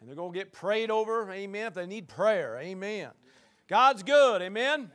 And 0.00 0.08
they're 0.08 0.16
going 0.16 0.32
to 0.32 0.38
get 0.38 0.52
prayed 0.52 0.90
over, 0.90 1.30
amen, 1.30 1.66
if 1.66 1.74
they 1.74 1.86
need 1.86 2.08
prayer, 2.08 2.58
amen. 2.58 3.10
God's 3.68 4.02
good, 4.02 4.40
amen? 4.40 4.80
amen. 4.80 4.90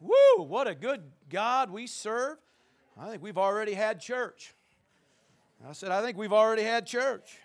Woo, 0.00 0.44
what 0.44 0.66
a 0.66 0.74
good 0.74 1.02
God 1.30 1.70
we 1.70 1.86
serve. 1.86 2.36
I 2.98 3.08
think 3.08 3.22
we've 3.22 3.38
already 3.38 3.72
had 3.72 4.00
church. 4.00 4.54
I 5.66 5.72
said, 5.72 5.90
I 5.90 6.02
think 6.02 6.18
we've 6.18 6.32
already 6.32 6.62
had 6.62 6.86
church. 6.86 7.38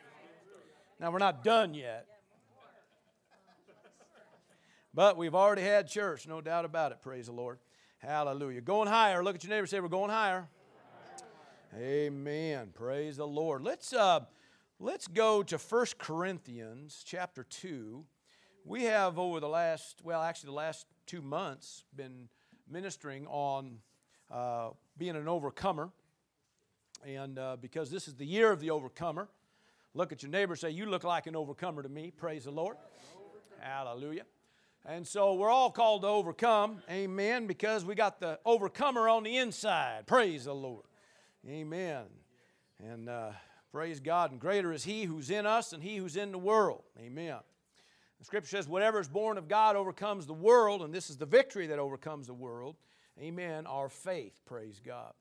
Now, 0.99 1.11
we're 1.11 1.19
not 1.19 1.43
done 1.43 1.73
yet. 1.73 2.07
But 4.93 5.15
we've 5.15 5.35
already 5.35 5.61
had 5.61 5.87
church, 5.87 6.27
no 6.27 6.41
doubt 6.41 6.65
about 6.65 6.91
it. 6.91 7.01
Praise 7.01 7.27
the 7.27 7.31
Lord. 7.31 7.59
Hallelujah. 7.99 8.61
Going 8.61 8.87
higher. 8.87 9.23
Look 9.23 9.35
at 9.35 9.43
your 9.43 9.51
neighbor 9.51 9.67
say, 9.67 9.79
We're 9.79 9.89
going 9.89 10.09
higher. 10.09 10.47
Amen. 11.77 12.69
Praise 12.73 13.17
the 13.17 13.27
Lord. 13.27 13.61
Let's, 13.61 13.93
uh, 13.93 14.21
let's 14.79 15.07
go 15.07 15.43
to 15.43 15.57
1 15.57 15.85
Corinthians 15.97 17.03
chapter 17.05 17.43
2. 17.43 18.03
We 18.63 18.83
have 18.83 19.17
over 19.17 19.39
the 19.39 19.47
last, 19.47 20.01
well, 20.03 20.21
actually, 20.21 20.47
the 20.47 20.55
last 20.55 20.85
two 21.05 21.21
months 21.21 21.83
been 21.95 22.29
ministering 22.69 23.25
on 23.27 23.79
uh, 24.29 24.69
being 24.97 25.15
an 25.15 25.27
overcomer. 25.27 25.89
And 27.05 27.39
uh, 27.39 27.57
because 27.59 27.89
this 27.89 28.07
is 28.07 28.15
the 28.15 28.25
year 28.25 28.51
of 28.51 28.59
the 28.59 28.71
overcomer, 28.71 29.29
look 29.93 30.11
at 30.11 30.21
your 30.21 30.31
neighbor 30.31 30.55
say, 30.55 30.71
You 30.71 30.85
look 30.85 31.03
like 31.03 31.27
an 31.27 31.35
overcomer 31.35 31.83
to 31.83 31.89
me. 31.89 32.11
Praise 32.11 32.43
the 32.43 32.51
Lord. 32.51 32.77
Hallelujah. 33.59 34.23
And 34.85 35.05
so 35.05 35.33
we're 35.33 35.49
all 35.49 35.71
called 35.71 36.03
to 36.03 36.07
overcome, 36.07 36.81
amen, 36.89 37.45
because 37.45 37.83
we 37.83 37.93
got 37.93 38.19
the 38.19 38.39
overcomer 38.45 39.09
on 39.09 39.23
the 39.23 39.37
inside. 39.37 40.07
Praise 40.07 40.45
the 40.45 40.55
Lord. 40.55 40.85
Amen. 41.47 42.03
And 42.79 43.09
uh, 43.09 43.31
praise 43.71 43.99
God. 43.99 44.31
And 44.31 44.39
greater 44.39 44.71
is 44.71 44.83
He 44.83 45.03
who's 45.03 45.29
in 45.29 45.45
us 45.45 45.71
than 45.71 45.81
He 45.81 45.97
who's 45.97 46.15
in 46.15 46.31
the 46.31 46.37
world. 46.37 46.83
Amen. 46.99 47.37
The 48.19 48.25
scripture 48.25 48.49
says, 48.49 48.67
Whatever 48.67 48.99
is 48.99 49.07
born 49.07 49.37
of 49.37 49.47
God 49.47 49.75
overcomes 49.75 50.25
the 50.25 50.33
world, 50.33 50.81
and 50.81 50.93
this 50.93 51.09
is 51.09 51.17
the 51.17 51.25
victory 51.25 51.67
that 51.67 51.79
overcomes 51.79 52.27
the 52.27 52.33
world. 52.33 52.75
Amen. 53.19 53.65
Our 53.65 53.89
faith. 53.89 54.39
Praise 54.45 54.79
God. 54.83 55.13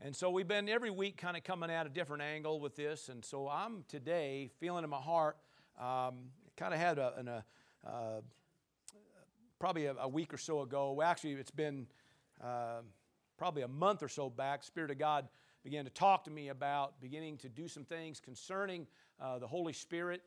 And 0.00 0.16
so 0.16 0.30
we've 0.30 0.48
been 0.48 0.68
every 0.68 0.90
week 0.90 1.16
kind 1.16 1.36
of 1.36 1.44
coming 1.44 1.70
at 1.70 1.86
a 1.86 1.88
different 1.88 2.22
angle 2.22 2.58
with 2.58 2.74
this. 2.74 3.08
And 3.08 3.24
so 3.24 3.48
I'm 3.48 3.84
today 3.88 4.50
feeling 4.58 4.84
in 4.84 4.90
my 4.90 4.96
heart, 4.96 5.36
um, 5.80 6.30
kind 6.56 6.74
of 6.74 6.80
had 6.80 6.98
a, 6.98 7.14
an, 7.16 7.28
a 7.28 7.44
uh, 7.86 8.20
probably 9.60 9.86
a, 9.86 9.94
a, 10.00 10.08
week 10.08 10.34
or 10.34 10.38
so 10.38 10.62
ago. 10.62 11.00
Actually, 11.02 11.34
it's 11.34 11.52
been 11.52 11.86
uh, 12.42 12.80
probably 13.38 13.62
a 13.62 13.68
month 13.68 14.02
or 14.02 14.08
so 14.08 14.28
back. 14.28 14.64
Spirit 14.64 14.90
of 14.90 14.98
God 14.98 15.28
began 15.64 15.84
to 15.84 15.90
talk 15.90 16.24
to 16.24 16.30
me 16.30 16.48
about 16.48 17.00
beginning 17.00 17.36
to 17.38 17.48
do 17.48 17.68
some 17.68 17.84
things 17.84 18.20
concerning 18.20 18.86
uh, 19.20 19.38
the 19.38 19.46
Holy 19.46 19.72
Spirit. 19.72 20.22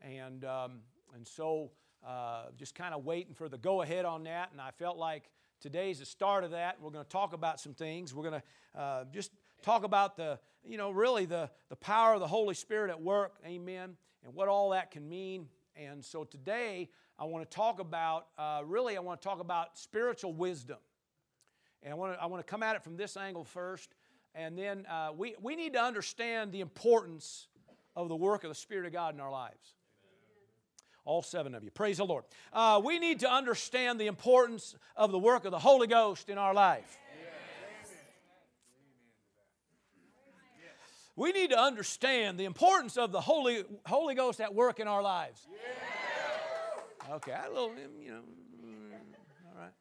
And, 0.00 0.44
um, 0.44 0.80
and 1.14 1.26
so 1.26 1.70
uh, 2.06 2.44
just 2.56 2.74
kind 2.74 2.94
of 2.94 3.04
waiting 3.04 3.34
for 3.34 3.48
the 3.48 3.58
go 3.58 3.82
ahead 3.82 4.04
on 4.04 4.24
that. 4.24 4.50
And 4.52 4.60
I 4.60 4.70
felt 4.70 4.96
like 4.96 5.30
today's 5.60 5.98
the 5.98 6.06
start 6.06 6.44
of 6.44 6.52
that. 6.52 6.80
We're 6.80 6.90
going 6.90 7.04
to 7.04 7.10
talk 7.10 7.32
about 7.32 7.60
some 7.60 7.74
things. 7.74 8.14
We're 8.14 8.30
going 8.30 8.40
to 8.74 8.80
uh, 8.80 9.04
just 9.12 9.32
talk 9.62 9.84
about 9.84 10.16
the, 10.16 10.38
you 10.64 10.78
know, 10.78 10.90
really 10.90 11.26
the, 11.26 11.50
the 11.68 11.76
power 11.76 12.14
of 12.14 12.20
the 12.20 12.28
Holy 12.28 12.54
Spirit 12.54 12.90
at 12.90 13.00
work. 13.00 13.36
Amen. 13.46 13.96
And 14.24 14.34
what 14.34 14.48
all 14.48 14.70
that 14.70 14.90
can 14.90 15.08
mean. 15.08 15.48
And 15.76 16.04
so 16.04 16.24
today, 16.24 16.88
I 17.18 17.24
want 17.24 17.48
to 17.48 17.54
talk 17.54 17.80
about, 17.80 18.28
uh, 18.38 18.62
really, 18.64 18.96
I 18.96 19.00
want 19.00 19.20
to 19.20 19.28
talk 19.28 19.40
about 19.40 19.76
spiritual 19.76 20.32
wisdom. 20.32 20.78
And 21.82 21.92
I 21.92 21.96
want 21.96 22.14
to, 22.14 22.22
I 22.22 22.26
want 22.26 22.44
to 22.44 22.50
come 22.50 22.62
at 22.62 22.76
it 22.76 22.82
from 22.82 22.96
this 22.96 23.16
angle 23.16 23.44
first. 23.44 23.94
And 24.38 24.56
then 24.56 24.86
uh, 24.86 25.10
we, 25.16 25.34
we 25.42 25.56
need 25.56 25.72
to 25.72 25.82
understand 25.82 26.52
the 26.52 26.60
importance 26.60 27.48
of 27.96 28.08
the 28.08 28.14
work 28.14 28.44
of 28.44 28.50
the 28.50 28.54
Spirit 28.54 28.86
of 28.86 28.92
God 28.92 29.12
in 29.12 29.20
our 29.20 29.32
lives. 29.32 29.74
All 31.04 31.22
seven 31.22 31.56
of 31.56 31.64
you. 31.64 31.72
Praise 31.72 31.96
the 31.96 32.04
Lord. 32.06 32.22
Uh, 32.52 32.80
we 32.84 33.00
need 33.00 33.20
to 33.20 33.30
understand 33.30 33.98
the 33.98 34.06
importance 34.06 34.76
of 34.94 35.10
the 35.10 35.18
work 35.18 35.44
of 35.44 35.50
the 35.50 35.58
Holy 35.58 35.88
Ghost 35.88 36.28
in 36.28 36.38
our 36.38 36.54
life. 36.54 36.98
We 41.16 41.32
need 41.32 41.50
to 41.50 41.58
understand 41.58 42.38
the 42.38 42.44
importance 42.44 42.96
of 42.96 43.10
the 43.10 43.20
Holy, 43.20 43.64
Holy 43.86 44.14
Ghost 44.14 44.40
at 44.40 44.54
work 44.54 44.78
in 44.78 44.86
our 44.86 45.02
lives. 45.02 45.48
Okay, 47.10 47.32
I 47.32 47.48
little, 47.48 47.72
you 48.00 48.12
know. 48.12 48.20
All 49.52 49.60
right. 49.60 49.72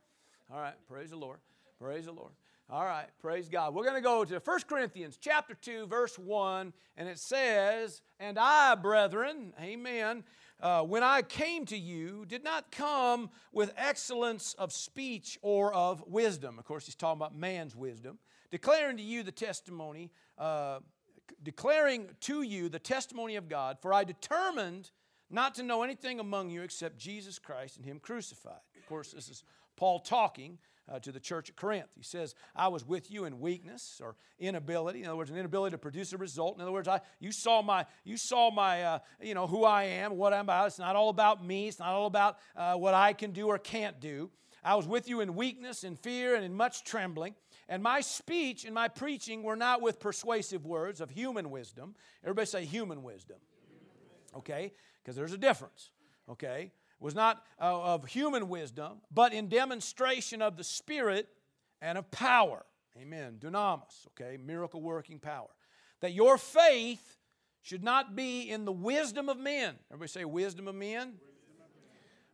All 0.51 0.59
right. 0.59 0.73
Praise 0.89 1.11
the 1.11 1.17
Lord. 1.17 1.37
Praise 1.79 2.05
the 2.05 2.11
Lord. 2.11 2.31
All 2.69 2.83
right. 2.83 3.07
Praise 3.21 3.47
God. 3.47 3.73
We're 3.73 3.85
going 3.85 3.95
to 3.95 4.01
go 4.01 4.25
to 4.25 4.41
1 4.43 4.59
Corinthians 4.67 5.17
chapter 5.21 5.53
2, 5.53 5.87
verse 5.87 6.19
1, 6.19 6.73
and 6.97 7.07
it 7.07 7.17
says, 7.17 8.01
And 8.19 8.37
I, 8.37 8.75
brethren, 8.75 9.53
amen, 9.61 10.25
uh, 10.59 10.81
when 10.81 11.01
I 11.01 11.21
came 11.21 11.63
to 11.67 11.77
you, 11.77 12.25
did 12.27 12.43
not 12.43 12.69
come 12.69 13.29
with 13.53 13.73
excellence 13.77 14.53
of 14.55 14.73
speech 14.73 15.39
or 15.41 15.73
of 15.73 16.03
wisdom. 16.07 16.59
Of 16.59 16.65
course, 16.65 16.85
he's 16.85 16.95
talking 16.95 17.19
about 17.19 17.33
man's 17.33 17.73
wisdom. 17.73 18.19
Declaring 18.51 18.97
to 18.97 19.03
you 19.03 19.23
the 19.23 19.31
testimony, 19.31 20.11
uh, 20.37 20.79
declaring 21.41 22.09
to 22.21 22.41
you 22.41 22.67
the 22.67 22.79
testimony 22.79 23.37
of 23.37 23.47
God, 23.47 23.77
for 23.81 23.93
I 23.93 24.03
determined 24.03 24.91
not 25.29 25.55
to 25.55 25.63
know 25.63 25.83
anything 25.83 26.19
among 26.19 26.49
you 26.49 26.63
except 26.63 26.97
Jesus 26.97 27.39
Christ 27.39 27.77
and 27.77 27.85
Him 27.85 27.99
crucified. 28.01 28.59
Of 28.77 28.85
course, 28.89 29.13
this 29.13 29.29
is 29.29 29.45
Paul 29.77 30.01
talking 30.01 30.57
uh, 30.91 30.99
to 30.99 31.11
the 31.11 31.19
church 31.19 31.49
at 31.49 31.55
Corinth. 31.55 31.89
He 31.95 32.03
says, 32.03 32.35
I 32.55 32.67
was 32.67 32.85
with 32.85 33.11
you 33.11 33.25
in 33.25 33.39
weakness 33.39 34.01
or 34.03 34.15
inability. 34.39 35.01
In 35.01 35.07
other 35.07 35.15
words, 35.15 35.29
an 35.29 35.37
inability 35.37 35.73
to 35.73 35.77
produce 35.77 36.13
a 36.13 36.17
result. 36.17 36.55
In 36.55 36.61
other 36.61 36.71
words, 36.71 36.87
I, 36.87 37.01
you 37.19 37.31
saw 37.31 37.61
my, 37.61 37.85
you 38.03 38.17
saw 38.17 38.51
my, 38.51 38.83
uh, 38.83 38.99
you 39.21 39.33
know, 39.33 39.47
who 39.47 39.63
I 39.63 39.83
am, 39.83 40.17
what 40.17 40.33
I'm 40.33 40.41
about. 40.41 40.67
It's 40.67 40.79
not 40.79 40.95
all 40.95 41.09
about 41.09 41.45
me. 41.45 41.67
It's 41.67 41.79
not 41.79 41.89
all 41.89 42.07
about 42.07 42.37
uh, 42.55 42.75
what 42.75 42.93
I 42.93 43.13
can 43.13 43.31
do 43.31 43.47
or 43.47 43.57
can't 43.57 43.99
do. 43.99 44.29
I 44.63 44.75
was 44.75 44.87
with 44.87 45.07
you 45.07 45.21
in 45.21 45.35
weakness, 45.35 45.83
in 45.83 45.95
fear, 45.95 46.35
and 46.35 46.43
in 46.43 46.53
much 46.53 46.83
trembling. 46.83 47.35
And 47.69 47.83
my 47.83 48.01
speech 48.01 48.65
and 48.65 48.73
my 48.73 48.87
preaching 48.87 49.43
were 49.43 49.55
not 49.55 49.81
with 49.81 49.99
persuasive 49.99 50.65
words 50.65 51.01
of 51.01 51.09
human 51.09 51.51
wisdom. 51.51 51.95
Everybody 52.23 52.47
say 52.47 52.65
human 52.65 53.03
wisdom. 53.03 53.37
Okay? 54.35 54.71
because 55.07 55.15
there's 55.15 55.31
a 55.31 55.37
difference, 55.37 55.91
okay? 56.27 56.69
Was 56.99 57.13
not 57.13 57.43
uh, 57.61 57.93
of 57.93 58.07
human 58.07 58.49
wisdom, 58.49 59.01
but 59.13 59.31
in 59.33 59.49
demonstration 59.49 60.41
of 60.41 60.57
the 60.57 60.63
Spirit 60.63 61.27
and 61.81 61.97
of 61.97 62.09
power. 62.09 62.65
Amen. 62.99 63.37
Dunamis, 63.39 64.07
okay? 64.07 64.37
Miracle 64.37 64.81
working 64.81 65.19
power. 65.19 65.49
That 66.01 66.13
your 66.13 66.37
faith 66.37 67.17
should 67.61 67.83
not 67.83 68.15
be 68.15 68.49
in 68.49 68.65
the 68.65 68.71
wisdom 68.71 69.29
of 69.29 69.37
men. 69.37 69.75
Everybody 69.91 70.09
say 70.09 70.25
wisdom 70.25 70.67
of 70.67 70.75
men? 70.75 71.13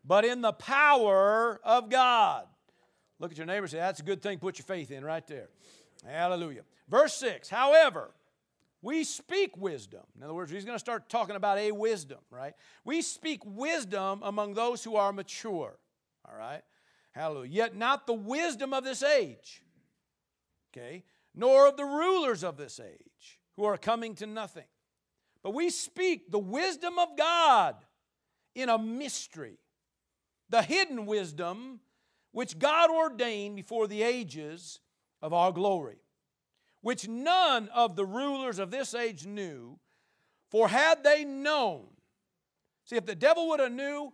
But 0.06 0.26
in 0.26 0.42
the 0.42 0.54
power 0.54 1.60
of 1.64 1.90
God. 1.90 2.46
Look 3.20 3.32
at 3.32 3.38
your 3.38 3.48
neighbor 3.48 3.68
say, 3.68 3.78
That's 3.78 4.00
a 4.00 4.04
good 4.04 4.22
thing. 4.22 4.38
Put 4.38 4.60
your 4.60 4.66
faith 4.66 4.92
in 4.92 5.04
right 5.04 5.26
there. 5.28 5.50
Hallelujah. 6.06 6.64
Verse 6.90 7.14
6 7.16 7.50
However, 7.50 8.12
we 8.84 9.06
speak 9.06 9.56
wisdom. 9.56 10.02
In 10.16 10.24
other 10.24 10.34
words, 10.34 10.52
he's 10.52 10.66
going 10.66 10.76
to 10.76 10.80
start 10.80 11.08
talking 11.08 11.38
about 11.38 11.58
a 11.58 11.72
wisdom, 11.72 12.20
right? 12.30 12.54
We 12.84 13.02
speak 13.02 13.40
wisdom 13.46 14.20
among 14.22 14.54
those 14.54 14.84
who 14.84 14.98
are 14.98 15.14
mature, 15.14 15.80
all 16.30 16.38
right? 16.38 16.62
Hallelujah. 17.14 17.50
Yet 17.50 17.76
not 17.78 18.06
the 18.06 18.14
wisdom 18.14 18.74
of 18.74 18.84
this 18.84 19.02
age, 19.02 19.64
okay? 20.72 21.06
Nor 21.34 21.70
of 21.70 21.78
the 21.78 21.86
rulers 21.86 22.44
of 22.44 22.58
this 22.58 22.78
age 22.78 23.40
who 23.56 23.64
are 23.64 23.78
coming 23.78 24.16
to 24.16 24.26
nothing. 24.26 24.68
But 25.44 25.54
we 25.54 25.70
speak 25.70 26.30
the 26.30 26.40
wisdom 26.40 27.00
of 27.00 27.18
God 27.18 27.78
in 28.54 28.68
a 28.68 28.78
mystery, 28.78 29.60
the 30.50 30.62
hidden 30.62 31.06
wisdom 31.06 31.80
which 32.34 32.60
God 32.60 32.90
ordained 32.90 33.56
before 33.56 33.88
the 33.88 34.04
ages 34.04 34.82
of 35.22 35.32
our 35.32 35.54
glory 35.54 36.03
which 36.84 37.08
none 37.08 37.70
of 37.70 37.96
the 37.96 38.06
rulers 38.06 38.60
of 38.60 38.70
this 38.70 38.94
age 38.94 39.26
knew, 39.26 39.80
for 40.50 40.68
had 40.68 41.02
they 41.04 41.24
known, 41.24 41.86
see, 42.84 42.98
if 42.98 43.06
the 43.06 43.16
devil 43.16 43.48
would 43.48 43.62
have 43.62 43.72
knew 43.72 44.12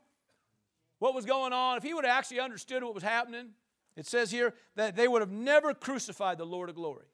what 1.00 1.16
was 1.16 1.26
going 1.26 1.52
on, 1.52 1.78
if 1.78 1.84
he 1.84 1.96
would 1.96 2.06
have 2.06 2.16
actually 2.16 2.40
understood 2.40 2.84
what 2.84 2.94
was 2.94 3.04
happening, 3.04 3.50
it 3.98 4.06
says 4.06 4.30
here 4.30 4.54
that 4.76 4.96
they 4.96 5.08
would 5.08 5.22
have 5.22 5.32
never 5.32 5.74
crucified 5.74 6.38
the 6.38 6.46
Lord 6.46 6.70
of 6.70 6.76
glory. 6.76 7.08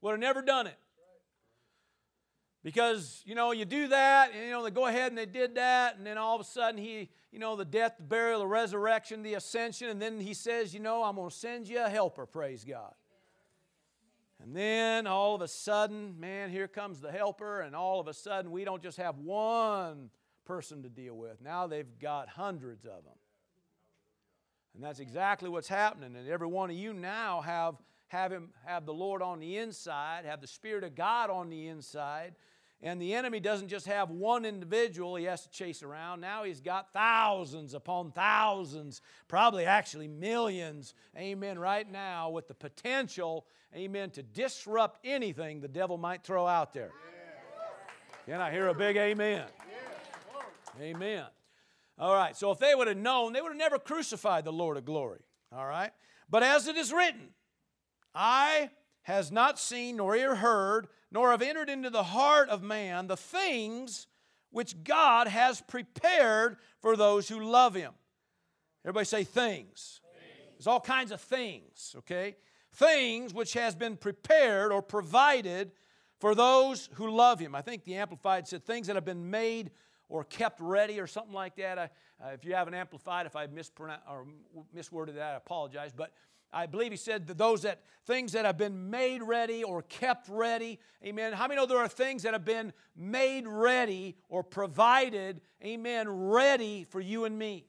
Would 0.00 0.12
have 0.12 0.20
never 0.20 0.40
done 0.40 0.68
it. 0.68 0.78
Because, 2.62 3.22
you 3.26 3.34
know, 3.34 3.50
you 3.50 3.64
do 3.64 3.88
that, 3.88 4.30
and, 4.32 4.44
you 4.44 4.50
know, 4.52 4.62
they 4.62 4.70
go 4.70 4.86
ahead 4.86 5.10
and 5.10 5.18
they 5.18 5.26
did 5.26 5.56
that, 5.56 5.96
and 5.98 6.06
then 6.06 6.16
all 6.16 6.36
of 6.36 6.40
a 6.40 6.44
sudden 6.44 6.80
he, 6.80 7.10
you 7.32 7.40
know, 7.40 7.56
the 7.56 7.64
death, 7.64 7.94
the 7.96 8.04
burial, 8.04 8.38
the 8.38 8.46
resurrection, 8.46 9.24
the 9.24 9.34
ascension, 9.34 9.88
and 9.88 10.00
then 10.00 10.20
he 10.20 10.32
says, 10.32 10.72
you 10.72 10.80
know, 10.80 11.02
I'm 11.02 11.16
going 11.16 11.28
to 11.28 11.34
send 11.34 11.66
you 11.66 11.84
a 11.84 11.88
helper, 11.88 12.24
praise 12.24 12.64
God. 12.64 12.94
And 14.46 14.54
then 14.54 15.08
all 15.08 15.34
of 15.34 15.42
a 15.42 15.48
sudden, 15.48 16.20
man, 16.20 16.50
here 16.50 16.68
comes 16.68 17.00
the 17.00 17.10
helper, 17.10 17.62
and 17.62 17.74
all 17.74 17.98
of 17.98 18.06
a 18.06 18.14
sudden, 18.14 18.52
we 18.52 18.64
don't 18.64 18.80
just 18.80 18.96
have 18.96 19.18
one 19.18 20.08
person 20.44 20.84
to 20.84 20.88
deal 20.88 21.16
with. 21.16 21.42
Now 21.42 21.66
they've 21.66 21.98
got 21.98 22.28
hundreds 22.28 22.84
of 22.84 23.02
them. 23.02 23.18
And 24.76 24.84
that's 24.84 25.00
exactly 25.00 25.48
what's 25.48 25.66
happening. 25.66 26.14
And 26.14 26.28
every 26.28 26.46
one 26.46 26.70
of 26.70 26.76
you 26.76 26.92
now 26.92 27.40
have, 27.40 27.74
have, 28.06 28.30
him, 28.30 28.50
have 28.64 28.86
the 28.86 28.94
Lord 28.94 29.20
on 29.20 29.40
the 29.40 29.56
inside, 29.56 30.24
have 30.26 30.40
the 30.40 30.46
Spirit 30.46 30.84
of 30.84 30.94
God 30.94 31.28
on 31.28 31.50
the 31.50 31.66
inside. 31.66 32.36
And 32.86 33.02
the 33.02 33.14
enemy 33.14 33.40
doesn't 33.40 33.66
just 33.66 33.86
have 33.86 34.10
one 34.10 34.44
individual 34.44 35.16
he 35.16 35.24
has 35.24 35.42
to 35.42 35.50
chase 35.50 35.82
around. 35.82 36.20
Now 36.20 36.44
he's 36.44 36.60
got 36.60 36.92
thousands 36.92 37.74
upon 37.74 38.12
thousands, 38.12 39.00
probably 39.26 39.64
actually 39.64 40.06
millions, 40.06 40.94
amen, 41.18 41.58
right 41.58 41.90
now 41.90 42.30
with 42.30 42.46
the 42.46 42.54
potential, 42.54 43.44
amen, 43.74 44.10
to 44.10 44.22
disrupt 44.22 45.00
anything 45.02 45.60
the 45.60 45.66
devil 45.66 45.98
might 45.98 46.22
throw 46.22 46.46
out 46.46 46.72
there. 46.72 46.92
Can 48.24 48.40
I 48.40 48.52
hear 48.52 48.68
a 48.68 48.74
big 48.74 48.96
amen? 48.96 49.46
Amen. 50.80 51.24
All 51.98 52.14
right, 52.14 52.36
so 52.36 52.52
if 52.52 52.60
they 52.60 52.76
would 52.76 52.86
have 52.86 52.96
known, 52.96 53.32
they 53.32 53.40
would 53.40 53.50
have 53.50 53.58
never 53.58 53.80
crucified 53.80 54.44
the 54.44 54.52
Lord 54.52 54.76
of 54.76 54.84
glory. 54.84 55.22
All 55.50 55.66
right? 55.66 55.90
But 56.30 56.44
as 56.44 56.68
it 56.68 56.76
is 56.76 56.92
written, 56.92 57.30
eye 58.14 58.70
has 59.06 59.30
not 59.30 59.56
seen 59.56 59.98
nor 59.98 60.16
ear 60.16 60.34
heard, 60.34 60.88
nor 61.12 61.30
have 61.30 61.40
entered 61.40 61.70
into 61.70 61.90
the 61.90 62.02
heart 62.02 62.48
of 62.48 62.60
man 62.60 63.06
the 63.06 63.16
things 63.16 64.08
which 64.50 64.82
God 64.82 65.28
has 65.28 65.60
prepared 65.60 66.56
for 66.80 66.96
those 66.96 67.28
who 67.28 67.40
love 67.40 67.72
him. 67.72 67.92
Everybody 68.84 69.04
say 69.04 69.22
things. 69.22 70.00
things. 70.12 70.54
There's 70.58 70.66
all 70.66 70.80
kinds 70.80 71.12
of 71.12 71.20
things, 71.20 71.94
okay? 71.98 72.34
Things 72.74 73.32
which 73.32 73.52
has 73.52 73.76
been 73.76 73.96
prepared 73.96 74.72
or 74.72 74.82
provided 74.82 75.70
for 76.18 76.34
those 76.34 76.88
who 76.94 77.08
love 77.08 77.38
him. 77.38 77.54
I 77.54 77.62
think 77.62 77.84
the 77.84 77.94
Amplified 77.94 78.48
said 78.48 78.64
things 78.64 78.88
that 78.88 78.96
have 78.96 79.04
been 79.04 79.30
made 79.30 79.70
or 80.08 80.24
kept 80.24 80.60
ready 80.60 80.98
or 80.98 81.06
something 81.06 81.32
like 81.32 81.54
that. 81.56 81.78
I, 81.78 81.90
uh, 82.20 82.30
if 82.30 82.44
you 82.44 82.54
haven't 82.54 82.74
amplified, 82.74 83.26
if 83.26 83.36
I 83.36 83.46
mispronounced 83.46 84.02
or 84.10 84.26
misworded 84.76 85.14
that, 85.14 85.34
I 85.34 85.36
apologize. 85.36 85.92
But 85.96 86.12
I 86.52 86.66
believe 86.66 86.90
he 86.90 86.96
said 86.96 87.26
that 87.26 87.38
those 87.38 87.62
that 87.62 87.82
things 88.06 88.32
that 88.32 88.44
have 88.44 88.56
been 88.56 88.88
made 88.88 89.22
ready 89.22 89.64
or 89.64 89.82
kept 89.82 90.28
ready. 90.28 90.78
Amen. 91.04 91.32
How 91.32 91.48
many 91.48 91.60
know 91.60 91.66
there 91.66 91.78
are 91.78 91.88
things 91.88 92.22
that 92.22 92.32
have 92.32 92.44
been 92.44 92.72
made 92.96 93.46
ready 93.46 94.16
or 94.28 94.42
provided, 94.42 95.40
amen, 95.64 96.08
ready 96.08 96.84
for 96.84 97.00
you 97.00 97.24
and 97.24 97.36
me? 97.36 97.66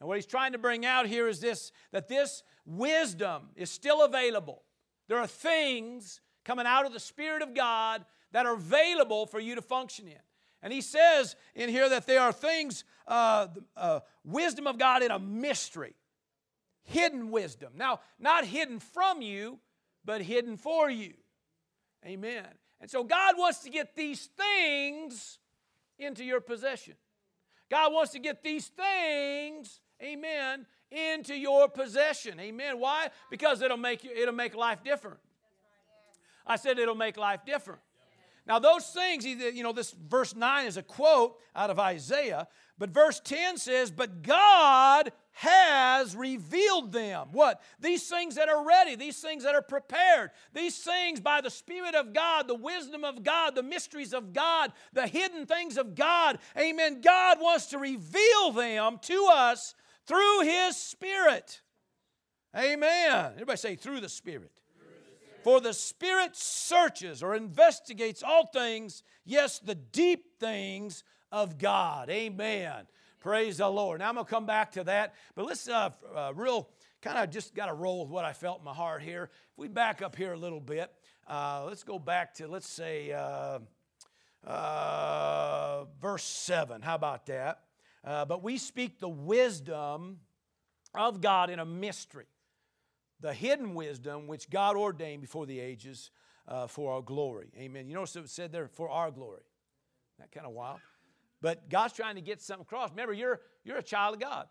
And 0.00 0.08
what 0.08 0.16
he's 0.16 0.26
trying 0.26 0.52
to 0.52 0.58
bring 0.58 0.84
out 0.84 1.06
here 1.06 1.28
is 1.28 1.40
this 1.40 1.72
that 1.92 2.08
this 2.08 2.42
wisdom 2.66 3.50
is 3.54 3.70
still 3.70 4.02
available. 4.02 4.62
There 5.08 5.18
are 5.18 5.26
things 5.26 6.20
coming 6.44 6.66
out 6.66 6.86
of 6.86 6.92
the 6.92 7.00
Spirit 7.00 7.42
of 7.42 7.54
God 7.54 8.04
that 8.32 8.46
are 8.46 8.54
available 8.54 9.26
for 9.26 9.40
you 9.40 9.54
to 9.54 9.62
function 9.62 10.06
in. 10.06 10.18
And 10.62 10.72
he 10.72 10.80
says 10.80 11.36
in 11.54 11.68
here 11.68 11.88
that 11.88 12.06
there 12.06 12.20
are 12.20 12.32
things, 12.32 12.84
uh, 13.06 13.48
uh, 13.76 14.00
wisdom 14.24 14.66
of 14.66 14.78
God 14.78 15.02
in 15.02 15.10
a 15.10 15.18
mystery, 15.18 15.94
hidden 16.84 17.30
wisdom. 17.30 17.72
Now, 17.76 18.00
not 18.18 18.44
hidden 18.44 18.80
from 18.80 19.22
you, 19.22 19.58
but 20.04 20.22
hidden 20.22 20.56
for 20.56 20.90
you. 20.90 21.14
Amen. 22.04 22.46
And 22.80 22.90
so 22.90 23.04
God 23.04 23.36
wants 23.36 23.60
to 23.60 23.70
get 23.70 23.94
these 23.94 24.26
things 24.26 25.38
into 25.98 26.24
your 26.24 26.40
possession. 26.40 26.94
God 27.70 27.92
wants 27.92 28.12
to 28.12 28.18
get 28.18 28.42
these 28.42 28.68
things, 28.68 29.80
amen, 30.02 30.66
into 30.90 31.36
your 31.36 31.68
possession. 31.68 32.40
Amen. 32.40 32.80
Why? 32.80 33.10
Because 33.30 33.62
it'll 33.62 33.76
make 33.76 34.02
you 34.02 34.10
it'll 34.10 34.34
make 34.34 34.56
life 34.56 34.82
different. 34.82 35.18
I 36.46 36.56
said 36.56 36.78
it'll 36.78 36.94
make 36.94 37.16
life 37.16 37.44
different. 37.44 37.80
Now, 38.46 38.58
those 38.58 38.86
things, 38.86 39.24
you 39.24 39.62
know, 39.62 39.72
this 39.72 39.92
verse 39.92 40.34
9 40.34 40.66
is 40.66 40.76
a 40.76 40.82
quote 40.82 41.36
out 41.54 41.70
of 41.70 41.78
Isaiah, 41.78 42.48
but 42.78 42.90
verse 42.90 43.20
10 43.20 43.58
says, 43.58 43.90
But 43.90 44.22
God 44.22 45.12
has 45.32 46.14
revealed 46.14 46.92
them. 46.92 47.28
What? 47.32 47.62
These 47.78 48.08
things 48.08 48.34
that 48.34 48.48
are 48.48 48.66
ready, 48.66 48.96
these 48.96 49.20
things 49.20 49.44
that 49.44 49.54
are 49.54 49.62
prepared, 49.62 50.30
these 50.52 50.78
things 50.78 51.20
by 51.20 51.40
the 51.40 51.50
Spirit 51.50 51.94
of 51.94 52.12
God, 52.12 52.48
the 52.48 52.54
wisdom 52.54 53.04
of 53.04 53.22
God, 53.22 53.54
the 53.54 53.62
mysteries 53.62 54.12
of 54.12 54.32
God, 54.32 54.72
the 54.92 55.06
hidden 55.06 55.46
things 55.46 55.76
of 55.76 55.94
God. 55.94 56.38
Amen. 56.58 57.00
God 57.00 57.38
wants 57.40 57.66
to 57.66 57.78
reveal 57.78 58.52
them 58.52 58.98
to 59.02 59.28
us 59.32 59.74
through 60.06 60.40
His 60.42 60.76
Spirit. 60.76 61.60
Amen. 62.56 63.32
Everybody 63.34 63.58
say, 63.58 63.76
through 63.76 64.00
the 64.00 64.08
Spirit. 64.08 64.50
For 65.42 65.60
the 65.60 65.72
Spirit 65.72 66.36
searches 66.36 67.22
or 67.22 67.34
investigates 67.34 68.22
all 68.22 68.46
things, 68.48 69.02
yes, 69.24 69.58
the 69.58 69.74
deep 69.74 70.38
things 70.38 71.02
of 71.32 71.56
God. 71.56 72.10
Amen. 72.10 72.86
Praise 73.20 73.58
the 73.58 73.68
Lord. 73.68 74.00
Now 74.00 74.08
I'm 74.08 74.14
going 74.14 74.24
to 74.24 74.30
come 74.30 74.46
back 74.46 74.72
to 74.72 74.84
that, 74.84 75.14
but 75.34 75.44
let's 75.44 75.68
uh, 75.68 75.90
uh 76.16 76.32
real 76.34 76.70
kind 77.02 77.18
of 77.18 77.30
just 77.30 77.54
got 77.54 77.66
to 77.66 77.74
roll 77.74 78.00
with 78.00 78.10
what 78.10 78.24
I 78.24 78.32
felt 78.32 78.60
in 78.60 78.64
my 78.64 78.72
heart 78.72 79.02
here. 79.02 79.24
If 79.24 79.58
we 79.58 79.68
back 79.68 80.00
up 80.00 80.16
here 80.16 80.32
a 80.32 80.38
little 80.38 80.60
bit, 80.60 80.90
uh, 81.26 81.64
let's 81.66 81.84
go 81.84 81.98
back 81.98 82.34
to, 82.36 82.48
let's 82.48 82.68
say, 82.68 83.12
uh, 83.12 83.58
uh, 84.46 85.84
verse 86.00 86.24
7. 86.24 86.80
How 86.80 86.94
about 86.94 87.26
that? 87.26 87.60
Uh, 88.02 88.24
but 88.24 88.42
we 88.42 88.56
speak 88.56 88.98
the 89.00 89.08
wisdom 89.08 90.20
of 90.94 91.20
God 91.20 91.50
in 91.50 91.58
a 91.58 91.66
mystery 91.66 92.26
the 93.22 93.34
hidden 93.34 93.74
wisdom 93.74 94.26
which 94.26 94.48
God 94.48 94.76
ordained 94.76 95.20
before 95.20 95.44
the 95.44 95.60
ages 95.60 96.10
for 96.68 96.94
our 96.94 97.02
glory. 97.02 97.52
Amen. 97.58 97.86
You 97.86 97.94
notice 97.94 98.16
it 98.16 98.30
said 98.30 98.50
there, 98.50 98.66
for 98.66 98.88
our 98.88 99.10
glory. 99.10 99.42
That 100.18 100.32
kind 100.32 100.46
of 100.46 100.54
wild. 100.54 100.80
But 101.40 101.68
God's 101.70 101.94
trying 101.94 102.16
to 102.16 102.20
get 102.20 102.42
something 102.42 102.62
across. 102.62 102.90
Remember, 102.90 103.12
you're, 103.12 103.40
you're 103.64 103.78
a 103.78 103.82
child 103.82 104.14
of 104.14 104.20
God. 104.20 104.46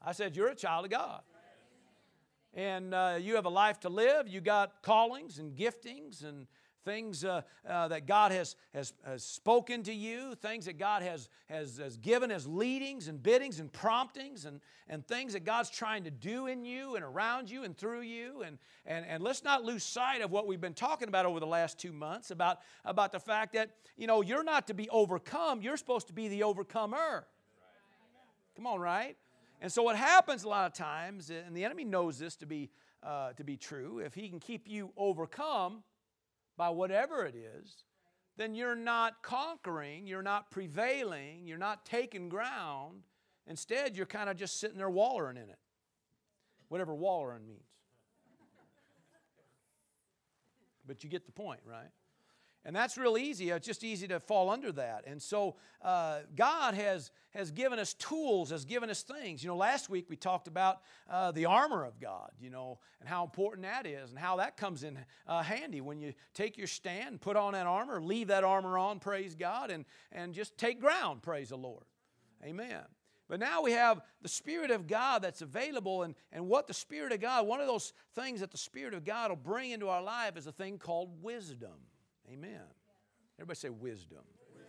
I 0.00 0.12
said, 0.12 0.36
You're 0.36 0.48
a 0.48 0.54
child 0.54 0.84
of 0.84 0.90
God. 0.90 1.22
And 2.54 2.94
uh, 2.94 3.18
you 3.20 3.34
have 3.34 3.44
a 3.44 3.50
life 3.50 3.80
to 3.80 3.88
live. 3.88 4.26
You 4.26 4.40
got 4.40 4.82
callings 4.82 5.38
and 5.38 5.54
giftings 5.54 6.24
and 6.24 6.46
things 6.88 7.22
uh, 7.22 7.42
uh, 7.68 7.88
that 7.88 8.06
God 8.06 8.32
has, 8.32 8.56
has, 8.72 8.94
has, 9.04 9.22
spoken 9.22 9.82
to 9.82 9.92
you, 9.92 10.34
things 10.36 10.64
that 10.64 10.78
God 10.78 11.02
has, 11.02 11.28
has, 11.50 11.76
has 11.76 11.98
given 11.98 12.30
as 12.30 12.46
leadings 12.46 13.08
and 13.08 13.22
biddings 13.22 13.60
and 13.60 13.70
promptings, 13.70 14.46
and, 14.46 14.60
and 14.88 15.06
things 15.06 15.34
that 15.34 15.44
God's 15.44 15.68
trying 15.68 16.04
to 16.04 16.10
do 16.10 16.46
in 16.46 16.64
you 16.64 16.96
and 16.96 17.04
around 17.04 17.50
you 17.50 17.64
and 17.64 17.76
through 17.76 18.00
you. 18.00 18.42
And, 18.42 18.56
and, 18.86 19.04
and 19.04 19.22
let's 19.22 19.44
not 19.44 19.64
lose 19.64 19.84
sight 19.84 20.22
of 20.22 20.30
what 20.30 20.46
we've 20.46 20.62
been 20.62 20.72
talking 20.72 21.08
about 21.08 21.26
over 21.26 21.40
the 21.40 21.46
last 21.46 21.78
two 21.78 21.92
months 21.92 22.30
about, 22.30 22.60
about 22.86 23.12
the 23.12 23.20
fact 23.20 23.52
that, 23.52 23.68
you 23.98 24.06
know, 24.06 24.22
you're 24.22 24.44
not 24.44 24.66
to 24.68 24.74
be 24.74 24.88
overcome, 24.88 25.60
you're 25.60 25.76
supposed 25.76 26.06
to 26.06 26.14
be 26.14 26.28
the 26.28 26.42
overcomer. 26.42 27.26
Come 28.56 28.66
on, 28.66 28.80
right? 28.80 29.14
And 29.60 29.70
so 29.70 29.82
what 29.82 29.96
happens 29.96 30.44
a 30.44 30.48
lot 30.48 30.64
of 30.64 30.72
times, 30.72 31.28
and 31.28 31.54
the 31.54 31.66
enemy 31.66 31.84
knows 31.84 32.18
this 32.18 32.34
to 32.36 32.46
be, 32.46 32.70
uh, 33.02 33.34
to 33.34 33.44
be 33.44 33.58
true, 33.58 33.98
if 33.98 34.14
he 34.14 34.30
can 34.30 34.40
keep 34.40 34.66
you 34.66 34.90
overcome, 34.96 35.82
by 36.58 36.68
whatever 36.68 37.24
it 37.24 37.36
is, 37.36 37.84
then 38.36 38.54
you're 38.54 38.74
not 38.74 39.22
conquering, 39.22 40.06
you're 40.06 40.22
not 40.22 40.50
prevailing, 40.50 41.46
you're 41.46 41.56
not 41.56 41.86
taking 41.86 42.28
ground. 42.28 43.04
Instead, 43.46 43.96
you're 43.96 44.04
kind 44.04 44.28
of 44.28 44.36
just 44.36 44.60
sitting 44.60 44.76
there 44.76 44.90
wallering 44.90 45.38
in 45.38 45.44
it. 45.48 45.58
Whatever 46.68 46.94
wallering 46.94 47.46
means. 47.46 47.62
But 50.86 51.02
you 51.04 51.08
get 51.08 51.24
the 51.26 51.32
point, 51.32 51.60
right? 51.64 51.90
And 52.64 52.74
that's 52.74 52.98
real 52.98 53.16
easy. 53.16 53.50
It's 53.50 53.66
just 53.66 53.84
easy 53.84 54.08
to 54.08 54.20
fall 54.20 54.50
under 54.50 54.72
that. 54.72 55.04
And 55.06 55.22
so 55.22 55.56
uh, 55.80 56.18
God 56.34 56.74
has, 56.74 57.10
has 57.30 57.50
given 57.50 57.78
us 57.78 57.94
tools, 57.94 58.50
has 58.50 58.64
given 58.64 58.90
us 58.90 59.02
things. 59.02 59.42
You 59.42 59.48
know, 59.48 59.56
last 59.56 59.88
week 59.88 60.06
we 60.10 60.16
talked 60.16 60.48
about 60.48 60.82
uh, 61.08 61.30
the 61.30 61.46
armor 61.46 61.84
of 61.84 61.98
God, 62.00 62.30
you 62.40 62.50
know, 62.50 62.78
and 63.00 63.08
how 63.08 63.24
important 63.24 63.62
that 63.62 63.86
is 63.86 64.10
and 64.10 64.18
how 64.18 64.36
that 64.36 64.56
comes 64.56 64.82
in 64.82 64.98
uh, 65.26 65.42
handy 65.42 65.80
when 65.80 65.98
you 65.98 66.12
take 66.34 66.58
your 66.58 66.66
stand, 66.66 67.20
put 67.20 67.36
on 67.36 67.52
that 67.52 67.66
armor, 67.66 68.02
leave 68.02 68.28
that 68.28 68.44
armor 68.44 68.76
on, 68.76 68.98
praise 68.98 69.34
God, 69.34 69.70
and, 69.70 69.84
and 70.12 70.34
just 70.34 70.58
take 70.58 70.80
ground, 70.80 71.22
praise 71.22 71.50
the 71.50 71.56
Lord. 71.56 71.84
Amen. 72.44 72.82
But 73.28 73.40
now 73.40 73.62
we 73.62 73.72
have 73.72 74.00
the 74.22 74.28
Spirit 74.28 74.70
of 74.70 74.86
God 74.86 75.22
that's 75.22 75.42
available, 75.42 76.02
and, 76.02 76.14
and 76.32 76.48
what 76.48 76.66
the 76.66 76.74
Spirit 76.74 77.12
of 77.12 77.20
God, 77.20 77.46
one 77.46 77.60
of 77.60 77.66
those 77.66 77.92
things 78.14 78.40
that 78.40 78.50
the 78.50 78.58
Spirit 78.58 78.94
of 78.94 79.04
God 79.04 79.30
will 79.30 79.36
bring 79.36 79.70
into 79.70 79.88
our 79.88 80.02
life 80.02 80.36
is 80.36 80.46
a 80.46 80.52
thing 80.52 80.78
called 80.78 81.22
wisdom. 81.22 81.74
Amen. 82.32 82.60
Everybody 83.38 83.56
say 83.56 83.70
wisdom. 83.70 84.18
wisdom. 84.52 84.66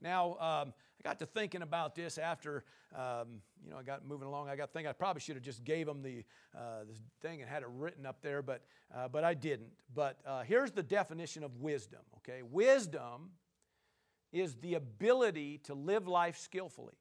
Now, 0.00 0.32
um, 0.32 0.72
I 1.00 1.08
got 1.08 1.18
to 1.18 1.26
thinking 1.26 1.62
about 1.62 1.94
this 1.94 2.18
after, 2.18 2.64
um, 2.94 3.40
you 3.64 3.70
know, 3.70 3.78
I 3.78 3.82
got 3.82 4.06
moving 4.06 4.28
along. 4.28 4.48
I 4.48 4.56
got 4.56 4.72
thinking 4.72 4.88
I 4.88 4.92
probably 4.92 5.20
should 5.20 5.34
have 5.34 5.44
just 5.44 5.64
gave 5.64 5.86
them 5.86 6.02
the, 6.02 6.24
uh, 6.56 6.84
the 6.86 6.94
thing 7.20 7.42
and 7.42 7.50
had 7.50 7.62
it 7.62 7.68
written 7.70 8.06
up 8.06 8.22
there, 8.22 8.40
but, 8.40 8.62
uh, 8.94 9.08
but 9.08 9.24
I 9.24 9.34
didn't. 9.34 9.72
But 9.94 10.18
uh, 10.26 10.42
here's 10.42 10.70
the 10.70 10.82
definition 10.82 11.42
of 11.42 11.56
wisdom, 11.56 12.00
okay? 12.18 12.42
Wisdom 12.42 13.30
is 14.32 14.56
the 14.56 14.74
ability 14.74 15.58
to 15.64 15.74
live 15.74 16.08
life 16.08 16.38
skillfully. 16.38 16.94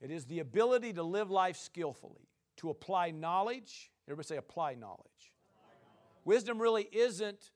It 0.00 0.10
is 0.10 0.26
the 0.26 0.40
ability 0.40 0.92
to 0.94 1.02
live 1.02 1.30
life 1.30 1.56
skillfully, 1.56 2.28
to 2.58 2.70
apply 2.70 3.10
knowledge. 3.10 3.90
Everybody 4.06 4.26
say 4.26 4.36
apply 4.36 4.74
knowledge. 4.74 5.32
Apply 5.50 5.74
knowledge. 5.82 6.24
Wisdom 6.24 6.60
really 6.60 6.88
isn't 6.92 7.50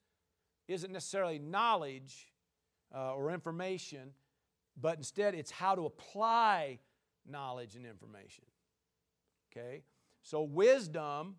isn't 0.71 0.93
necessarily 0.93 1.39
knowledge 1.39 2.33
uh, 2.95 3.15
or 3.15 3.31
information, 3.31 4.11
but 4.81 4.97
instead 4.97 5.35
it's 5.35 5.51
how 5.51 5.75
to 5.75 5.87
apply 5.87 6.79
knowledge 7.29 7.77
and 7.77 7.87
information. 7.87 8.45
Okay? 9.51 9.83
So, 10.23 10.43
wisdom, 10.43 11.37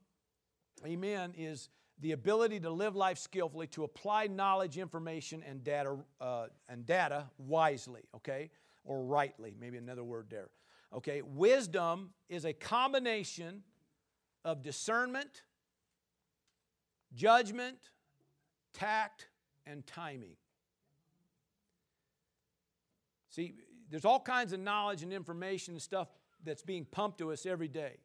amen, 0.85 1.33
is 1.37 1.69
the 1.99 2.13
ability 2.13 2.59
to 2.61 2.69
live 2.71 2.95
life 2.95 3.17
skillfully, 3.17 3.67
to 3.67 3.83
apply 3.83 4.27
knowledge, 4.27 4.77
information, 4.77 5.43
and 5.47 5.63
data, 5.63 5.97
uh, 6.19 6.47
and 6.67 6.85
data 6.85 7.29
wisely, 7.37 8.01
okay? 8.15 8.49
Or 8.83 9.03
rightly, 9.03 9.55
maybe 9.59 9.77
another 9.77 10.03
word 10.03 10.25
there. 10.29 10.49
Okay, 10.93 11.21
wisdom 11.21 12.09
is 12.27 12.43
a 12.43 12.53
combination 12.53 13.61
of 14.43 14.63
discernment, 14.63 15.43
judgment, 17.13 17.77
tact, 18.73 19.27
and 19.65 19.85
timing. 19.85 20.35
See, 23.29 23.55
there's 23.89 24.05
all 24.05 24.19
kinds 24.19 24.53
of 24.53 24.59
knowledge 24.59 25.03
and 25.03 25.13
information 25.13 25.75
and 25.75 25.81
stuff 25.81 26.07
that's 26.43 26.63
being 26.63 26.85
pumped 26.85 27.19
to 27.19 27.31
us 27.31 27.45
every 27.45 27.67
day. 27.67 27.97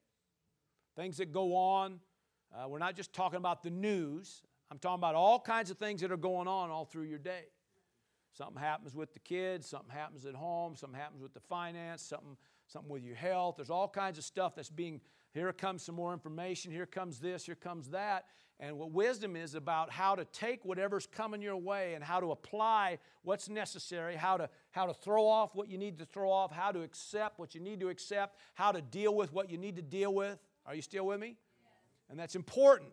Things 0.94 1.16
that 1.16 1.32
go 1.32 1.56
on. 1.56 2.00
Uh, 2.54 2.68
we're 2.68 2.78
not 2.78 2.94
just 2.94 3.12
talking 3.12 3.38
about 3.38 3.62
the 3.62 3.70
news, 3.70 4.42
I'm 4.70 4.78
talking 4.78 5.00
about 5.00 5.14
all 5.14 5.38
kinds 5.38 5.70
of 5.70 5.78
things 5.78 6.00
that 6.00 6.10
are 6.10 6.16
going 6.16 6.48
on 6.48 6.70
all 6.70 6.84
through 6.84 7.04
your 7.04 7.18
day. 7.18 7.44
Something 8.32 8.60
happens 8.60 8.94
with 8.94 9.12
the 9.14 9.20
kids, 9.20 9.68
something 9.68 9.90
happens 9.90 10.26
at 10.26 10.34
home, 10.34 10.74
something 10.74 10.98
happens 10.98 11.22
with 11.22 11.32
the 11.32 11.40
finance, 11.40 12.02
something, 12.02 12.36
something 12.66 12.90
with 12.90 13.02
your 13.02 13.16
health. 13.16 13.56
There's 13.56 13.70
all 13.70 13.88
kinds 13.88 14.18
of 14.18 14.24
stuff 14.24 14.54
that's 14.54 14.70
being, 14.70 15.00
here 15.32 15.52
comes 15.52 15.82
some 15.82 15.94
more 15.94 16.12
information, 16.12 16.70
here 16.72 16.86
comes 16.86 17.18
this, 17.18 17.46
here 17.46 17.54
comes 17.54 17.90
that. 17.90 18.26
And 18.58 18.78
what 18.78 18.90
wisdom 18.90 19.36
is 19.36 19.54
about 19.54 19.90
how 19.90 20.14
to 20.14 20.24
take 20.24 20.64
whatever's 20.64 21.06
coming 21.06 21.42
your 21.42 21.56
way 21.56 21.92
and 21.92 22.02
how 22.02 22.20
to 22.20 22.30
apply 22.30 22.98
what's 23.22 23.50
necessary, 23.50 24.16
how 24.16 24.38
to, 24.38 24.48
how 24.70 24.86
to 24.86 24.94
throw 24.94 25.26
off 25.26 25.54
what 25.54 25.68
you 25.68 25.76
need 25.76 25.98
to 25.98 26.06
throw 26.06 26.30
off, 26.30 26.52
how 26.52 26.72
to 26.72 26.80
accept 26.80 27.38
what 27.38 27.54
you 27.54 27.60
need 27.60 27.80
to 27.80 27.90
accept, 27.90 28.38
how 28.54 28.72
to 28.72 28.80
deal 28.80 29.14
with 29.14 29.32
what 29.32 29.50
you 29.50 29.58
need 29.58 29.76
to 29.76 29.82
deal 29.82 30.14
with. 30.14 30.38
Are 30.64 30.74
you 30.74 30.80
still 30.80 31.04
with 31.04 31.20
me? 31.20 31.36
And 32.08 32.18
that's 32.18 32.34
important. 32.34 32.90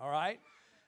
All 0.00 0.10
right? 0.10 0.40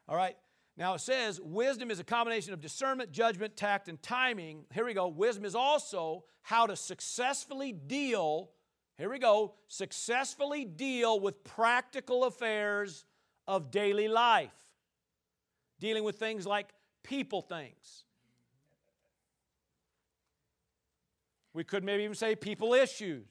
All 0.09 0.17
right. 0.17 0.37
Now 0.79 0.95
it 0.95 1.00
says 1.00 1.38
wisdom 1.43 1.90
is 1.90 2.00
a 2.00 2.05
combination 2.05 2.55
of 2.55 2.62
discernment, 2.62 3.12
judgment, 3.12 3.57
tact, 3.59 3.88
and 3.88 4.02
timing. 4.02 4.64
Here 4.73 4.87
we 4.87 4.95
go. 4.95 5.09
Wisdom 5.09 5.45
is 5.45 5.55
also 5.55 6.25
how 6.40 6.67
to 6.67 6.76
successfully 6.76 7.73
deal, 7.73 8.52
here 8.97 9.11
we 9.11 9.19
go, 9.19 9.55
successfully 9.69 10.64
deal 10.64 11.21
with 11.21 11.45
practical 11.45 12.25
affairs 12.25 13.05
of 13.50 13.73
daily 13.73 14.07
life, 14.07 14.54
dealing 15.80 16.04
with 16.04 16.16
things 16.16 16.47
like 16.47 16.69
people 17.02 17.42
things. 17.42 18.04
We 21.52 21.64
could 21.64 21.83
maybe 21.83 22.04
even 22.04 22.14
say 22.14 22.37
people 22.37 22.75
issues, 22.75 23.26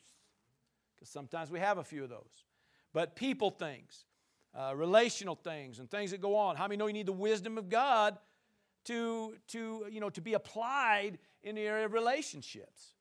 because 0.93 1.09
sometimes 1.09 1.49
we 1.49 1.59
have 1.59 1.77
a 1.77 1.83
few 1.85 2.03
of 2.03 2.09
those. 2.09 2.43
But 2.91 3.15
people 3.15 3.49
things, 3.49 4.03
uh, 4.53 4.73
relational 4.75 5.35
things, 5.35 5.79
and 5.79 5.89
things 5.89 6.11
that 6.11 6.19
go 6.19 6.35
on. 6.35 6.57
How 6.57 6.67
many 6.67 6.75
know 6.75 6.87
you 6.87 6.93
need 6.93 7.05
the 7.05 7.13
wisdom 7.13 7.57
of 7.57 7.69
God 7.69 8.17
to, 8.85 9.35
to, 9.47 9.85
you 9.89 10.01
know, 10.01 10.09
to 10.09 10.21
be 10.21 10.33
applied 10.33 11.17
in 11.43 11.55
the 11.55 11.61
area 11.61 11.85
of 11.85 11.93
relationships? 11.93 12.93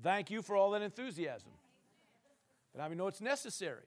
Thank 0.00 0.30
you 0.30 0.42
for 0.42 0.54
all 0.54 0.70
that 0.70 0.82
enthusiasm. 0.82 1.50
But 2.72 2.82
how 2.82 2.88
many 2.88 2.98
know 2.98 3.08
it's 3.08 3.20
necessary? 3.20 3.82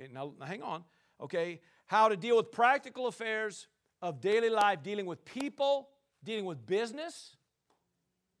Okay, 0.00 0.10
now, 0.12 0.32
now 0.38 0.46
hang 0.46 0.62
on. 0.62 0.84
Okay, 1.20 1.60
how 1.86 2.08
to 2.08 2.16
deal 2.16 2.36
with 2.36 2.50
practical 2.50 3.06
affairs 3.06 3.66
of 4.00 4.20
daily 4.20 4.48
life, 4.48 4.82
dealing 4.82 5.04
with 5.04 5.24
people, 5.24 5.88
dealing 6.24 6.46
with 6.46 6.64
business. 6.64 7.36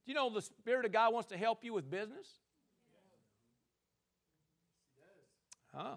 Do 0.04 0.12
you 0.12 0.14
know 0.14 0.30
the 0.30 0.42
Spirit 0.42 0.86
of 0.86 0.92
God 0.92 1.12
wants 1.12 1.28
to 1.28 1.36
help 1.36 1.62
you 1.62 1.74
with 1.74 1.90
business? 1.90 2.26
Huh? 5.74 5.96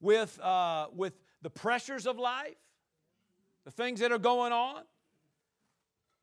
With, 0.00 0.38
uh, 0.40 0.88
with 0.94 1.14
the 1.40 1.50
pressures 1.50 2.06
of 2.06 2.18
life, 2.18 2.56
the 3.64 3.70
things 3.70 4.00
that 4.00 4.12
are 4.12 4.18
going 4.18 4.52
on. 4.52 4.82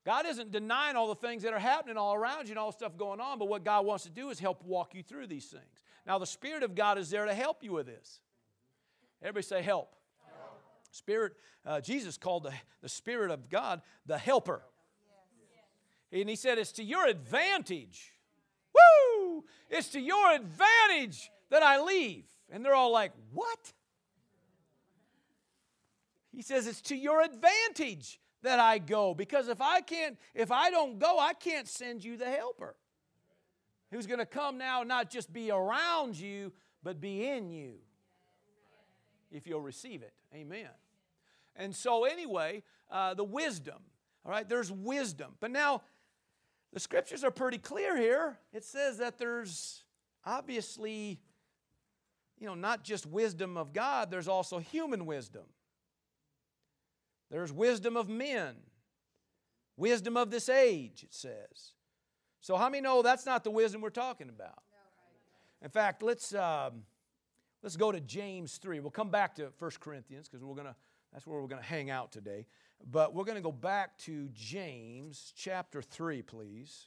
God 0.06 0.26
isn't 0.26 0.50
denying 0.50 0.96
all 0.96 1.08
the 1.08 1.14
things 1.14 1.42
that 1.42 1.52
are 1.52 1.58
happening 1.58 1.96
all 1.96 2.14
around 2.14 2.46
you 2.46 2.52
and 2.52 2.58
all 2.58 2.72
stuff 2.72 2.96
going 2.96 3.20
on, 3.20 3.38
but 3.38 3.48
what 3.48 3.64
God 3.64 3.84
wants 3.84 4.04
to 4.04 4.10
do 4.10 4.30
is 4.30 4.38
help 4.38 4.62
walk 4.64 4.94
you 4.94 5.02
through 5.02 5.26
these 5.26 5.46
things. 5.46 5.84
Now, 6.06 6.18
the 6.18 6.26
Spirit 6.26 6.62
of 6.62 6.74
God 6.74 6.96
is 6.96 7.10
there 7.10 7.26
to 7.26 7.34
help 7.34 7.62
you 7.62 7.72
with 7.72 7.86
this. 7.86 8.20
Everybody 9.22 9.44
say 9.44 9.62
help. 9.62 9.94
help. 10.26 10.62
Spirit, 10.90 11.34
uh, 11.66 11.80
Jesus 11.80 12.16
called 12.16 12.44
the, 12.44 12.52
the 12.82 12.88
Spirit 12.88 13.30
of 13.30 13.48
God 13.48 13.82
the 14.06 14.18
helper. 14.18 14.62
And 16.12 16.28
he 16.28 16.36
said, 16.36 16.58
It's 16.58 16.72
to 16.72 16.84
your 16.84 17.06
advantage. 17.06 18.12
Woo! 18.74 19.44
It's 19.68 19.88
to 19.88 20.00
your 20.00 20.34
advantage 20.34 21.30
that 21.50 21.62
I 21.62 21.80
leave. 21.80 22.24
And 22.50 22.64
they're 22.64 22.74
all 22.74 22.92
like, 22.92 23.12
What? 23.32 23.72
He 26.32 26.42
says, 26.42 26.66
It's 26.66 26.80
to 26.82 26.96
your 26.96 27.22
advantage 27.22 28.18
that 28.42 28.58
I 28.58 28.78
go. 28.78 29.14
Because 29.14 29.48
if 29.48 29.60
I 29.60 29.82
can't, 29.82 30.16
if 30.34 30.50
I 30.50 30.70
don't 30.70 30.98
go, 30.98 31.18
I 31.18 31.34
can't 31.34 31.68
send 31.68 32.02
you 32.02 32.16
the 32.16 32.26
helper. 32.26 32.74
Who's 33.92 34.06
going 34.06 34.20
to 34.20 34.26
come 34.26 34.56
now, 34.56 34.82
not 34.82 35.10
just 35.10 35.32
be 35.32 35.50
around 35.50 36.18
you, 36.18 36.52
but 36.82 37.00
be 37.00 37.26
in 37.26 37.50
you 37.50 37.74
if 39.30 39.46
you'll 39.46 39.60
receive 39.60 40.02
it. 40.02 40.12
Amen. 40.34 40.68
And 41.56 41.74
so, 41.74 42.04
anyway, 42.04 42.62
uh, 42.90 43.14
the 43.14 43.24
wisdom, 43.24 43.78
all 44.24 44.30
right, 44.30 44.48
there's 44.48 44.70
wisdom. 44.70 45.32
But 45.40 45.50
now, 45.50 45.82
the 46.72 46.80
scriptures 46.80 47.24
are 47.24 47.30
pretty 47.30 47.58
clear 47.58 47.96
here. 47.96 48.38
It 48.52 48.64
says 48.64 48.98
that 48.98 49.18
there's 49.18 49.84
obviously, 50.24 51.20
you 52.38 52.46
know, 52.46 52.54
not 52.54 52.84
just 52.84 53.06
wisdom 53.06 53.56
of 53.56 53.72
God, 53.72 54.10
there's 54.10 54.28
also 54.28 54.58
human 54.58 55.06
wisdom. 55.06 55.44
There's 57.30 57.52
wisdom 57.52 57.96
of 57.96 58.08
men, 58.08 58.56
wisdom 59.76 60.16
of 60.16 60.30
this 60.30 60.48
age, 60.48 61.02
it 61.04 61.14
says. 61.14 61.74
So, 62.40 62.56
how 62.56 62.68
many 62.68 62.80
know 62.80 63.02
that's 63.02 63.26
not 63.26 63.44
the 63.44 63.50
wisdom 63.50 63.80
we're 63.80 63.90
talking 63.90 64.28
about? 64.28 64.62
In 65.62 65.70
fact, 65.70 66.02
let's. 66.02 66.34
Um, 66.34 66.84
Let's 67.62 67.76
go 67.76 67.92
to 67.92 68.00
James 68.00 68.56
3. 68.56 68.80
We'll 68.80 68.90
come 68.90 69.10
back 69.10 69.34
to 69.36 69.52
1 69.58 69.70
Corinthians 69.80 70.28
because 70.28 70.44
we're 70.44 70.54
going 70.54 70.66
to 70.66 70.76
that's 71.12 71.26
where 71.26 71.40
we're 71.40 71.48
going 71.48 71.62
to 71.62 71.68
hang 71.68 71.90
out 71.90 72.12
today. 72.12 72.46
But 72.90 73.14
we're 73.14 73.24
going 73.24 73.36
to 73.36 73.42
go 73.42 73.52
back 73.52 73.98
to 73.98 74.28
James 74.32 75.32
chapter 75.36 75.82
3, 75.82 76.22
please. 76.22 76.86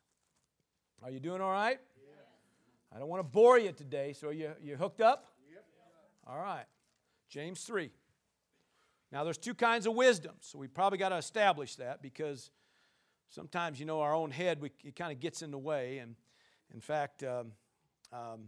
Are 1.03 1.12
you 1.12 1.20
doing 1.20 1.42
all 1.42 1.51
right? 1.51 1.80
Yeah. 1.98 2.96
I 2.96 3.00
don't 3.00 3.10
want 3.10 3.20
to 3.20 3.30
bore 3.30 3.60
you 3.60 3.74
today, 3.74 4.13
so 4.13 4.30
are 4.30 4.34
you, 4.34 4.51
you 4.62 4.77
hooked 4.77 5.01
up? 5.01 5.27
Yep. 5.51 5.65
All 6.25 6.39
right. 6.39 6.65
James 7.30 7.63
3. 7.63 7.92
Now, 9.12 9.24
there's 9.24 9.38
two 9.38 9.53
kinds 9.53 9.86
of 9.86 9.94
wisdom, 9.94 10.36
so 10.39 10.58
we 10.58 10.68
probably 10.68 10.98
got 10.98 11.10
to 11.10 11.18
establish 11.18 11.75
that 11.75 12.01
because 12.01 12.50
sometimes, 13.30 13.80
you 13.80 13.86
know, 13.86 14.00
our 14.00 14.15
own 14.15 14.32
head, 14.32 14.62
we, 14.62 14.72
it 14.84 14.96
kind 14.96 15.12
of 15.12 15.20
gets 15.20 15.42
in 15.42 15.51
the 15.51 15.58
way. 15.58 15.98
And 15.98 16.15
in 16.74 16.80
fact, 16.80 17.24
um, 17.24 17.51
um, 18.13 18.46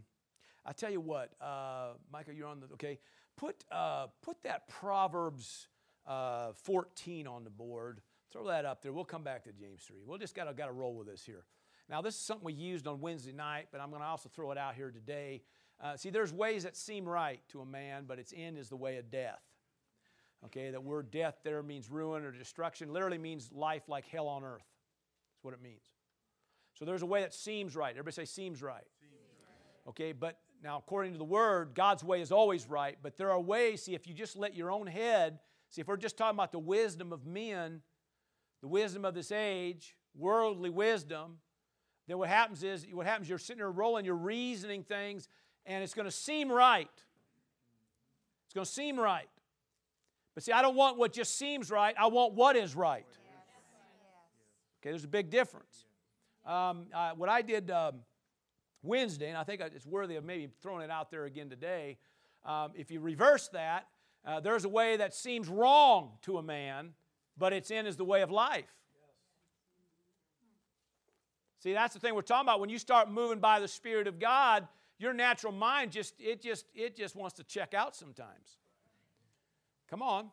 I 0.66 0.72
tell 0.72 0.90
you 0.90 1.00
what, 1.00 1.30
uh, 1.40 1.92
Michael, 2.12 2.34
you're 2.34 2.48
on 2.48 2.60
the, 2.60 2.66
okay, 2.74 2.98
put, 3.36 3.64
uh, 3.70 4.08
put 4.22 4.42
that 4.42 4.68
Proverbs 4.68 5.68
uh, 6.06 6.52
14 6.64 7.26
on 7.26 7.44
the 7.44 7.50
board. 7.50 8.00
Throw 8.32 8.48
that 8.48 8.64
up 8.64 8.82
there. 8.82 8.92
We'll 8.92 9.04
come 9.04 9.22
back 9.22 9.44
to 9.44 9.52
James 9.52 9.82
3. 9.86 9.98
We'll 10.04 10.18
just 10.18 10.34
got 10.34 10.44
to 10.44 10.54
got 10.54 10.66
to 10.66 10.72
roll 10.72 10.94
with 10.96 11.06
this 11.06 11.24
here. 11.24 11.44
Now, 11.88 12.02
this 12.02 12.16
is 12.16 12.20
something 12.20 12.44
we 12.44 12.52
used 12.52 12.88
on 12.88 13.00
Wednesday 13.00 13.32
night, 13.32 13.68
but 13.70 13.80
I'm 13.80 13.90
going 13.90 14.02
to 14.02 14.08
also 14.08 14.28
throw 14.28 14.50
it 14.50 14.58
out 14.58 14.74
here 14.74 14.90
today. 14.90 15.42
Uh, 15.80 15.96
see, 15.96 16.10
there's 16.10 16.32
ways 16.32 16.64
that 16.64 16.76
seem 16.76 17.04
right 17.08 17.40
to 17.50 17.60
a 17.60 17.66
man, 17.66 18.04
but 18.08 18.18
its 18.18 18.34
end 18.36 18.58
is 18.58 18.68
the 18.68 18.76
way 18.76 18.96
of 18.96 19.08
death. 19.10 19.40
Okay, 20.46 20.70
that 20.70 20.82
word 20.82 21.10
death 21.10 21.36
there 21.44 21.62
means 21.62 21.90
ruin 21.90 22.24
or 22.24 22.32
destruction, 22.32 22.92
literally 22.92 23.18
means 23.18 23.52
life 23.52 23.88
like 23.88 24.06
hell 24.06 24.26
on 24.26 24.42
earth. 24.42 24.66
That's 25.32 25.44
what 25.44 25.54
it 25.54 25.62
means. 25.62 25.84
So 26.74 26.84
there's 26.84 27.02
a 27.02 27.06
way 27.06 27.20
that 27.22 27.32
seems 27.32 27.74
right. 27.74 27.90
Everybody 27.90 28.14
say 28.14 28.24
seems 28.24 28.62
right. 28.62 28.84
Seems 29.00 29.12
right. 29.12 29.90
Okay, 29.90 30.12
but 30.12 30.38
now, 30.62 30.78
according 30.78 31.12
to 31.12 31.18
the 31.18 31.24
word, 31.24 31.74
God's 31.74 32.02
way 32.02 32.20
is 32.20 32.32
always 32.32 32.68
right, 32.68 32.96
but 33.02 33.16
there 33.16 33.30
are 33.30 33.40
ways, 33.40 33.82
see, 33.82 33.94
if 33.94 34.06
you 34.06 34.14
just 34.14 34.36
let 34.36 34.54
your 34.54 34.70
own 34.70 34.86
head, 34.86 35.38
see, 35.70 35.80
if 35.80 35.88
we're 35.88 35.96
just 35.96 36.16
talking 36.16 36.36
about 36.36 36.52
the 36.52 36.58
wisdom 36.58 37.12
of 37.12 37.26
men, 37.26 37.82
the 38.62 38.68
wisdom 38.68 39.04
of 39.04 39.14
this 39.14 39.30
age, 39.30 39.96
worldly 40.16 40.70
wisdom, 40.70 41.38
then 42.08 42.18
what 42.18 42.28
happens 42.28 42.62
is, 42.62 42.86
what 42.90 43.06
happens, 43.06 43.28
you're 43.28 43.38
sitting 43.38 43.58
there 43.58 43.70
rolling, 43.70 44.04
you're 44.04 44.14
reasoning 44.14 44.82
things, 44.82 45.28
and 45.66 45.82
it's 45.82 45.94
going 45.94 46.06
to 46.06 46.10
seem 46.10 46.50
right. 46.50 46.88
It's 48.46 48.54
going 48.54 48.64
to 48.64 48.70
seem 48.70 48.98
right. 48.98 49.28
But 50.34 50.44
see, 50.44 50.52
I 50.52 50.62
don't 50.62 50.76
want 50.76 50.98
what 50.98 51.12
just 51.12 51.36
seems 51.36 51.70
right, 51.70 51.94
I 51.98 52.06
want 52.06 52.34
what 52.34 52.56
is 52.56 52.74
right. 52.74 53.06
Okay, 54.80 54.90
there's 54.90 55.04
a 55.04 55.08
big 55.08 55.30
difference. 55.30 55.86
Um, 56.44 56.86
uh, 56.94 57.12
what 57.16 57.28
I 57.28 57.42
did. 57.42 57.70
Um, 57.70 58.00
Wednesday, 58.86 59.28
and 59.28 59.36
I 59.36 59.44
think 59.44 59.60
it's 59.60 59.86
worthy 59.86 60.16
of 60.16 60.24
maybe 60.24 60.48
throwing 60.62 60.82
it 60.82 60.90
out 60.90 61.10
there 61.10 61.24
again 61.24 61.50
today. 61.50 61.98
Um, 62.44 62.72
if 62.74 62.90
you 62.90 63.00
reverse 63.00 63.48
that, 63.48 63.88
uh, 64.24 64.40
there's 64.40 64.64
a 64.64 64.68
way 64.68 64.96
that 64.96 65.14
seems 65.14 65.48
wrong 65.48 66.12
to 66.22 66.38
a 66.38 66.42
man, 66.42 66.90
but 67.36 67.52
its 67.52 67.70
end 67.70 67.86
is 67.86 67.96
the 67.96 68.04
way 68.04 68.22
of 68.22 68.30
life. 68.30 68.72
See, 71.58 71.72
that's 71.72 71.94
the 71.94 72.00
thing 72.00 72.14
we're 72.14 72.22
talking 72.22 72.46
about. 72.46 72.60
When 72.60 72.70
you 72.70 72.78
start 72.78 73.10
moving 73.10 73.40
by 73.40 73.60
the 73.60 73.68
Spirit 73.68 74.06
of 74.06 74.18
God, 74.18 74.68
your 74.98 75.12
natural 75.12 75.52
mind 75.52 75.92
just 75.92 76.14
it 76.18 76.40
just 76.40 76.66
it 76.74 76.96
just 76.96 77.16
wants 77.16 77.36
to 77.36 77.44
check 77.44 77.74
out 77.74 77.94
sometimes. 77.94 78.58
Come 79.88 80.02
on. 80.02 80.30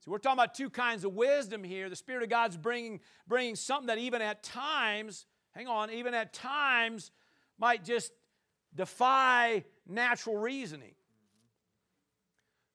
So 0.00 0.12
we're 0.12 0.18
talking 0.18 0.38
about 0.38 0.54
two 0.54 0.70
kinds 0.70 1.04
of 1.04 1.14
wisdom 1.14 1.64
here. 1.64 1.88
The 1.88 1.96
Spirit 1.96 2.22
of 2.22 2.28
God's 2.28 2.56
bringing, 2.56 3.00
bringing 3.26 3.56
something 3.56 3.88
that 3.88 3.98
even 3.98 4.22
at 4.22 4.42
times, 4.42 5.26
hang 5.52 5.66
on, 5.66 5.90
even 5.90 6.14
at 6.14 6.32
times 6.32 7.10
might 7.58 7.84
just 7.84 8.12
defy 8.74 9.64
natural 9.86 10.36
reasoning. 10.36 10.94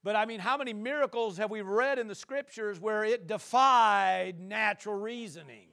But 0.04 0.16
I 0.16 0.26
mean, 0.26 0.40
how 0.40 0.58
many 0.58 0.74
miracles 0.74 1.38
have 1.38 1.52
we 1.52 1.62
read 1.62 2.00
in 2.00 2.08
the 2.08 2.16
scriptures 2.16 2.80
where 2.80 3.04
it 3.04 3.28
defied 3.28 4.40
natural 4.40 4.96
reasoning? 4.96 5.68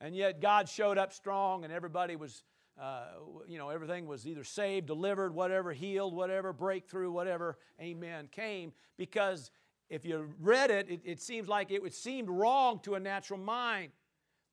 And 0.00 0.14
yet 0.14 0.40
God 0.40 0.68
showed 0.68 0.96
up 0.96 1.12
strong 1.12 1.64
and 1.64 1.72
everybody 1.72 2.14
was, 2.14 2.44
uh, 2.80 3.06
you 3.48 3.58
know, 3.58 3.70
everything 3.70 4.06
was 4.06 4.28
either 4.28 4.44
saved, 4.44 4.86
delivered, 4.86 5.34
whatever, 5.34 5.72
healed, 5.72 6.14
whatever, 6.14 6.52
breakthrough, 6.52 7.10
whatever, 7.10 7.58
amen, 7.80 8.28
came. 8.30 8.72
Because 8.96 9.50
if 9.90 10.04
you 10.04 10.32
read 10.38 10.70
it, 10.70 10.88
it, 10.88 11.00
it 11.04 11.20
seems 11.20 11.48
like 11.48 11.72
it, 11.72 11.82
it 11.84 11.94
seemed 11.94 12.28
wrong 12.28 12.78
to 12.84 12.94
a 12.94 13.00
natural 13.00 13.40
mind, 13.40 13.90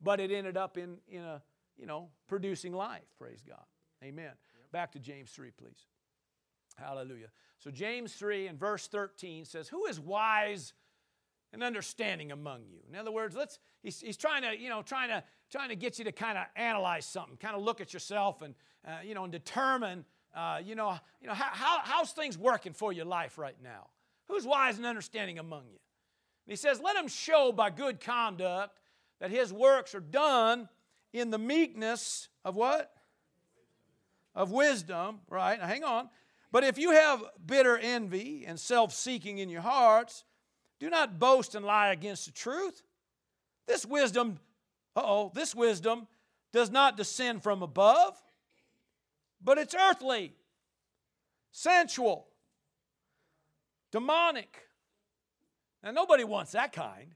but 0.02 0.20
it 0.20 0.32
ended 0.32 0.58
up 0.58 0.80
in, 0.80 0.98
in 1.08 1.22
a, 1.22 1.44
you 1.78 1.86
know, 1.86 2.10
producing 2.28 2.74
life, 2.74 3.06
praise 3.18 3.42
God. 3.48 3.64
Amen. 4.04 4.32
Back 4.72 4.92
to 4.94 5.00
James 5.00 5.32
3, 5.32 5.52
please. 5.52 5.88
Hallelujah. 6.78 7.28
So 7.60 7.72
James 7.72 8.14
3 8.14 8.48
and 8.48 8.60
verse 8.60 8.88
13 8.88 9.46
says, 9.46 9.68
Who 9.70 9.86
is 9.86 10.00
wise 10.00 10.74
and 11.54 11.64
understanding 11.64 12.32
among 12.32 12.66
you? 12.70 12.80
In 12.90 12.96
other 12.96 13.12
words, 13.12 13.36
let's 13.36 13.60
he's, 13.82 14.02
he's 14.02 14.18
trying 14.18 14.42
to, 14.42 14.58
you 14.58 14.70
know, 14.70 14.82
trying 14.82 15.10
to 15.10 15.24
trying 15.50 15.70
to 15.70 15.76
get 15.76 15.98
you 15.98 16.06
to 16.06 16.12
kind 16.12 16.38
of 16.38 16.46
analyze 16.56 17.06
something, 17.06 17.38
kind 17.38 17.56
of 17.56 17.64
look 17.64 17.80
at 17.80 17.94
yourself 17.94 18.42
and 18.42 18.56
uh, 18.86 18.98
you 19.04 19.16
know, 19.16 19.24
and 19.24 19.32
determine 19.32 20.06
uh, 20.36 20.60
you 20.64 20.76
know, 20.76 20.98
you 21.22 21.28
know 21.28 21.34
how, 21.34 21.50
how, 21.52 21.80
how's 21.84 22.12
things 22.12 22.38
working 22.38 22.74
for 22.74 22.92
your 22.92 23.06
life 23.06 23.38
right 23.38 23.56
now? 23.64 23.88
Who's 24.28 24.46
wise 24.46 24.78
and 24.78 24.86
understanding 24.86 25.40
among 25.40 25.64
you? 25.68 25.80
And 26.46 26.52
he 26.52 26.56
says, 26.56 26.82
Let 26.82 26.98
him 26.98 27.08
show 27.08 27.52
by 27.52 27.70
good 27.70 28.02
conduct 28.02 28.80
that 29.22 29.32
his 29.32 29.54
works 29.54 29.96
are 29.96 30.02
done 30.02 30.68
in 31.16 31.30
the 31.30 31.38
meekness 31.38 32.28
of 32.44 32.58
what? 32.58 32.92
Of 34.36 34.52
wisdom, 34.52 35.22
right? 35.30 35.58
Now 35.58 35.66
hang 35.66 35.86
on. 35.86 36.10
But 36.52 36.66
if 36.66 36.78
you 36.78 36.92
have 36.92 37.24
bitter 37.46 37.78
envy 37.78 38.44
and 38.46 38.60
self 38.60 38.94
seeking 38.94 39.38
in 39.38 39.50
your 39.50 39.62
hearts, 39.62 40.26
do 40.80 40.90
not 40.90 41.18
boast 41.18 41.56
and 41.56 41.66
lie 41.66 41.94
against 41.94 42.26
the 42.26 42.34
truth. 42.34 42.84
This 43.66 43.86
wisdom, 43.86 44.40
oh, 44.96 45.32
this 45.34 45.56
wisdom 45.56 46.08
does 46.52 46.70
not 46.70 46.98
descend 46.98 47.44
from 47.44 47.64
above, 47.64 48.22
but 49.42 49.58
it's 49.58 49.74
earthly, 49.74 50.34
sensual, 51.52 52.28
demonic. 53.92 54.68
Now, 55.82 55.92
nobody 55.92 56.26
wants 56.26 56.52
that 56.52 56.74
kind. 56.74 57.14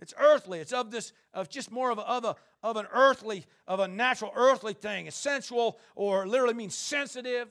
It's 0.00 0.14
earthly. 0.18 0.60
It's 0.60 0.72
of 0.72 0.90
this, 0.90 1.12
of 1.34 1.48
just 1.48 1.70
more 1.72 1.90
of 1.90 1.98
a, 1.98 2.02
of 2.02 2.24
a, 2.24 2.36
of 2.62 2.76
an 2.76 2.86
earthly, 2.92 3.46
of 3.66 3.80
a 3.80 3.88
natural 3.88 4.32
earthly 4.34 4.72
thing. 4.72 5.06
It's 5.06 5.16
sensual 5.16 5.78
or 5.96 6.26
literally 6.26 6.54
means 6.54 6.74
sensitive. 6.74 7.48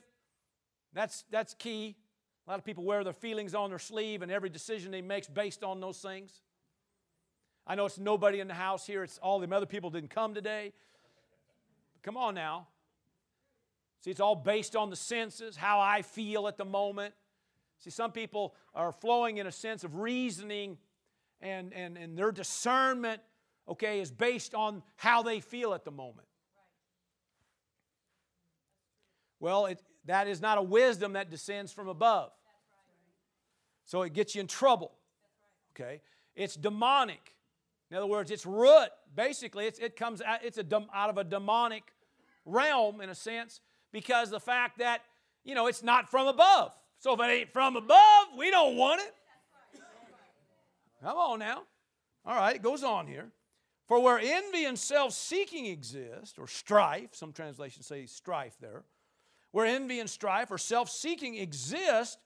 That's, 0.94 1.24
that's 1.30 1.54
key. 1.54 1.96
A 2.46 2.50
lot 2.50 2.58
of 2.58 2.64
people 2.64 2.84
wear 2.84 3.04
their 3.04 3.12
feelings 3.12 3.54
on 3.54 3.68
their 3.68 3.78
sleeve 3.78 4.22
and 4.22 4.32
every 4.32 4.48
decision 4.48 4.90
they 4.90 5.02
make 5.02 5.32
based 5.34 5.62
on 5.62 5.80
those 5.80 5.98
things. 5.98 6.40
I 7.66 7.74
know 7.74 7.84
it's 7.84 7.98
nobody 7.98 8.40
in 8.40 8.48
the 8.48 8.54
house 8.54 8.86
here. 8.86 9.02
It's 9.02 9.18
all 9.18 9.38
the 9.38 9.54
other 9.54 9.66
people 9.66 9.90
didn't 9.90 10.10
come 10.10 10.32
today. 10.32 10.72
Come 12.02 12.16
on 12.16 12.34
now. 12.34 12.68
See, 14.00 14.10
it's 14.10 14.20
all 14.20 14.36
based 14.36 14.74
on 14.74 14.88
the 14.88 14.96
senses, 14.96 15.56
how 15.56 15.80
I 15.80 16.00
feel 16.00 16.48
at 16.48 16.56
the 16.56 16.64
moment. 16.64 17.12
See, 17.80 17.90
some 17.90 18.12
people 18.12 18.54
are 18.74 18.92
flowing 18.92 19.36
in 19.36 19.46
a 19.46 19.52
sense 19.52 19.84
of 19.84 19.96
reasoning 19.96 20.78
and, 21.40 21.72
and, 21.72 21.96
and 21.96 22.16
their 22.16 22.32
discernment, 22.32 23.20
okay, 23.68 24.00
is 24.00 24.10
based 24.10 24.54
on 24.54 24.82
how 24.96 25.22
they 25.22 25.40
feel 25.40 25.74
at 25.74 25.84
the 25.84 25.90
moment. 25.90 26.26
Well, 29.40 29.66
it, 29.66 29.80
that 30.06 30.26
is 30.26 30.40
not 30.40 30.58
a 30.58 30.62
wisdom 30.62 31.12
that 31.12 31.30
descends 31.30 31.72
from 31.72 31.88
above. 31.88 32.30
So 33.84 34.02
it 34.02 34.12
gets 34.12 34.34
you 34.34 34.40
in 34.40 34.46
trouble. 34.46 34.92
Okay? 35.74 36.00
It's 36.34 36.54
demonic. 36.54 37.34
In 37.90 37.96
other 37.96 38.06
words, 38.06 38.30
it's 38.30 38.44
root. 38.44 38.88
Basically, 39.14 39.66
it's, 39.66 39.78
it 39.78 39.96
comes 39.96 40.20
out, 40.20 40.40
it's 40.44 40.58
a, 40.58 40.64
out 40.94 41.10
of 41.10 41.18
a 41.18 41.24
demonic 41.24 41.84
realm 42.44 43.00
in 43.00 43.10
a 43.10 43.14
sense 43.14 43.60
because 43.92 44.30
the 44.30 44.40
fact 44.40 44.78
that, 44.78 45.02
you 45.44 45.54
know, 45.54 45.66
it's 45.66 45.82
not 45.82 46.10
from 46.10 46.26
above. 46.26 46.72
So 46.98 47.14
if 47.14 47.20
it 47.20 47.30
ain't 47.30 47.52
from 47.52 47.76
above, 47.76 48.26
we 48.36 48.50
don't 48.50 48.76
want 48.76 49.00
it. 49.00 49.14
Come 51.02 51.16
on 51.16 51.38
now. 51.38 51.62
All 52.24 52.34
right, 52.34 52.56
it 52.56 52.62
goes 52.62 52.82
on 52.82 53.06
here. 53.06 53.30
For 53.86 54.00
where 54.00 54.18
envy 54.18 54.66
and 54.66 54.78
self 54.78 55.12
seeking 55.12 55.66
exist, 55.66 56.38
or 56.38 56.46
strife, 56.46 57.14
some 57.14 57.32
translations 57.32 57.86
say 57.86 58.04
strife 58.06 58.56
there, 58.60 58.84
where 59.50 59.64
envy 59.64 59.98
and 59.98 60.10
strife 60.10 60.50
or 60.50 60.58
self 60.58 60.90
seeking 60.90 61.36
exist, 61.36 62.18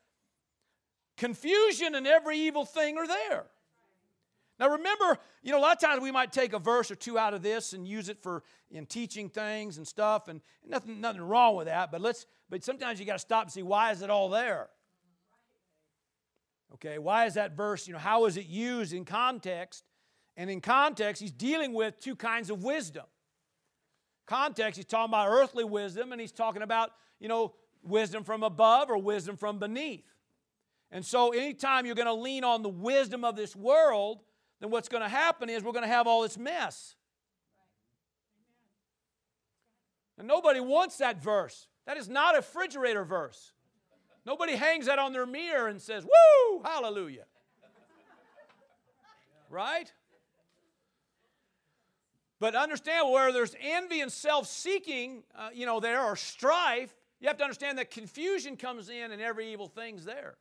confusion 1.17 1.95
and 1.95 2.07
every 2.07 2.37
evil 2.39 2.65
thing 2.65 2.99
are 2.99 3.07
there. 3.07 3.45
Now 4.59 4.71
remember, 4.71 5.19
you 5.43 5.53
know, 5.53 5.59
a 5.59 5.61
lot 5.61 5.77
of 5.77 5.81
times 5.81 6.03
we 6.03 6.11
might 6.11 6.33
take 6.33 6.53
a 6.53 6.59
verse 6.59 6.91
or 6.91 6.95
two 6.95 7.19
out 7.19 7.35
of 7.35 7.43
this 7.43 7.73
and 7.73 7.87
use 7.87 8.09
it 8.09 8.23
for 8.23 8.43
in 8.71 8.87
teaching 8.87 9.29
things 9.29 9.77
and 9.77 9.87
stuff, 9.87 10.29
and 10.29 10.41
nothing, 10.67 11.01
nothing 11.01 11.23
wrong 11.23 11.57
with 11.57 11.67
that. 11.67 11.93
But 11.93 12.01
let's, 12.01 12.27
but 12.49 12.65
sometimes 12.65 12.99
you 12.99 13.07
got 13.07 13.15
to 13.15 13.19
stop 13.19 13.45
and 13.45 13.53
see 13.53 13.63
why 13.63 13.93
is 13.93 14.03
it 14.03 14.11
all 14.11 14.29
there. 14.31 14.69
Okay, 16.75 16.99
why 16.99 17.27
is 17.27 17.35
that 17.35 17.53
verse, 17.57 17.87
you 17.87 17.93
know, 17.93 17.99
how 17.99 18.25
is 18.25 18.37
it 18.37 18.47
used 18.47 18.93
in 18.93 19.05
context? 19.05 19.85
And 20.37 20.49
in 20.49 20.61
context, 20.61 21.21
he's 21.21 21.33
dealing 21.33 21.73
with 21.75 21.99
two 22.01 22.17
kinds 22.17 22.51
of 22.51 22.65
wisdom. 22.65 23.05
Context, 24.27 24.77
he's 24.77 24.87
talking 24.87 25.11
about 25.11 25.29
earthly 25.29 25.65
wisdom, 25.65 26.13
and 26.13 26.21
he's 26.21 26.33
talking 26.33 26.63
about, 26.63 26.91
you 27.21 27.29
know, 27.29 27.53
wisdom 27.83 28.25
from 28.25 28.43
above 28.43 28.89
or 28.89 28.97
wisdom 28.97 29.37
from 29.37 29.59
beneath. 29.59 30.07
And 30.91 31.05
so, 31.05 31.31
anytime 31.31 31.85
you're 31.85 31.95
going 31.95 32.07
to 32.07 32.15
lean 32.15 32.45
on 32.45 32.63
the 32.63 32.69
wisdom 32.69 33.25
of 33.25 33.37
this 33.37 33.55
world, 33.57 34.21
then 34.61 34.71
what's 34.71 34.89
going 34.89 35.03
to 35.03 35.09
happen 35.09 35.51
is 35.51 35.63
we're 35.63 35.73
going 35.73 35.85
to 35.85 35.89
have 35.89 36.07
all 36.07 36.23
this 36.23 36.39
mess. 36.39 36.95
And 40.19 40.29
nobody 40.29 40.61
wants 40.61 40.99
that 40.99 41.23
verse. 41.23 41.67
That 41.87 41.97
is 41.97 42.09
not 42.09 42.35
a 42.35 42.39
refrigerator 42.39 43.05
verse. 43.05 43.53
Nobody 44.25 44.55
hangs 44.55 44.87
that 44.87 44.99
on 44.99 45.13
their 45.13 45.27
mirror 45.27 45.69
and 45.69 45.81
says, 45.81 46.05
Woo, 46.05 46.63
hallelujah. 46.65 47.25
Right? 49.51 49.93
But 52.41 52.57
understand 52.57 53.11
where 53.11 53.33
there's 53.33 53.55
envy 53.61 54.01
and 54.01 54.11
self 54.11 54.49
seeking, 54.49 55.23
uh, 55.37 55.51
you 55.53 55.67
know, 55.67 55.79
there 55.79 56.03
or 56.03 56.17
strife, 56.17 56.93
you 57.21 57.29
have 57.29 57.37
to 57.37 57.45
understand 57.45 57.79
that 57.79 57.91
confusion 57.91 58.57
comes 58.57 58.89
in 58.89 59.13
and 59.13 59.23
every 59.23 59.53
evil 59.53 59.69
thing's 59.69 60.05
there. 60.05 60.35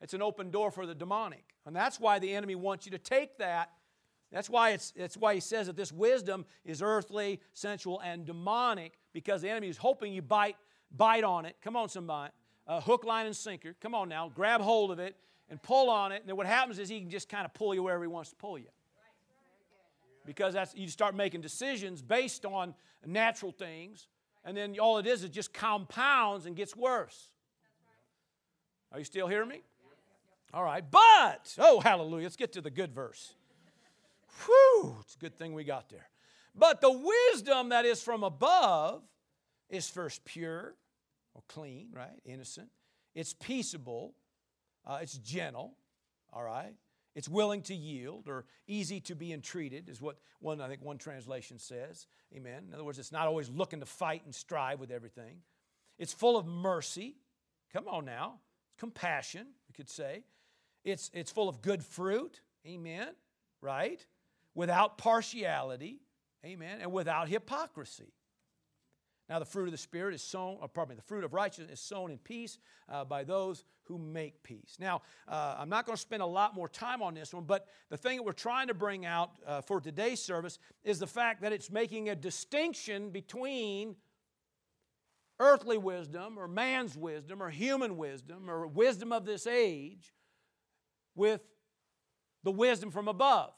It's 0.00 0.14
an 0.14 0.22
open 0.22 0.50
door 0.50 0.70
for 0.70 0.86
the 0.86 0.94
demonic. 0.94 1.44
And 1.66 1.74
that's 1.74 1.98
why 1.98 2.18
the 2.18 2.32
enemy 2.32 2.54
wants 2.54 2.86
you 2.86 2.92
to 2.92 2.98
take 2.98 3.38
that. 3.38 3.70
That's 4.30 4.48
why, 4.48 4.70
it's, 4.70 4.92
that's 4.92 5.16
why 5.16 5.34
he 5.34 5.40
says 5.40 5.66
that 5.66 5.76
this 5.76 5.92
wisdom 5.92 6.46
is 6.64 6.80
earthly, 6.80 7.40
sensual, 7.54 8.00
and 8.00 8.24
demonic, 8.24 8.92
because 9.12 9.42
the 9.42 9.50
enemy 9.50 9.68
is 9.68 9.76
hoping 9.76 10.12
you 10.12 10.22
bite, 10.22 10.56
bite 10.96 11.24
on 11.24 11.44
it. 11.44 11.56
Come 11.60 11.74
on, 11.74 11.88
somebody 11.88 12.30
uh, 12.66 12.80
hook, 12.80 13.04
line, 13.04 13.26
and 13.26 13.36
sinker. 13.36 13.74
Come 13.80 13.94
on 13.94 14.08
now, 14.08 14.30
grab 14.34 14.60
hold 14.60 14.90
of 14.90 14.98
it 14.98 15.16
and 15.48 15.60
pull 15.60 15.90
on 15.90 16.12
it. 16.12 16.20
And 16.20 16.28
then 16.28 16.36
what 16.36 16.46
happens 16.46 16.78
is 16.78 16.88
he 16.88 17.00
can 17.00 17.10
just 17.10 17.28
kind 17.28 17.44
of 17.44 17.52
pull 17.52 17.74
you 17.74 17.82
wherever 17.82 18.02
he 18.02 18.08
wants 18.08 18.30
to 18.30 18.36
pull 18.36 18.58
you. 18.58 18.68
Because 20.24 20.54
that's 20.54 20.74
you 20.74 20.88
start 20.88 21.14
making 21.14 21.40
decisions 21.40 22.02
based 22.02 22.44
on 22.44 22.74
natural 23.04 23.52
things, 23.52 24.06
and 24.44 24.56
then 24.56 24.76
all 24.78 24.98
it 24.98 25.06
is 25.06 25.24
is 25.24 25.30
just 25.30 25.52
compounds 25.52 26.46
and 26.46 26.54
gets 26.54 26.76
worse. 26.76 27.30
Are 28.92 28.98
you 28.98 29.04
still 29.04 29.28
hearing 29.28 29.48
me? 29.48 29.62
All 30.52 30.62
right, 30.62 30.84
but 30.88 31.54
oh 31.58 31.80
hallelujah, 31.80 32.24
let's 32.24 32.36
get 32.36 32.52
to 32.52 32.60
the 32.60 32.70
good 32.70 32.94
verse. 32.94 33.34
Whew, 34.46 34.96
it's 35.00 35.16
a 35.16 35.18
good 35.18 35.38
thing 35.38 35.54
we 35.54 35.64
got 35.64 35.88
there. 35.88 36.08
But 36.54 36.80
the 36.80 36.90
wisdom 36.90 37.70
that 37.70 37.84
is 37.84 38.02
from 38.02 38.24
above 38.24 39.02
is 39.68 39.88
first 39.88 40.24
pure, 40.24 40.74
or 41.40 41.42
clean, 41.48 41.88
right? 41.92 42.20
Innocent. 42.24 42.68
It's 43.14 43.34
peaceable. 43.34 44.14
Uh, 44.86 44.98
it's 45.02 45.18
gentle, 45.18 45.72
all 46.32 46.42
right? 46.42 46.74
It's 47.14 47.28
willing 47.28 47.62
to 47.62 47.74
yield 47.74 48.28
or 48.28 48.46
easy 48.66 49.00
to 49.00 49.14
be 49.14 49.32
entreated, 49.32 49.88
is 49.88 50.00
what 50.00 50.16
one, 50.38 50.60
I 50.60 50.68
think 50.68 50.82
one 50.82 50.96
translation 50.96 51.58
says. 51.58 52.06
Amen. 52.34 52.64
In 52.68 52.74
other 52.74 52.84
words, 52.84 52.98
it's 52.98 53.12
not 53.12 53.26
always 53.26 53.50
looking 53.50 53.80
to 53.80 53.86
fight 53.86 54.22
and 54.24 54.34
strive 54.34 54.78
with 54.78 54.90
everything. 54.90 55.38
It's 55.98 56.12
full 56.12 56.36
of 56.36 56.46
mercy. 56.46 57.16
Come 57.72 57.88
on 57.88 58.04
now. 58.04 58.34
Compassion, 58.78 59.46
we 59.68 59.74
could 59.74 59.90
say. 59.90 60.22
It's, 60.84 61.10
it's 61.12 61.30
full 61.30 61.48
of 61.48 61.60
good 61.60 61.84
fruit. 61.84 62.40
Amen. 62.66 63.08
Right? 63.60 64.04
Without 64.54 64.96
partiality. 64.96 66.00
Amen. 66.44 66.78
And 66.80 66.92
without 66.92 67.28
hypocrisy. 67.28 68.14
Now, 69.30 69.38
the 69.38 69.44
fruit 69.44 69.66
of 69.66 69.70
the 69.70 69.78
Spirit 69.78 70.12
is 70.12 70.22
sown, 70.22 70.58
or 70.60 70.66
pardon 70.66 70.90
me, 70.90 70.96
the 70.96 71.06
fruit 71.06 71.22
of 71.22 71.32
righteousness 71.32 71.78
is 71.78 71.80
sown 71.80 72.10
in 72.10 72.18
peace 72.18 72.58
uh, 72.88 73.04
by 73.04 73.22
those 73.22 73.62
who 73.84 73.96
make 73.96 74.42
peace. 74.42 74.76
Now, 74.80 75.02
uh, 75.28 75.54
I'm 75.56 75.68
not 75.68 75.86
going 75.86 75.94
to 75.94 76.00
spend 76.00 76.20
a 76.20 76.26
lot 76.26 76.52
more 76.52 76.68
time 76.68 77.00
on 77.00 77.14
this 77.14 77.32
one, 77.32 77.44
but 77.44 77.68
the 77.90 77.96
thing 77.96 78.16
that 78.16 78.24
we're 78.24 78.32
trying 78.32 78.66
to 78.66 78.74
bring 78.74 79.06
out 79.06 79.30
uh, 79.46 79.60
for 79.60 79.80
today's 79.80 80.20
service 80.20 80.58
is 80.82 80.98
the 80.98 81.06
fact 81.06 81.42
that 81.42 81.52
it's 81.52 81.70
making 81.70 82.08
a 82.08 82.16
distinction 82.16 83.10
between 83.10 83.94
earthly 85.38 85.78
wisdom 85.78 86.36
or 86.36 86.48
man's 86.48 86.96
wisdom 86.96 87.40
or 87.40 87.50
human 87.50 87.96
wisdom 87.96 88.50
or 88.50 88.66
wisdom 88.66 89.12
of 89.12 89.24
this 89.24 89.46
age 89.46 90.12
with 91.14 91.40
the 92.42 92.50
wisdom 92.50 92.90
from 92.90 93.06
above. 93.06 93.52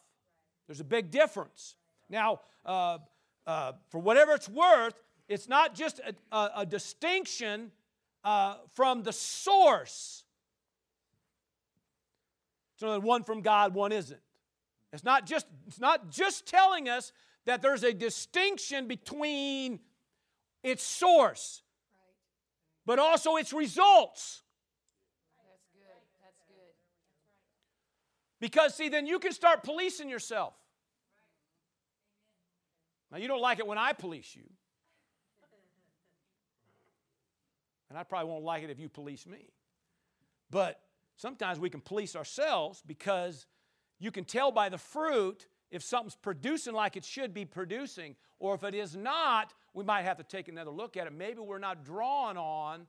There's 0.67 0.81
a 0.81 0.85
big 0.85 1.11
difference. 1.11 1.77
Now, 2.11 2.41
uh, 2.67 2.99
uh, 3.47 3.73
for 3.89 4.01
whatever 4.01 4.33
it's 4.35 4.51
worth, 4.51 4.95
it's 5.33 5.49
not 5.49 5.75
just 5.75 6.01
a, 6.01 6.15
a, 6.37 6.51
a 6.59 6.67
distinction 6.67 7.71
uh, 8.23 8.57
from 8.75 9.03
the 9.03 9.13
source. 9.13 10.25
So 12.77 13.01
one 13.01 13.23
from 13.23 13.41
God, 13.41 13.75
one 13.75 13.93
isn't. 13.93 14.21
It's 14.93 15.05
not 15.05 15.25
just, 15.25 15.47
it's 15.67 15.81
not 15.81 16.11
just 16.11 16.47
telling 16.47 16.89
us 16.89 17.13
that 17.47 17.63
there's 17.63 17.83
a 17.83 17.93
distinction 17.93 18.87
between 18.87 19.81
its 20.63 20.83
source, 20.83 21.63
but 22.85 22.99
also 22.99 23.37
its 23.37 23.53
results. 23.53 24.43
That's 25.49 25.67
good. 25.73 26.03
That's 26.23 26.43
good. 26.49 26.75
Because, 28.41 28.75
see, 28.75 28.89
then 28.89 29.07
you 29.07 29.19
can 29.19 29.33
start 29.33 29.63
policing 29.63 30.09
yourself. 30.09 30.55
Now, 33.11 33.19
you 33.19 33.29
don't 33.29 33.43
like 33.43 33.59
it 33.59 33.67
when 33.67 33.79
I 33.79 33.93
police 33.93 34.35
you. 34.37 34.45
And 37.93 37.99
I 37.99 38.05
probably 38.05 38.31
won't 38.31 38.43
like 38.43 38.63
it 38.63 38.71
if 38.71 38.81
you 38.81 38.89
police 38.89 39.27
me. 39.27 39.51
But 40.51 40.81
sometimes 41.17 41.61
we 41.61 41.69
can 41.69 41.83
police 41.83 42.17
ourselves 42.17 42.83
because 42.87 43.45
you 43.99 44.11
can 44.11 44.25
tell 44.25 44.51
by 44.51 44.71
the 44.71 44.79
fruit 44.79 45.47
if 45.71 45.83
something's 45.83 46.15
producing 46.15 46.73
like 46.73 46.97
it 46.97 47.05
should 47.05 47.35
be 47.35 47.45
producing, 47.45 48.17
or 48.39 48.55
if 48.55 48.65
it 48.65 48.75
is 48.75 48.97
not, 48.97 49.53
we 49.75 49.85
might 49.85 50.05
have 50.05 50.17
to 50.17 50.23
take 50.23 50.49
another 50.49 50.71
look 50.71 50.97
at 50.97 51.07
it. 51.07 51.13
Maybe 51.13 51.41
we're 51.41 51.59
not 51.59 51.85
drawing 51.85 52.39
on 52.39 52.87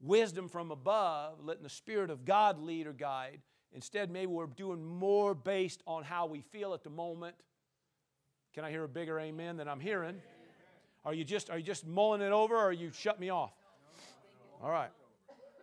wisdom 0.00 0.48
from 0.48 0.70
above, 0.70 1.44
letting 1.44 1.64
the 1.64 1.68
Spirit 1.68 2.08
of 2.08 2.24
God 2.24 2.60
lead 2.60 2.86
or 2.86 2.92
guide. 2.92 3.40
Instead, 3.72 4.12
maybe 4.12 4.26
we're 4.26 4.46
doing 4.46 4.84
more 4.84 5.34
based 5.34 5.82
on 5.88 6.04
how 6.04 6.26
we 6.26 6.40
feel 6.40 6.72
at 6.72 6.84
the 6.84 6.90
moment. 6.90 7.34
Can 8.54 8.64
I 8.64 8.70
hear 8.70 8.84
a 8.84 8.88
bigger 8.88 9.18
amen 9.18 9.56
than 9.56 9.66
I'm 9.66 9.80
hearing? 9.80 10.22
Are 11.04 11.14
you 11.14 11.24
just, 11.24 11.50
are 11.50 11.58
you 11.58 11.64
just 11.64 11.84
mulling 11.84 12.20
it 12.20 12.30
over 12.30 12.54
or 12.54 12.68
are 12.68 12.72
you 12.72 12.92
shut 12.92 13.18
me 13.18 13.30
off? 13.30 13.52
All 14.62 14.70
right. 14.70 14.90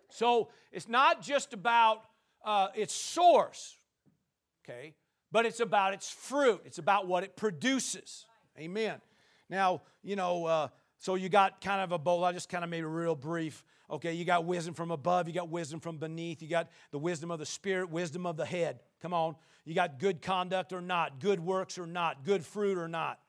So 0.10 0.50
it's 0.72 0.88
not 0.88 1.22
just 1.22 1.54
about 1.54 2.04
uh, 2.44 2.70
its 2.76 2.94
source, 2.94 3.78
okay, 4.64 4.96
but 5.32 5.46
it's 5.46 5.60
about 5.60 5.94
its 5.94 6.10
fruit. 6.10 6.62
It's 6.66 6.80
about 6.80 7.08
what 7.08 7.24
it 7.24 7.36
produces. 7.36 8.26
Amen. 8.58 9.00
Now, 9.50 9.82
you 10.04 10.16
know, 10.16 10.46
uh, 10.46 10.68
so 10.98 11.16
you 11.16 11.30
got 11.30 11.62
kind 11.62 11.82
of 11.82 11.92
a 11.92 12.00
bowl. 12.00 12.24
I 12.24 12.32
just 12.32 12.50
kind 12.50 12.64
of 12.64 12.70
made 12.70 12.84
a 12.84 12.88
real 12.88 13.16
brief. 13.16 13.64
Okay, 13.90 14.14
you 14.14 14.26
got 14.26 14.46
wisdom 14.46 14.74
from 14.74 14.92
above, 14.92 15.28
you 15.28 15.34
got 15.34 15.50
wisdom 15.50 15.80
from 15.80 15.98
beneath, 15.98 16.42
you 16.42 16.50
got 16.50 16.70
the 16.92 17.00
wisdom 17.00 17.32
of 17.32 17.40
the 17.40 17.46
Spirit, 17.46 17.90
wisdom 17.90 18.26
of 18.26 18.36
the 18.36 18.46
head. 18.46 18.82
Come 19.02 19.14
on. 19.14 19.36
You 19.64 19.76
got 19.76 20.00
good 20.00 20.22
conduct 20.22 20.74
or 20.74 20.82
not, 20.82 21.20
good 21.20 21.40
works 21.40 21.78
or 21.78 21.86
not, 21.86 22.26
good 22.26 22.46
fruit 22.46 22.78
or 22.78 22.88
not. 22.88 23.20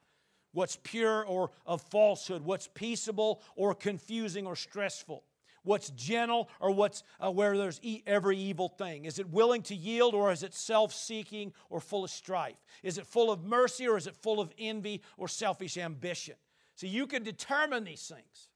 What's 0.53 0.79
pure 0.83 1.25
or 1.25 1.51
of 1.67 1.83
falsehood, 1.83 2.43
what's 2.43 2.69
peaceable 2.69 3.43
or 3.55 3.75
confusing 3.75 4.47
or 4.47 4.57
stressful 4.57 5.23
what's 5.63 5.91
gentle 5.91 6.49
or 6.61 6.71
what's 6.71 7.03
uh, 7.21 7.31
where 7.31 7.57
there's 7.57 7.81
e- 7.83 8.03
every 8.07 8.37
evil 8.37 8.69
thing? 8.69 9.05
Is 9.05 9.19
it 9.19 9.29
willing 9.29 9.63
to 9.63 9.75
yield 9.75 10.15
or 10.15 10.33
is 10.33 10.43
it 10.43 10.55
self 10.55 10.93
seeking 10.93 11.53
or 11.71 11.81
full 11.81 12.05
of 12.05 12.11
strife? 12.11 12.57
Is 12.83 12.99
it 12.99 13.07
full 13.07 13.31
of 13.31 13.45
mercy 13.45 13.87
or 13.87 13.97
is 13.97 14.07
it 14.07 14.17
full 14.17 14.41
of 14.41 14.53
envy 14.59 15.03
or 15.17 15.29
selfish 15.29 15.77
ambition? 15.77 16.35
So 16.75 16.87
you 16.87 17.07
can 17.07 17.23
determine 17.23 17.85
these 17.85 18.07
things. 18.07 18.49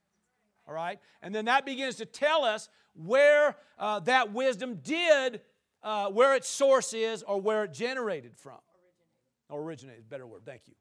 All 0.67 0.75
right? 0.75 1.01
And 1.23 1.35
then 1.35 1.47
that 1.47 1.67
begins 1.67 1.97
to 1.97 2.07
tell 2.07 2.45
us 2.45 2.69
where 2.95 3.57
uh, 3.79 4.01
that 4.01 4.33
wisdom 4.33 4.77
did, 4.77 5.41
uh, 5.83 6.09
where 6.09 6.37
its 6.37 6.49
source 6.49 6.93
is, 6.95 7.23
or 7.23 7.41
where 7.41 7.65
it 7.65 7.73
generated 7.73 8.37
from. 8.37 8.59
Originated. 9.51 9.67
originated, 9.67 10.09
better 10.09 10.27
word, 10.27 10.43
thank 10.47 10.63
you. 10.67 10.75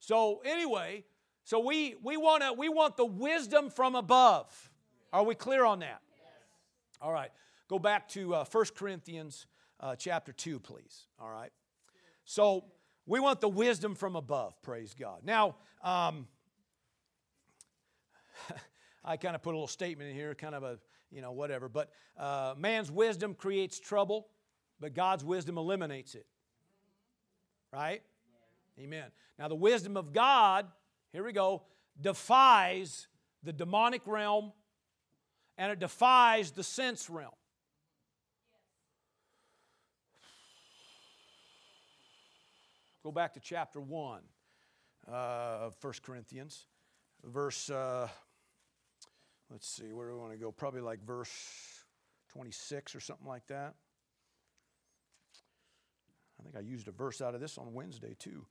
So, 0.00 0.42
anyway, 0.44 1.04
so 1.44 1.60
we, 1.60 1.94
we, 2.02 2.16
wanna, 2.16 2.52
we 2.52 2.68
want 2.68 2.96
the 2.96 3.06
wisdom 3.06 3.70
from 3.70 3.94
above. 3.94 4.70
Are 5.12 5.24
we 5.24 5.34
clear 5.34 5.64
on 5.64 5.80
that? 5.80 6.00
Yes. 6.16 6.30
All 7.00 7.12
right. 7.12 7.30
Go 7.68 7.78
back 7.78 8.08
to 8.10 8.34
uh, 8.34 8.44
1 8.50 8.64
Corinthians 8.74 9.46
uh, 9.78 9.94
chapter 9.94 10.32
2, 10.32 10.58
please. 10.58 11.06
All 11.20 11.30
right. 11.30 11.50
So 12.24 12.64
we 13.06 13.20
want 13.20 13.40
the 13.40 13.48
wisdom 13.48 13.94
from 13.94 14.16
above, 14.16 14.60
praise 14.62 14.94
God. 14.98 15.20
Now, 15.24 15.56
um, 15.82 16.26
I 19.04 19.18
kind 19.18 19.34
of 19.34 19.42
put 19.42 19.50
a 19.50 19.56
little 19.56 19.66
statement 19.66 20.08
in 20.08 20.16
here, 20.16 20.34
kind 20.34 20.54
of 20.54 20.62
a, 20.62 20.78
you 21.10 21.20
know, 21.20 21.32
whatever. 21.32 21.68
But 21.68 21.90
uh, 22.16 22.54
man's 22.56 22.90
wisdom 22.90 23.34
creates 23.34 23.78
trouble, 23.78 24.28
but 24.80 24.94
God's 24.94 25.24
wisdom 25.24 25.58
eliminates 25.58 26.14
it. 26.14 26.26
Right? 27.70 28.02
Amen. 28.78 29.10
Now, 29.38 29.48
the 29.48 29.54
wisdom 29.56 29.96
of 29.98 30.12
God, 30.12 30.66
here 31.12 31.24
we 31.24 31.32
go, 31.32 31.64
defies 32.00 33.08
the 33.42 33.52
demonic 33.52 34.02
realm 34.06 34.52
and 35.58 35.70
it 35.72 35.78
defies 35.78 36.50
the 36.50 36.62
sense 36.62 37.08
realm. 37.10 37.32
Go 43.02 43.10
back 43.10 43.34
to 43.34 43.40
chapter 43.40 43.80
1 43.80 44.20
uh, 45.08 45.12
of 45.12 45.76
1 45.80 45.94
Corinthians, 46.04 46.66
verse, 47.24 47.68
uh, 47.68 48.08
let's 49.50 49.68
see, 49.68 49.92
where 49.92 50.08
do 50.08 50.14
we 50.14 50.20
want 50.20 50.32
to 50.32 50.38
go? 50.38 50.52
Probably 50.52 50.80
like 50.80 51.04
verse 51.04 51.30
26 52.32 52.94
or 52.94 53.00
something 53.00 53.26
like 53.26 53.46
that. 53.48 53.74
I 56.38 56.42
think 56.44 56.56
I 56.56 56.60
used 56.60 56.88
a 56.88 56.92
verse 56.92 57.20
out 57.20 57.34
of 57.34 57.40
this 57.40 57.58
on 57.58 57.72
Wednesday 57.72 58.14
too. 58.18 58.46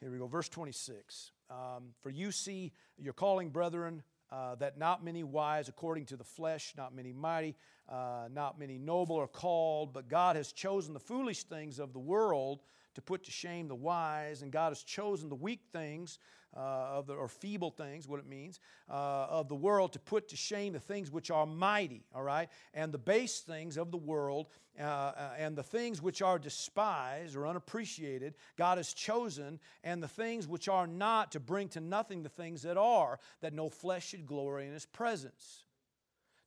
Here 0.00 0.10
we 0.10 0.18
go, 0.18 0.26
verse 0.26 0.48
26. 0.48 1.32
Um, 1.50 1.94
For 2.00 2.10
you 2.10 2.30
see 2.30 2.72
your 2.98 3.12
calling, 3.12 3.50
brethren, 3.50 4.02
uh, 4.30 4.54
that 4.56 4.78
not 4.78 5.04
many 5.04 5.22
wise 5.24 5.68
according 5.68 6.06
to 6.06 6.16
the 6.16 6.24
flesh, 6.24 6.74
not 6.76 6.94
many 6.94 7.12
mighty, 7.12 7.54
uh, 7.88 8.28
not 8.32 8.58
many 8.58 8.78
noble 8.78 9.16
are 9.16 9.28
called, 9.28 9.92
but 9.92 10.08
God 10.08 10.36
has 10.36 10.52
chosen 10.52 10.94
the 10.94 11.00
foolish 11.00 11.44
things 11.44 11.78
of 11.78 11.92
the 11.92 11.98
world 11.98 12.60
to 12.96 13.00
put 13.02 13.24
to 13.24 13.30
shame 13.30 13.68
the 13.68 13.74
wise, 13.74 14.42
and 14.42 14.50
God 14.50 14.70
has 14.70 14.82
chosen 14.82 15.28
the 15.28 15.34
weak 15.34 15.60
things 15.72 16.18
uh, 16.56 16.60
of 16.60 17.06
the, 17.06 17.14
or 17.14 17.28
feeble 17.28 17.70
things, 17.70 18.08
what 18.08 18.18
it 18.18 18.26
means, 18.26 18.60
uh, 18.90 19.26
of 19.28 19.48
the 19.48 19.54
world 19.54 19.92
to 19.92 19.98
put 19.98 20.28
to 20.28 20.36
shame 20.36 20.72
the 20.72 20.80
things 20.80 21.10
which 21.10 21.30
are 21.30 21.46
mighty, 21.46 22.04
all 22.14 22.22
right, 22.22 22.48
and 22.74 22.92
the 22.92 22.98
base 22.98 23.40
things 23.40 23.76
of 23.76 23.90
the 23.90 23.96
world, 23.96 24.48
uh, 24.80 24.82
uh, 24.82 25.30
and 25.38 25.56
the 25.56 25.62
things 25.62 26.02
which 26.02 26.22
are 26.22 26.38
despised 26.38 27.36
or 27.36 27.46
unappreciated, 27.46 28.34
God 28.56 28.78
has 28.78 28.92
chosen, 28.92 29.60
and 29.84 30.02
the 30.02 30.08
things 30.08 30.48
which 30.48 30.68
are 30.68 30.86
not 30.86 31.32
to 31.32 31.40
bring 31.40 31.68
to 31.70 31.80
nothing 31.80 32.22
the 32.22 32.28
things 32.28 32.62
that 32.62 32.76
are, 32.76 33.18
that 33.40 33.54
no 33.54 33.68
flesh 33.68 34.08
should 34.08 34.26
glory 34.26 34.66
in 34.66 34.72
His 34.72 34.86
presence. 34.86 35.64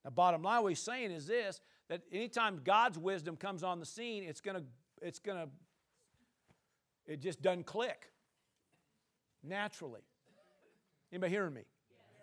Now, 0.03 0.11
bottom 0.11 0.41
line, 0.41 0.63
what 0.63 0.69
he's 0.69 0.79
saying 0.79 1.11
is 1.11 1.27
this 1.27 1.61
that 1.89 2.01
anytime 2.11 2.61
God's 2.63 2.97
wisdom 2.97 3.35
comes 3.35 3.63
on 3.63 3.79
the 3.79 3.85
scene, 3.85 4.23
it's 4.23 4.41
going 4.41 4.57
to, 4.57 4.63
it's 5.01 5.19
going 5.19 5.37
to, 5.39 5.49
it 7.09 7.19
just 7.19 7.41
doesn't 7.41 7.65
click 7.65 8.11
naturally. 9.43 10.01
Anybody 11.11 11.31
hearing 11.31 11.53
me? 11.53 11.63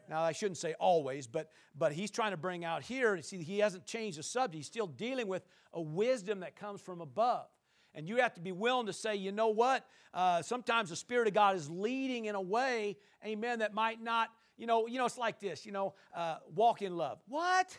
Now, 0.09 0.23
I 0.23 0.31
shouldn't 0.31 0.59
say 0.59 0.75
always, 0.79 1.27
but, 1.27 1.51
but 1.77 1.93
he's 1.93 2.13
trying 2.13 2.31
to 2.31 2.37
bring 2.37 2.65
out 2.65 2.83
here, 2.83 3.21
see, 3.23 3.43
he 3.43 3.59
hasn't 3.59 3.85
changed 3.85 4.19
the 4.19 4.23
subject. 4.23 4.55
He's 4.55 4.67
still 4.67 4.87
dealing 4.87 5.27
with 5.27 5.45
a 5.73 5.81
wisdom 5.83 6.41
that 6.41 6.55
comes 6.55 6.81
from 6.81 7.01
above. 7.01 7.47
And 7.93 8.09
you 8.09 8.19
have 8.19 8.35
to 8.35 8.41
be 8.41 8.53
willing 8.53 8.87
to 8.87 8.93
say, 8.93 9.17
you 9.17 9.33
know 9.33 9.49
what? 9.49 9.85
Uh, 10.15 10.43
sometimes 10.43 10.91
the 10.91 10.97
Spirit 10.97 11.27
of 11.27 11.35
God 11.35 11.57
is 11.57 11.69
leading 11.69 12.27
in 12.27 12.37
a 12.37 12.41
way, 12.41 12.97
amen, 13.25 13.59
that 13.59 13.75
might 13.75 14.01
not, 14.01 14.29
you 14.57 14.67
know, 14.67 14.87
you 14.87 14.99
know, 14.99 15.07
it's 15.07 15.19
like 15.19 15.41
this, 15.41 15.67
you 15.67 15.73
know, 15.73 15.95
uh, 16.15 16.37
walk 16.55 16.83
in 16.83 16.97
love. 16.97 17.19
What? 17.27 17.77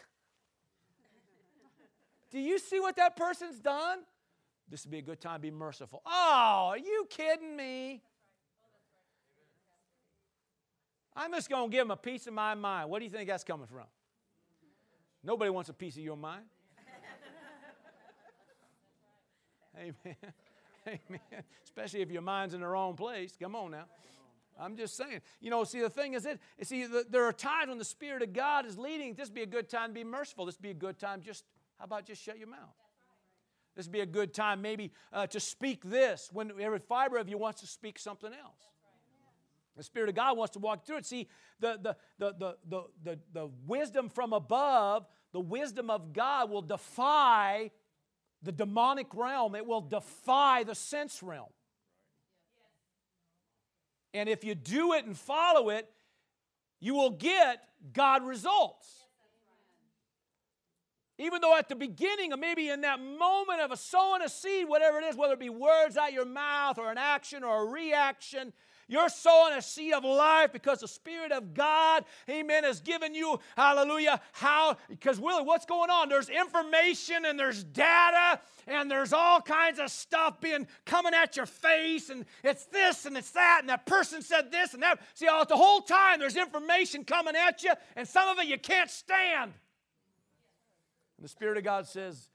Do 2.32 2.39
you 2.39 2.60
see 2.60 2.82
what 2.82 2.98
that 2.98 3.15
person's 3.15 3.60
done? 3.60 4.00
This 4.70 4.86
would 4.86 4.92
be 4.92 4.98
a 4.98 5.02
good 5.02 5.22
time 5.22 5.36
to 5.36 5.42
be 5.42 5.52
merciful. 5.52 6.02
Oh, 6.06 6.68
are 6.72 6.78
you 6.78 7.08
kidding 7.10 7.56
me? 7.56 8.02
I'm 11.16 11.32
just 11.32 11.50
going 11.50 11.70
to 11.70 11.72
give 11.72 11.82
them 11.82 11.92
a 11.92 11.98
piece 11.98 12.28
of 12.28 12.34
my 12.34 12.54
mind. 12.54 12.90
What 12.90 13.00
do 13.00 13.06
you 13.06 13.12
think 13.12 13.28
that's 13.28 13.44
coming 13.44 13.66
from? 13.66 13.86
Nobody 15.24 15.50
wants 15.50 15.70
a 15.70 15.74
piece 15.74 15.96
of 15.96 16.04
your 16.04 16.18
mind. 16.18 16.44
Amen. 19.78 19.96
Amen. 20.88 21.44
Especially 21.64 22.02
if 22.02 22.12
your 22.12 22.22
mind's 22.22 22.54
in 22.54 22.62
the 22.62 22.68
wrong 22.68 22.96
place. 22.96 23.36
Come 23.40 23.56
on 23.56 23.72
now. 23.72 23.86
I'm 24.60 24.76
just 24.76 24.96
saying. 24.96 25.22
You 25.40 25.50
know, 25.50 25.64
see, 25.64 25.82
the 25.82 25.90
thing 25.90 26.14
is, 26.14 26.26
it. 26.26 26.40
See, 26.64 26.86
the, 26.86 27.06
there 27.10 27.26
are 27.26 27.34
times 27.34 27.70
when 27.70 27.78
the 27.78 27.86
Spirit 27.86 28.22
of 28.22 28.34
God 28.34 28.66
is 28.66 28.78
leading. 28.78 29.14
This 29.14 29.30
would 29.30 29.36
be 29.36 29.44
a 29.44 29.48
good 29.48 29.70
time 29.70 29.90
to 29.90 29.94
be 29.94 30.04
merciful. 30.04 30.46
This 30.46 30.56
would 30.56 30.64
be 30.64 30.72
a 30.72 30.76
good 30.76 31.00
time. 31.00 31.22
Just 31.22 31.46
how 31.78 31.86
about 31.86 32.06
just 32.06 32.22
shut 32.22 32.38
your 32.38 32.48
mouth? 32.48 32.76
This 33.78 33.86
would 33.86 33.94
be 33.94 34.00
a 34.00 34.08
good 34.08 34.34
time, 34.34 34.63
maybe, 34.63 34.92
uh, 35.13 35.28
to 35.28 35.40
speak 35.40 35.84
this 35.84 36.30
when 36.34 36.52
every 36.60 36.80
fiber 36.80 37.18
of 37.18 37.30
you 37.30 37.38
wants 37.38 37.62
to 37.62 37.68
speak 37.68 38.00
something 38.00 38.34
else. 38.34 38.63
The 39.78 39.84
Spirit 39.84 40.10
of 40.10 40.16
God 40.16 40.36
wants 40.36 40.54
to 40.54 40.60
walk 40.60 40.84
through 40.84 40.98
it. 40.98 41.06
See, 41.06 41.28
the, 41.60 41.78
the, 41.80 41.96
the, 42.18 42.34
the, 42.40 42.56
the, 42.68 42.84
the, 43.04 43.20
the 43.32 43.50
wisdom 43.68 44.10
from 44.10 44.34
above, 44.34 45.06
the 45.32 45.40
wisdom 45.40 45.92
of 45.92 46.12
God 46.12 46.50
will 46.50 46.63
defy 46.63 47.70
the 48.42 48.52
demonic 48.52 49.13
realm, 49.13 49.54
it 49.54 49.66
will 49.66 49.82
defy 49.82 50.63
the 50.63 50.76
sense 50.76 51.22
realm. 51.22 51.50
And 54.13 54.28
if 54.28 54.44
you 54.44 54.56
do 54.56 54.94
it 54.94 55.06
and 55.06 55.16
follow 55.16 55.70
it, 55.70 55.88
you 56.80 56.96
will 56.96 57.12
get 57.12 57.62
God 57.94 58.24
results. 58.24 59.07
Even 61.20 61.42
though 61.42 61.58
at 61.58 61.68
the 61.68 61.76
beginning, 61.76 62.32
or 62.32 62.38
maybe 62.38 62.70
in 62.70 62.82
that 62.82 63.00
moment 63.00 63.62
of 63.62 63.72
a 63.72 63.78
sowing 63.78 64.22
a 64.22 64.30
seed, 64.30 64.68
whatever 64.68 65.00
it 65.00 65.06
is, 65.06 65.16
whether 65.16 65.34
it 65.34 65.40
be 65.40 65.50
words 65.50 65.98
out 65.98 66.14
your 66.14 66.26
mouth 66.26 66.78
or 66.78 66.92
an 66.92 66.98
action 66.98 67.44
or 67.44 67.64
a 67.64 67.66
reaction, 67.66 68.54
you're 68.90 69.10
sowing 69.10 69.54
a 69.54 69.62
seed 69.62 69.94
of 69.94 70.06
life 70.06 70.54
because 70.54 70.80
the 70.80 70.88
Spirit 70.88 71.34
of 71.34 71.54
God, 71.54 72.06
amen, 72.30 72.64
has 72.64 72.80
given 72.80 73.14
you, 73.14 73.40
hallelujah, 73.58 74.22
how, 74.32 74.78
because 74.90 75.20
really 75.20 75.44
what's 75.44 75.66
going 75.66 75.90
on? 75.90 76.08
There's 76.08 76.30
information 76.30 77.26
and 77.26 77.38
there's 77.38 77.64
data 77.66 78.40
and 78.66 78.90
there's 78.90 79.12
all 79.12 79.42
kinds 79.42 79.80
of 79.80 79.92
stuff 79.92 80.40
being 80.40 80.68
coming 80.86 81.14
at 81.14 81.36
your 81.36 81.46
face 81.46 82.10
and 82.10 82.26
it's 82.44 82.66
this 82.66 83.06
and 83.06 83.18
it's 83.18 83.32
that 83.32 83.58
and 83.62 83.70
that 83.70 83.86
person 83.86 84.22
said 84.22 84.52
this 84.52 84.74
and 84.74 84.82
that. 84.84 85.00
See, 85.16 85.28
all, 85.28 85.46
the 85.46 85.58
whole 85.58 85.82
time 85.82 86.20
there's 86.20 86.38
information 86.38 87.04
coming 87.04 87.36
at 87.36 87.64
you 87.64 87.74
and 87.98 88.08
some 88.08 88.30
of 88.30 88.40
it 88.40 88.48
you 88.48 88.58
can't 88.58 88.90
stand. 88.90 89.54
And 91.18 91.24
the 91.24 91.30
Spirit 91.30 91.58
of 91.58 91.64
God 91.64 91.88
says, 91.88 92.30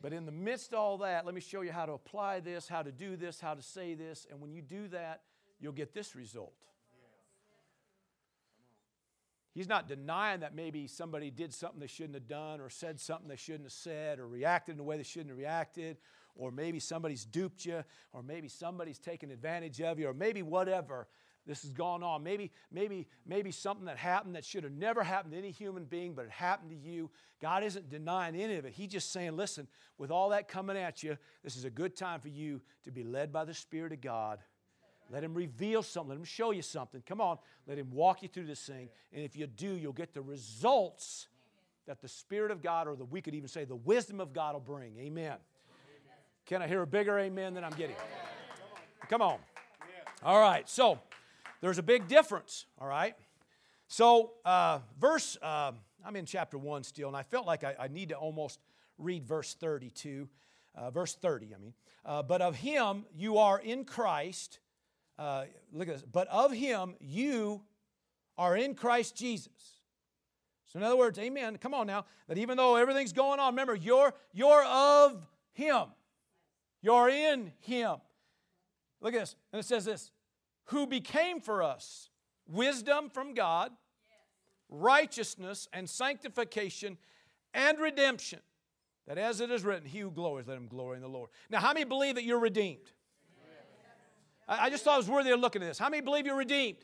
but 0.00 0.12
in 0.12 0.26
the 0.26 0.32
midst 0.32 0.72
of 0.72 0.78
all 0.78 0.98
that, 0.98 1.26
let 1.26 1.34
me 1.34 1.40
show 1.40 1.62
you 1.62 1.72
how 1.72 1.84
to 1.86 1.92
apply 1.92 2.40
this, 2.40 2.68
how 2.68 2.82
to 2.82 2.92
do 2.92 3.16
this, 3.16 3.40
how 3.40 3.54
to 3.54 3.62
say 3.62 3.94
this. 3.94 4.26
And 4.30 4.40
when 4.40 4.52
you 4.52 4.62
do 4.62 4.88
that, 4.88 5.22
you'll 5.60 5.72
get 5.72 5.92
this 5.92 6.14
result. 6.14 6.54
He's 9.54 9.68
not 9.68 9.88
denying 9.88 10.40
that 10.40 10.54
maybe 10.54 10.86
somebody 10.86 11.32
did 11.32 11.52
something 11.52 11.80
they 11.80 11.88
shouldn't 11.88 12.14
have 12.14 12.28
done, 12.28 12.60
or 12.60 12.70
said 12.70 13.00
something 13.00 13.26
they 13.26 13.34
shouldn't 13.34 13.64
have 13.64 13.72
said, 13.72 14.20
or 14.20 14.28
reacted 14.28 14.76
in 14.76 14.80
a 14.80 14.84
way 14.84 14.96
they 14.96 15.02
shouldn't 15.02 15.30
have 15.30 15.38
reacted, 15.38 15.96
or 16.36 16.52
maybe 16.52 16.78
somebody's 16.78 17.24
duped 17.24 17.64
you, 17.64 17.82
or 18.12 18.22
maybe 18.22 18.46
somebody's 18.46 19.00
taken 19.00 19.32
advantage 19.32 19.80
of 19.80 19.98
you, 19.98 20.08
or 20.08 20.14
maybe 20.14 20.42
whatever 20.42 21.08
this 21.48 21.62
has 21.62 21.72
gone 21.72 22.04
on. 22.04 22.22
Maybe, 22.22 22.52
maybe, 22.70 23.08
maybe 23.26 23.50
something 23.50 23.86
that 23.86 23.96
happened 23.96 24.36
that 24.36 24.44
should 24.44 24.62
have 24.62 24.72
never 24.72 25.02
happened 25.02 25.32
to 25.32 25.38
any 25.38 25.50
human 25.50 25.84
being, 25.84 26.12
but 26.14 26.26
it 26.26 26.30
happened 26.30 26.70
to 26.70 26.76
you. 26.76 27.10
God 27.42 27.64
isn't 27.64 27.90
denying 27.90 28.36
any 28.36 28.54
of 28.54 28.64
it. 28.64 28.72
He's 28.72 28.92
just 28.92 29.10
saying, 29.10 29.36
listen, 29.36 29.66
with 29.96 30.12
all 30.12 30.28
that 30.28 30.46
coming 30.46 30.76
at 30.76 31.02
you, 31.02 31.18
this 31.42 31.56
is 31.56 31.64
a 31.64 31.70
good 31.70 31.96
time 31.96 32.20
for 32.20 32.28
you 32.28 32.60
to 32.84 32.92
be 32.92 33.02
led 33.02 33.32
by 33.32 33.44
the 33.44 33.54
Spirit 33.54 33.92
of 33.92 34.00
God 34.00 34.38
let 35.10 35.24
Him 35.24 35.34
reveal 35.34 35.82
something. 35.82 36.10
Let 36.10 36.18
Him 36.18 36.24
show 36.24 36.50
you 36.50 36.62
something. 36.62 37.02
Come 37.06 37.20
on. 37.20 37.38
Let 37.66 37.78
Him 37.78 37.90
walk 37.90 38.22
you 38.22 38.28
through 38.28 38.46
this 38.46 38.60
thing. 38.60 38.88
And 39.12 39.24
if 39.24 39.36
you 39.36 39.46
do, 39.46 39.74
you'll 39.74 39.92
get 39.92 40.12
the 40.12 40.20
results 40.20 41.28
that 41.86 42.00
the 42.02 42.08
Spirit 42.08 42.50
of 42.50 42.62
God, 42.62 42.86
or 42.86 42.96
the, 42.96 43.04
we 43.04 43.22
could 43.22 43.34
even 43.34 43.48
say 43.48 43.64
the 43.64 43.76
wisdom 43.76 44.20
of 44.20 44.32
God, 44.32 44.54
will 44.54 44.60
bring. 44.60 44.96
Amen. 44.98 45.36
Can 46.44 46.62
I 46.62 46.68
hear 46.68 46.82
a 46.82 46.86
bigger 46.86 47.18
amen 47.18 47.54
than 47.54 47.64
I'm 47.64 47.72
getting? 47.72 47.96
Come 49.08 49.22
on. 49.22 49.38
All 50.22 50.40
right. 50.40 50.68
So 50.68 50.98
there's 51.60 51.78
a 51.78 51.82
big 51.82 52.08
difference. 52.08 52.66
All 52.78 52.88
right. 52.88 53.14
So, 53.86 54.32
uh, 54.44 54.80
verse, 55.00 55.36
uh, 55.42 55.72
I'm 56.04 56.16
in 56.16 56.26
chapter 56.26 56.58
1 56.58 56.84
still, 56.84 57.08
and 57.08 57.16
I 57.16 57.22
felt 57.22 57.46
like 57.46 57.64
I, 57.64 57.74
I 57.78 57.88
need 57.88 58.10
to 58.10 58.16
almost 58.16 58.60
read 58.98 59.26
verse 59.26 59.54
32. 59.54 60.28
Uh, 60.74 60.90
verse 60.90 61.14
30, 61.14 61.54
I 61.54 61.58
mean. 61.58 61.74
Uh, 62.04 62.22
but 62.22 62.40
of 62.40 62.54
him 62.56 63.06
you 63.14 63.38
are 63.38 63.58
in 63.58 63.84
Christ 63.84 64.60
uh, 65.18 65.44
look 65.72 65.88
at 65.88 65.94
this. 65.94 66.04
But 66.10 66.28
of 66.28 66.52
him 66.52 66.94
you 67.00 67.62
are 68.36 68.56
in 68.56 68.74
Christ 68.74 69.16
Jesus. 69.16 69.80
So 70.66 70.78
in 70.78 70.84
other 70.84 70.96
words, 70.96 71.18
amen. 71.18 71.58
Come 71.58 71.74
on 71.74 71.86
now. 71.86 72.04
That 72.28 72.38
even 72.38 72.56
though 72.56 72.76
everything's 72.76 73.12
going 73.12 73.40
on, 73.40 73.52
remember, 73.52 73.74
you're, 73.74 74.14
you're 74.32 74.64
of 74.64 75.26
him. 75.52 75.86
You're 76.82 77.08
in 77.08 77.52
him. 77.60 77.96
Look 79.00 79.14
at 79.14 79.20
this. 79.20 79.36
And 79.52 79.60
it 79.60 79.64
says 79.64 79.84
this 79.84 80.12
who 80.68 80.86
became 80.86 81.40
for 81.40 81.62
us 81.62 82.10
wisdom 82.46 83.10
from 83.10 83.34
God, 83.34 83.70
righteousness 84.68 85.68
and 85.72 85.88
sanctification 85.88 86.98
and 87.54 87.78
redemption. 87.78 88.40
That 89.06 89.18
as 89.18 89.40
it 89.40 89.50
is 89.50 89.64
written, 89.64 89.88
he 89.88 90.00
who 90.00 90.10
glories, 90.10 90.46
let 90.46 90.56
him 90.56 90.66
glory 90.66 90.96
in 90.96 91.02
the 91.02 91.08
Lord. 91.08 91.30
Now, 91.48 91.60
how 91.60 91.72
many 91.72 91.84
believe 91.84 92.16
that 92.16 92.24
you're 92.24 92.38
redeemed? 92.38 92.92
I 94.46 94.70
just 94.70 94.82
thought 94.82 94.94
it 94.94 94.98
was 94.98 95.10
worthy 95.10 95.30
of 95.30 95.40
looking 95.40 95.62
at 95.62 95.68
this. 95.68 95.78
How 95.78 95.90
many 95.90 96.00
believe 96.00 96.24
you're 96.24 96.36
redeemed? 96.36 96.78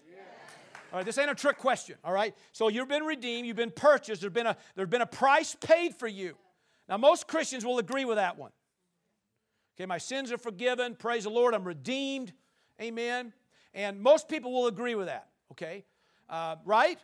All 0.92 0.98
right, 0.98 1.06
this 1.06 1.18
ain't 1.18 1.30
a 1.30 1.34
trick 1.34 1.58
question, 1.58 1.96
all 2.04 2.12
right? 2.12 2.34
So 2.52 2.68
you've 2.68 2.88
been 2.88 3.02
redeemed, 3.02 3.46
you've 3.46 3.56
been 3.56 3.70
purchased, 3.70 4.20
there's 4.20 4.32
been 4.32 4.46
a, 4.46 4.56
there's 4.76 4.88
been 4.88 5.00
a 5.00 5.06
price 5.06 5.56
paid 5.60 5.94
for 5.96 6.06
you. 6.06 6.36
Now, 6.88 6.98
most 6.98 7.26
Christians 7.26 7.64
will 7.64 7.78
agree 7.78 8.04
with 8.04 8.16
that 8.16 8.38
one. 8.38 8.52
Okay, 9.76 9.86
my 9.86 9.98
sins 9.98 10.30
are 10.30 10.38
forgiven, 10.38 10.94
praise 10.94 11.24
the 11.24 11.30
Lord, 11.30 11.52
I'm 11.52 11.64
redeemed, 11.64 12.32
amen. 12.80 13.32
And 13.74 14.00
most 14.00 14.28
people 14.28 14.52
will 14.52 14.68
agree 14.68 14.94
with 14.94 15.06
that, 15.06 15.28
okay? 15.52 15.84
Uh, 16.30 16.56
right? 16.64 16.98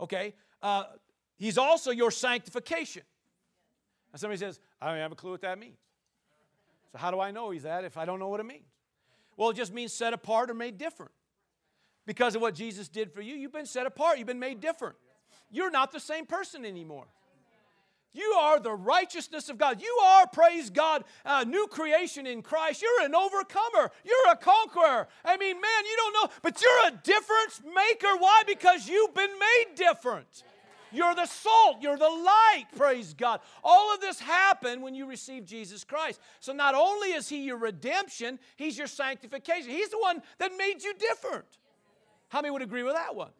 Okay, 0.00 0.34
uh, 0.62 0.84
he's 1.36 1.58
also 1.58 1.90
your 1.90 2.10
sanctification. 2.10 3.02
And 4.12 4.20
somebody 4.20 4.38
says, 4.38 4.58
I 4.80 4.88
don't 4.88 4.98
have 4.98 5.12
a 5.12 5.14
clue 5.14 5.32
what 5.32 5.42
that 5.42 5.58
means. 5.58 5.76
So, 6.90 6.98
how 6.98 7.10
do 7.10 7.20
I 7.20 7.30
know 7.30 7.50
he's 7.50 7.64
that 7.64 7.84
if 7.84 7.98
I 7.98 8.06
don't 8.06 8.18
know 8.18 8.28
what 8.28 8.40
it 8.40 8.46
means? 8.46 8.64
Well, 9.36 9.50
it 9.50 9.56
just 9.56 9.72
means 9.72 9.92
set 9.92 10.14
apart 10.14 10.50
or 10.50 10.54
made 10.54 10.78
different. 10.78 11.12
Because 12.06 12.34
of 12.34 12.40
what 12.40 12.54
Jesus 12.54 12.88
did 12.88 13.12
for 13.12 13.20
you, 13.20 13.34
you've 13.34 13.52
been 13.52 13.66
set 13.66 13.86
apart, 13.86 14.18
you've 14.18 14.26
been 14.26 14.40
made 14.40 14.60
different. 14.60 14.96
You're 15.50 15.70
not 15.70 15.92
the 15.92 16.00
same 16.00 16.26
person 16.26 16.64
anymore. 16.64 17.06
You 18.12 18.34
are 18.38 18.58
the 18.58 18.72
righteousness 18.72 19.48
of 19.48 19.58
God. 19.58 19.80
You 19.80 19.98
are, 20.04 20.26
praise 20.26 20.68
God, 20.68 21.04
a 21.24 21.44
new 21.44 21.66
creation 21.68 22.26
in 22.26 22.42
Christ. 22.42 22.82
You're 22.82 23.06
an 23.06 23.14
overcomer. 23.14 23.92
You're 24.04 24.32
a 24.32 24.36
conqueror. 24.36 25.06
I 25.24 25.36
mean, 25.36 25.54
man, 25.60 25.84
you 25.84 25.96
don't 25.96 26.14
know, 26.14 26.34
but 26.42 26.60
you're 26.60 26.88
a 26.88 27.00
difference 27.02 27.62
maker. 27.64 28.16
Why? 28.18 28.42
Because 28.46 28.88
you've 28.88 29.14
been 29.14 29.38
made 29.38 29.76
different. 29.76 30.42
You're 30.92 31.14
the 31.14 31.26
salt. 31.26 31.76
You're 31.80 31.96
the 31.96 32.08
light. 32.08 32.64
Praise 32.76 33.14
God. 33.14 33.40
All 33.62 33.94
of 33.94 34.00
this 34.00 34.18
happened 34.18 34.82
when 34.82 34.94
you 34.94 35.06
received 35.06 35.46
Jesus 35.46 35.84
Christ. 35.84 36.20
So 36.40 36.52
not 36.52 36.74
only 36.74 37.12
is 37.12 37.28
He 37.28 37.44
your 37.44 37.58
redemption, 37.58 38.40
He's 38.56 38.76
your 38.76 38.88
sanctification. 38.88 39.70
He's 39.70 39.90
the 39.90 40.00
one 40.00 40.20
that 40.38 40.50
made 40.58 40.82
you 40.82 40.94
different. 40.94 41.46
How 42.28 42.40
many 42.40 42.50
would 42.50 42.62
agree 42.62 42.82
with 42.82 42.94
that 42.94 43.14
one? 43.14 43.30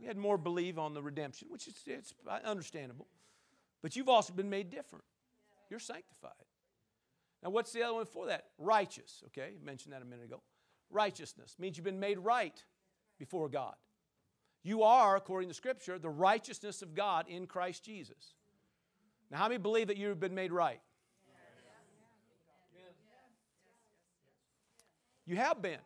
We 0.00 0.06
had 0.06 0.16
more 0.16 0.38
believe 0.38 0.78
on 0.78 0.94
the 0.94 1.02
redemption, 1.02 1.48
which 1.50 1.68
is 1.68 1.74
it's 1.86 2.14
understandable. 2.44 3.06
But 3.82 3.96
you've 3.96 4.08
also 4.08 4.32
been 4.32 4.48
made 4.48 4.70
different. 4.70 5.04
You're 5.68 5.78
sanctified. 5.78 6.32
Now, 7.42 7.50
what's 7.50 7.72
the 7.72 7.82
other 7.82 7.94
one 7.94 8.06
for 8.06 8.26
that? 8.26 8.46
Righteous. 8.58 9.22
Okay, 9.26 9.52
mentioned 9.62 9.92
that 9.92 10.02
a 10.02 10.04
minute 10.04 10.24
ago. 10.24 10.42
Righteousness 10.90 11.56
means 11.58 11.76
you've 11.76 11.84
been 11.84 12.00
made 12.00 12.18
right 12.18 12.62
before 13.18 13.48
God. 13.48 13.74
You 14.62 14.82
are, 14.82 15.16
according 15.16 15.48
to 15.48 15.54
Scripture, 15.54 15.98
the 15.98 16.10
righteousness 16.10 16.82
of 16.82 16.94
God 16.94 17.26
in 17.28 17.46
Christ 17.46 17.84
Jesus. 17.84 18.34
Now, 19.30 19.38
how 19.38 19.48
many 19.48 19.58
believe 19.58 19.88
that 19.88 19.96
you've 19.96 20.20
been 20.20 20.34
made 20.34 20.52
right? 20.52 20.80
You 25.26 25.36
have 25.36 25.62
been. 25.62 25.78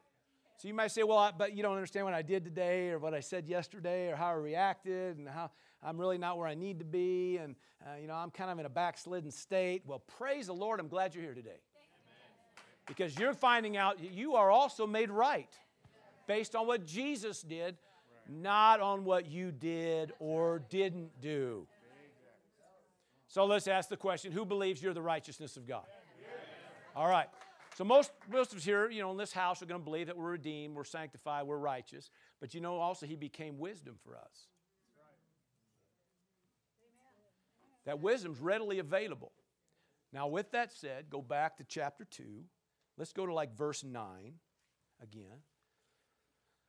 So 0.64 0.68
you 0.68 0.72
might 0.72 0.92
say, 0.92 1.02
well, 1.02 1.18
I, 1.18 1.30
but 1.30 1.54
you 1.54 1.62
don't 1.62 1.74
understand 1.74 2.06
what 2.06 2.14
I 2.14 2.22
did 2.22 2.42
today 2.42 2.88
or 2.88 2.98
what 2.98 3.12
I 3.12 3.20
said 3.20 3.46
yesterday 3.46 4.10
or 4.10 4.16
how 4.16 4.28
I 4.28 4.32
reacted 4.32 5.18
and 5.18 5.28
how 5.28 5.50
I'm 5.82 5.98
really 5.98 6.16
not 6.16 6.38
where 6.38 6.48
I 6.48 6.54
need 6.54 6.78
to 6.78 6.86
be 6.86 7.36
and, 7.36 7.54
uh, 7.84 7.98
you 8.00 8.06
know, 8.06 8.14
I'm 8.14 8.30
kind 8.30 8.50
of 8.50 8.58
in 8.58 8.64
a 8.64 8.70
backslidden 8.70 9.30
state. 9.30 9.82
Well, 9.84 9.98
praise 9.98 10.46
the 10.46 10.54
Lord. 10.54 10.80
I'm 10.80 10.88
glad 10.88 11.14
you're 11.14 11.22
here 11.22 11.34
today. 11.34 11.60
Because 12.86 13.18
you're 13.18 13.34
finding 13.34 13.76
out 13.76 14.00
you 14.00 14.36
are 14.36 14.50
also 14.50 14.86
made 14.86 15.10
right 15.10 15.52
based 16.26 16.56
on 16.56 16.66
what 16.66 16.86
Jesus 16.86 17.42
did, 17.42 17.76
not 18.26 18.80
on 18.80 19.04
what 19.04 19.26
you 19.26 19.52
did 19.52 20.12
or 20.18 20.62
didn't 20.70 21.20
do. 21.20 21.66
So 23.28 23.44
let's 23.44 23.68
ask 23.68 23.90
the 23.90 23.98
question 23.98 24.32
who 24.32 24.46
believes 24.46 24.82
you're 24.82 24.94
the 24.94 25.02
righteousness 25.02 25.58
of 25.58 25.68
God? 25.68 25.84
All 26.96 27.10
right. 27.10 27.28
So 27.74 27.82
most, 27.82 28.12
most 28.30 28.52
of 28.52 28.58
us 28.58 28.64
here, 28.64 28.88
you 28.88 29.02
know, 29.02 29.10
in 29.10 29.16
this 29.16 29.32
house 29.32 29.60
are 29.60 29.66
going 29.66 29.80
to 29.80 29.84
believe 29.84 30.06
that 30.06 30.16
we're 30.16 30.30
redeemed, 30.30 30.76
we're 30.76 30.84
sanctified, 30.84 31.46
we're 31.46 31.58
righteous. 31.58 32.10
But 32.40 32.54
you 32.54 32.60
know 32.60 32.76
also 32.76 33.04
he 33.04 33.16
became 33.16 33.58
wisdom 33.58 33.96
for 34.04 34.16
us. 34.16 34.48
That 37.84 38.00
wisdom's 38.00 38.40
readily 38.40 38.78
available. 38.78 39.32
Now, 40.12 40.28
with 40.28 40.52
that 40.52 40.72
said, 40.72 41.10
go 41.10 41.20
back 41.20 41.56
to 41.56 41.64
chapter 41.64 42.04
2. 42.04 42.22
Let's 42.96 43.12
go 43.12 43.26
to 43.26 43.34
like 43.34 43.56
verse 43.56 43.82
9 43.82 44.34
again. 45.02 45.42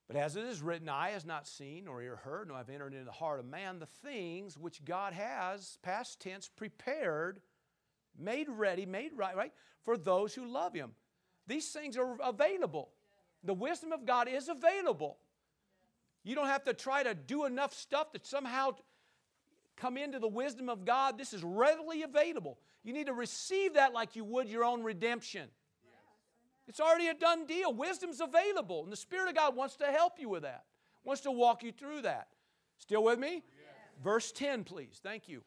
But 0.07 0.17
as 0.17 0.35
it 0.35 0.43
is 0.43 0.61
written, 0.61 0.89
eye 0.89 1.11
has 1.11 1.25
not 1.25 1.47
seen, 1.47 1.85
nor 1.85 2.01
ear 2.01 2.15
heard, 2.15 2.47
nor 2.47 2.57
have 2.57 2.69
entered 2.69 2.93
into 2.93 3.05
the 3.05 3.11
heart 3.11 3.39
of 3.39 3.45
man 3.45 3.79
the 3.79 3.85
things 3.85 4.57
which 4.57 4.83
God 4.83 5.13
has, 5.13 5.77
past 5.81 6.19
tense, 6.19 6.47
prepared, 6.47 7.41
made 8.19 8.47
ready, 8.49 8.85
made 8.85 9.11
right, 9.15 9.35
right, 9.35 9.51
for 9.83 9.97
those 9.97 10.33
who 10.33 10.45
love 10.45 10.73
Him. 10.73 10.91
These 11.47 11.69
things 11.71 11.97
are 11.97 12.17
available. 12.23 12.89
The 13.43 13.53
wisdom 13.53 13.91
of 13.91 14.05
God 14.05 14.27
is 14.27 14.49
available. 14.49 15.17
You 16.23 16.35
don't 16.35 16.47
have 16.47 16.63
to 16.63 16.73
try 16.73 17.03
to 17.03 17.13
do 17.13 17.45
enough 17.45 17.73
stuff 17.73 18.11
to 18.13 18.19
somehow 18.23 18.75
come 19.75 19.97
into 19.97 20.19
the 20.19 20.27
wisdom 20.27 20.69
of 20.69 20.85
God. 20.85 21.17
This 21.17 21.33
is 21.33 21.43
readily 21.43 22.01
available. 22.03 22.57
You 22.83 22.93
need 22.93 23.07
to 23.07 23.13
receive 23.13 23.75
that 23.75 23.93
like 23.93 24.15
you 24.15 24.23
would 24.23 24.49
your 24.49 24.63
own 24.63 24.83
redemption. 24.83 25.49
It's 26.67 26.79
already 26.79 27.07
a 27.07 27.13
done 27.13 27.45
deal. 27.45 27.73
Wisdom's 27.73 28.21
available, 28.21 28.83
and 28.83 28.91
the 28.91 28.97
Spirit 28.97 29.29
of 29.29 29.35
God 29.35 29.55
wants 29.55 29.75
to 29.77 29.85
help 29.85 30.13
you 30.19 30.29
with 30.29 30.43
that, 30.43 30.63
wants 31.03 31.21
to 31.23 31.31
walk 31.31 31.63
you 31.63 31.71
through 31.71 32.01
that. 32.01 32.27
Still 32.79 33.03
with 33.03 33.19
me? 33.19 33.43
Verse 34.03 34.31
10, 34.31 34.63
please. 34.63 34.99
Thank 35.03 35.29
you. 35.29 35.43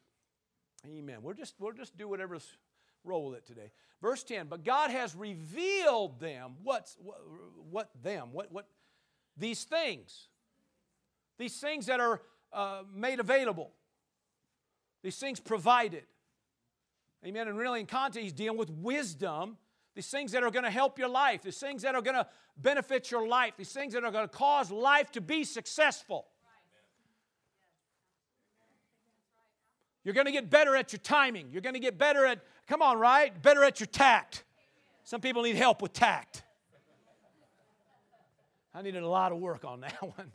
Amen. 0.87 1.17
We'll 1.21 1.35
just, 1.35 1.55
we'll 1.59 1.73
just 1.73 1.97
do 1.97 2.07
whatever's 2.07 2.47
roll 3.03 3.33
it 3.33 3.45
today. 3.45 3.71
Verse 4.01 4.23
10, 4.23 4.47
but 4.47 4.63
God 4.63 4.91
has 4.91 5.15
revealed 5.15 6.19
them. 6.19 6.53
What's, 6.63 6.97
what, 7.01 7.21
what 7.69 7.89
them? 8.01 8.29
What, 8.31 8.51
what? 8.51 8.67
These 9.37 9.63
things. 9.63 10.27
These 11.37 11.57
things 11.59 11.85
that 11.87 11.99
are 11.99 12.21
uh, 12.53 12.83
made 12.93 13.19
available. 13.19 13.71
These 15.03 15.17
things 15.17 15.39
provided. 15.39 16.03
Amen. 17.25 17.47
And 17.47 17.57
really, 17.57 17.79
in 17.79 17.85
context, 17.85 18.23
he's 18.23 18.33
dealing 18.33 18.57
with 18.57 18.69
wisdom. 18.69 19.57
These 19.95 20.07
things 20.07 20.31
that 20.31 20.43
are 20.43 20.51
going 20.51 20.65
to 20.65 20.71
help 20.71 20.97
your 20.99 21.09
life, 21.09 21.41
these 21.41 21.57
things 21.57 21.81
that 21.81 21.95
are 21.95 22.01
going 22.01 22.15
to 22.15 22.27
benefit 22.57 23.11
your 23.11 23.27
life, 23.27 23.53
these 23.57 23.71
things 23.71 23.93
that 23.93 24.03
are 24.03 24.11
going 24.11 24.27
to 24.27 24.33
cause 24.33 24.71
life 24.71 25.11
to 25.11 25.21
be 25.21 25.43
successful. 25.43 26.27
You're 30.09 30.15
going 30.15 30.25
to 30.25 30.31
get 30.31 30.49
better 30.49 30.75
at 30.75 30.91
your 30.91 30.99
timing. 31.01 31.51
You're 31.51 31.61
going 31.61 31.75
to 31.75 31.79
get 31.79 31.99
better 31.99 32.25
at, 32.25 32.39
come 32.67 32.81
on, 32.81 32.97
right? 32.97 33.39
Better 33.43 33.63
at 33.63 33.79
your 33.79 33.85
tact. 33.85 34.43
Some 35.03 35.21
people 35.21 35.43
need 35.43 35.55
help 35.55 35.83
with 35.83 35.93
tact. 35.93 36.41
I 38.73 38.81
needed 38.81 39.03
a 39.03 39.07
lot 39.07 39.31
of 39.31 39.37
work 39.37 39.65
on 39.65 39.81
that 39.81 40.01
one. 40.01 40.31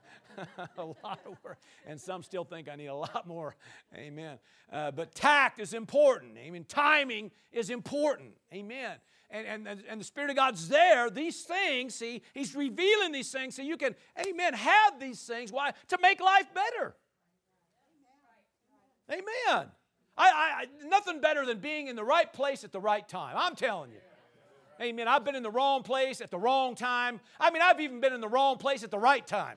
a 0.79 0.85
lot 0.85 1.19
of 1.27 1.37
work. 1.43 1.59
And 1.89 2.01
some 2.01 2.23
still 2.23 2.45
think 2.45 2.69
I 2.69 2.77
need 2.77 2.87
a 2.87 2.95
lot 2.95 3.27
more. 3.27 3.57
Amen. 3.97 4.39
Uh, 4.73 4.93
but 4.93 5.13
tact 5.13 5.59
is 5.59 5.75
important. 5.75 6.39
Amen. 6.39 6.65
Timing 6.69 7.33
is 7.51 7.69
important. 7.69 8.31
Amen. 8.53 8.99
And, 9.29 9.67
and, 9.67 9.83
and 9.89 10.01
the 10.01 10.05
Spirit 10.05 10.31
of 10.31 10.37
God's 10.37 10.69
there. 10.69 11.11
These 11.11 11.43
things, 11.43 11.97
see, 11.97 12.23
He's 12.33 12.55
revealing 12.55 13.11
these 13.11 13.33
things 13.33 13.57
so 13.57 13.63
you 13.63 13.77
can, 13.77 13.97
amen, 14.25 14.55
have 14.55 15.01
these 15.01 15.21
things. 15.21 15.51
Why? 15.51 15.73
To 15.89 15.99
make 16.01 16.21
life 16.21 16.47
better. 16.55 16.95
Amen. 19.11 19.67
I, 20.17 20.29
I, 20.29 20.67
nothing 20.87 21.21
better 21.21 21.45
than 21.45 21.59
being 21.59 21.89
in 21.89 21.97
the 21.97 22.05
right 22.05 22.33
place 22.33 22.65
at 22.65 22.73
the 22.73 22.81
right 22.81 23.07
time. 23.07 23.35
I'm 23.37 23.57
telling 23.57 23.91
you. 23.91 23.99
Amen. 24.81 25.07
I've 25.09 25.25
been 25.25 25.35
in 25.35 25.43
the 25.43 25.51
wrong 25.51 25.83
place 25.83 26.21
at 26.21 26.31
the 26.31 26.39
wrong 26.39 26.75
time. 26.75 27.21
I 27.39 27.51
mean, 27.51 27.63
I've 27.63 27.81
even 27.81 28.01
been 28.01 28.13
in 28.13 28.21
the 28.21 28.29
wrong 28.29 28.57
place 28.59 28.83
at 28.83 28.91
the 28.91 28.99
right 28.99 29.27
time. 29.27 29.57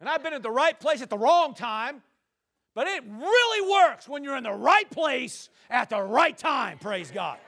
And 0.00 0.08
I've 0.08 0.22
been 0.22 0.34
at 0.34 0.42
the 0.42 0.50
right 0.50 0.78
place 0.78 1.02
at 1.02 1.10
the 1.10 1.18
wrong 1.18 1.54
time. 1.54 2.02
But 2.74 2.88
it 2.88 3.04
really 3.04 3.70
works 3.70 4.08
when 4.08 4.24
you're 4.24 4.36
in 4.36 4.42
the 4.42 4.52
right 4.52 4.88
place 4.90 5.48
at 5.70 5.90
the 5.90 6.02
right 6.02 6.36
time, 6.36 6.78
praise 6.78 7.10
God. 7.10 7.38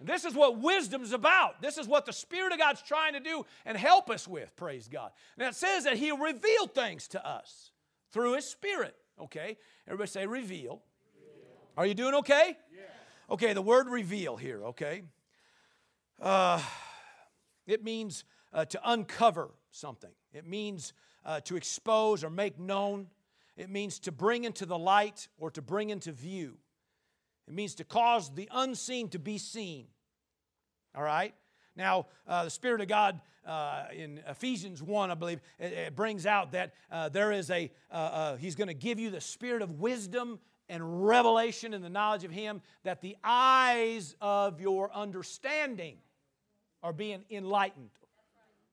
And 0.00 0.08
this 0.08 0.24
is 0.24 0.34
what 0.34 0.58
wisdom's 0.58 1.12
about. 1.12 1.62
This 1.62 1.78
is 1.78 1.86
what 1.86 2.04
the 2.04 2.12
Spirit 2.12 2.52
of 2.52 2.58
God's 2.58 2.82
trying 2.82 3.12
to 3.12 3.20
do 3.20 3.46
and 3.64 3.78
help 3.78 4.10
us 4.10 4.26
with, 4.26 4.54
praise 4.56 4.88
God. 4.88 5.12
Now 5.38 5.48
it 5.48 5.54
says 5.54 5.84
that 5.84 5.96
He'll 5.96 6.18
reveal 6.18 6.66
things 6.66 7.06
to 7.08 7.26
us 7.26 7.70
through 8.14 8.34
His 8.34 8.46
Spirit. 8.46 8.96
Okay? 9.20 9.58
Everybody 9.86 10.08
say 10.08 10.26
reveal. 10.26 10.30
reveal. 10.30 10.80
Are 11.76 11.84
you 11.84 11.94
doing 11.94 12.14
okay? 12.14 12.56
Yeah. 12.72 12.80
Okay, 13.28 13.52
the 13.52 13.60
word 13.60 13.88
reveal 13.88 14.36
here, 14.36 14.64
okay? 14.66 15.02
Uh, 16.20 16.62
it 17.66 17.82
means 17.82 18.24
uh, 18.52 18.64
to 18.66 18.80
uncover 18.84 19.50
something, 19.72 20.12
it 20.32 20.46
means 20.46 20.92
uh, 21.24 21.40
to 21.40 21.56
expose 21.56 22.22
or 22.22 22.30
make 22.30 22.58
known, 22.58 23.08
it 23.56 23.68
means 23.68 23.98
to 24.00 24.12
bring 24.12 24.44
into 24.44 24.64
the 24.64 24.78
light 24.78 25.28
or 25.36 25.50
to 25.50 25.60
bring 25.60 25.90
into 25.90 26.12
view. 26.12 26.56
It 27.48 27.54
means 27.54 27.74
to 27.76 27.84
cause 27.84 28.32
the 28.34 28.48
unseen 28.52 29.08
to 29.10 29.18
be 29.18 29.38
seen. 29.38 29.86
All 30.94 31.02
right? 31.02 31.34
Now, 31.76 32.06
uh, 32.26 32.44
the 32.44 32.50
Spirit 32.50 32.80
of 32.80 32.88
God 32.88 33.20
uh, 33.46 33.84
in 33.94 34.20
Ephesians 34.28 34.82
1, 34.82 35.10
I 35.10 35.14
believe, 35.14 35.40
it, 35.58 35.72
it 35.72 35.96
brings 35.96 36.26
out 36.26 36.52
that 36.52 36.72
uh, 36.90 37.08
there 37.08 37.32
is 37.32 37.50
a, 37.50 37.70
uh, 37.90 37.94
uh, 37.94 38.36
He's 38.36 38.54
going 38.54 38.68
to 38.68 38.74
give 38.74 38.98
you 38.98 39.10
the 39.10 39.20
spirit 39.20 39.62
of 39.62 39.80
wisdom 39.80 40.38
and 40.68 41.06
revelation 41.06 41.74
and 41.74 41.84
the 41.84 41.90
knowledge 41.90 42.24
of 42.24 42.30
Him, 42.30 42.62
that 42.84 43.02
the 43.02 43.16
eyes 43.22 44.14
of 44.20 44.60
your 44.60 44.90
understanding 44.92 45.96
are 46.82 46.92
being 46.92 47.24
enlightened. 47.30 47.90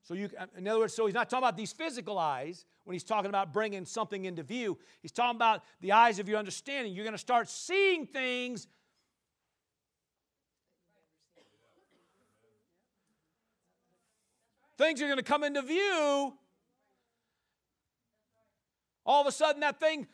So, 0.04 0.14
you, 0.14 0.28
in 0.56 0.66
other 0.66 0.80
words, 0.80 0.94
so 0.94 1.06
he's 1.06 1.14
not 1.14 1.30
talking 1.30 1.44
about 1.44 1.56
these 1.56 1.72
physical 1.72 2.18
eyes 2.18 2.64
when 2.84 2.94
he's 2.94 3.04
talking 3.04 3.28
about 3.28 3.52
bringing 3.52 3.84
something 3.84 4.24
into 4.24 4.42
view. 4.42 4.76
He's 5.00 5.12
talking 5.12 5.36
about 5.36 5.62
the 5.80 5.92
eyes 5.92 6.18
of 6.18 6.28
your 6.28 6.38
understanding. 6.38 6.92
You're 6.92 7.04
going 7.04 7.14
to 7.14 7.18
start 7.18 7.48
seeing 7.48 8.06
things 8.06 8.66
things 14.82 15.00
are 15.00 15.06
going 15.06 15.16
to 15.16 15.22
come 15.22 15.44
into 15.44 15.62
view, 15.62 16.34
all 19.06 19.20
of 19.20 19.26
a 19.26 19.32
sudden 19.32 19.60
that 19.60 19.78
thing 19.78 20.08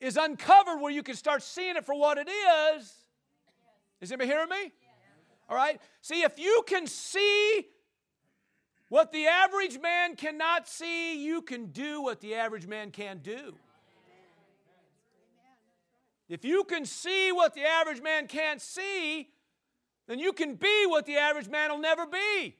is 0.00 0.16
uncovered 0.16 0.80
where 0.80 0.92
you 0.92 1.02
can 1.02 1.14
start 1.14 1.42
seeing 1.42 1.76
it 1.76 1.84
for 1.84 1.94
what 1.94 2.18
it 2.18 2.28
is. 2.28 2.92
Is 4.00 4.10
anybody 4.10 4.28
hearing 4.28 4.48
me? 4.50 4.72
All 5.48 5.56
right. 5.56 5.80
See, 6.02 6.22
if 6.22 6.38
you 6.38 6.62
can 6.66 6.86
see 6.86 7.66
what 8.88 9.12
the 9.12 9.26
average 9.26 9.80
man 9.80 10.16
cannot 10.16 10.68
see, 10.68 11.24
you 11.24 11.40
can 11.40 11.66
do 11.66 12.02
what 12.02 12.20
the 12.20 12.34
average 12.34 12.66
man 12.66 12.90
can't 12.90 13.22
do. 13.22 13.54
If 16.28 16.44
you 16.44 16.64
can 16.64 16.84
see 16.84 17.32
what 17.32 17.54
the 17.54 17.62
average 17.62 18.02
man 18.02 18.26
can't 18.26 18.60
see, 18.60 19.28
then 20.06 20.18
you 20.18 20.32
can 20.32 20.54
be 20.54 20.86
what 20.86 21.06
the 21.06 21.16
average 21.16 21.48
man 21.48 21.70
will 21.70 21.78
never 21.78 22.06
be. 22.06 22.56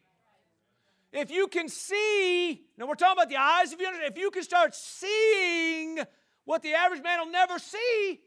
If 1.13 1.31
you 1.31 1.47
can 1.47 1.69
see, 1.69 2.63
now 2.79 2.87
we're 2.87 2.95
talking 2.95 3.19
about 3.19 3.29
the 3.29 3.37
eyes, 3.37 3.73
if 3.73 3.81
you, 3.81 3.89
if 3.93 4.17
you 4.17 4.31
can 4.31 4.43
start 4.43 4.75
seeing 4.75 5.99
what 6.45 6.63
the 6.63 6.73
average 6.73 7.03
man 7.03 7.19
will 7.21 7.31
never 7.31 7.59
see, 7.59 8.21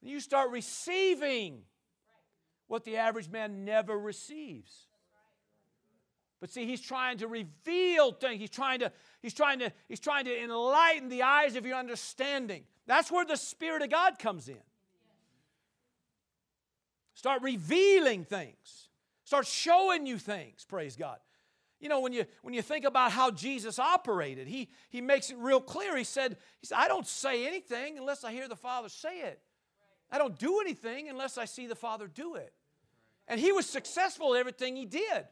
you 0.00 0.20
start 0.20 0.50
receiving 0.50 1.62
what 2.68 2.84
the 2.84 2.96
average 2.96 3.28
man 3.28 3.64
never 3.64 3.98
receives. 3.98 4.86
But 6.40 6.50
see, 6.50 6.66
he's 6.66 6.80
trying 6.80 7.18
to 7.18 7.28
reveal 7.28 8.12
things. 8.12 8.40
He's 8.40 8.50
trying 8.50 8.80
to, 8.80 8.92
he's 9.20 9.34
trying 9.34 9.58
to, 9.60 9.72
he's 9.88 10.00
trying 10.00 10.26
to 10.26 10.44
enlighten 10.44 11.08
the 11.08 11.22
eyes 11.22 11.56
of 11.56 11.66
your 11.66 11.76
understanding. 11.76 12.64
That's 12.86 13.10
where 13.10 13.24
the 13.24 13.36
Spirit 13.36 13.82
of 13.82 13.90
God 13.90 14.18
comes 14.18 14.48
in. 14.48 14.62
Start 17.14 17.42
revealing 17.42 18.24
things. 18.24 18.85
Start 19.26 19.44
showing 19.48 20.06
you 20.06 20.18
things, 20.18 20.64
praise 20.64 20.94
God. 20.94 21.18
You 21.80 21.88
know, 21.88 21.98
when 21.98 22.12
you, 22.12 22.26
when 22.42 22.54
you 22.54 22.62
think 22.62 22.84
about 22.84 23.10
how 23.10 23.32
Jesus 23.32 23.80
operated, 23.80 24.46
he, 24.46 24.68
he 24.88 25.00
makes 25.00 25.30
it 25.30 25.36
real 25.38 25.60
clear. 25.60 25.96
He 25.96 26.04
said, 26.04 26.36
he 26.60 26.66
said, 26.68 26.76
I 26.78 26.86
don't 26.86 27.08
say 27.08 27.44
anything 27.44 27.98
unless 27.98 28.22
I 28.22 28.30
hear 28.30 28.46
the 28.46 28.54
Father 28.54 28.88
say 28.88 29.22
it. 29.22 29.40
I 30.12 30.18
don't 30.18 30.38
do 30.38 30.60
anything 30.60 31.08
unless 31.08 31.38
I 31.38 31.44
see 31.44 31.66
the 31.66 31.74
Father 31.74 32.06
do 32.06 32.36
it. 32.36 32.52
And 33.26 33.40
he 33.40 33.50
was 33.50 33.66
successful 33.66 34.32
in 34.34 34.38
everything 34.38 34.76
he 34.76 34.86
did. 34.86 35.26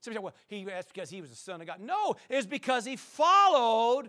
Somebody 0.00 0.16
said, 0.16 0.22
well, 0.22 0.34
he, 0.46 0.64
that's 0.64 0.90
because 0.90 1.10
he 1.10 1.20
was 1.20 1.28
the 1.28 1.36
Son 1.36 1.60
of 1.60 1.66
God. 1.66 1.80
No, 1.80 2.16
it 2.30 2.36
was 2.36 2.46
because 2.46 2.86
he 2.86 2.96
followed 2.96 4.08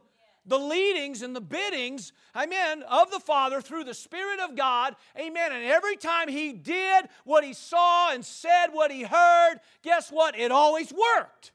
the 0.49 0.57
leadings 0.57 1.21
and 1.21 1.35
the 1.35 1.41
biddings, 1.41 2.11
amen, 2.35 2.83
of 2.89 3.11
the 3.11 3.19
Father 3.19 3.61
through 3.61 3.83
the 3.83 3.93
Spirit 3.93 4.39
of 4.39 4.55
God, 4.55 4.95
amen. 5.17 5.51
And 5.51 5.63
every 5.63 5.95
time 5.95 6.27
he 6.27 6.51
did 6.51 7.05
what 7.23 7.43
he 7.43 7.53
saw 7.53 8.11
and 8.11 8.25
said 8.25 8.67
what 8.71 8.91
he 8.91 9.03
heard, 9.03 9.59
guess 9.83 10.11
what? 10.11 10.37
It 10.37 10.51
always 10.51 10.91
worked. 10.91 11.51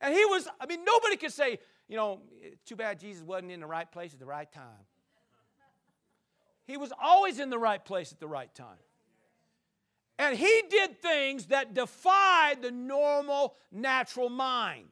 And 0.00 0.14
he 0.14 0.24
was, 0.26 0.46
I 0.60 0.66
mean, 0.66 0.84
nobody 0.84 1.16
could 1.16 1.32
say, 1.32 1.58
you 1.88 1.96
know, 1.96 2.20
too 2.66 2.76
bad 2.76 3.00
Jesus 3.00 3.22
wasn't 3.22 3.52
in 3.52 3.60
the 3.60 3.66
right 3.66 3.90
place 3.90 4.12
at 4.12 4.20
the 4.20 4.26
right 4.26 4.50
time. 4.52 4.86
He 6.66 6.76
was 6.76 6.92
always 7.02 7.38
in 7.38 7.50
the 7.50 7.58
right 7.58 7.84
place 7.84 8.12
at 8.12 8.20
the 8.20 8.28
right 8.28 8.52
time. 8.54 8.78
And 10.18 10.36
he 10.36 10.62
did 10.70 11.00
things 11.00 11.46
that 11.46 11.74
defied 11.74 12.62
the 12.62 12.70
normal, 12.70 13.56
natural 13.72 14.28
mind. 14.28 14.86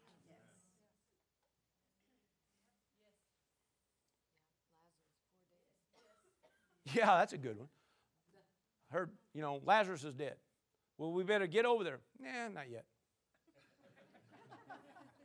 Yeah, 6.85 7.19
that's 7.19 7.33
a 7.33 7.39
good 7.39 7.59
one. 7.59 7.69
Heard, 8.91 9.11
you 9.35 9.43
know, 9.43 9.61
Lazarus 9.65 10.05
is 10.05 10.15
dead. 10.15 10.37
Well, 10.99 11.13
we 11.13 11.23
better 11.23 11.47
get 11.47 11.65
over 11.65 11.85
there. 11.85 12.01
Nah, 12.19 12.49
not 12.53 12.71
yet. 12.71 12.85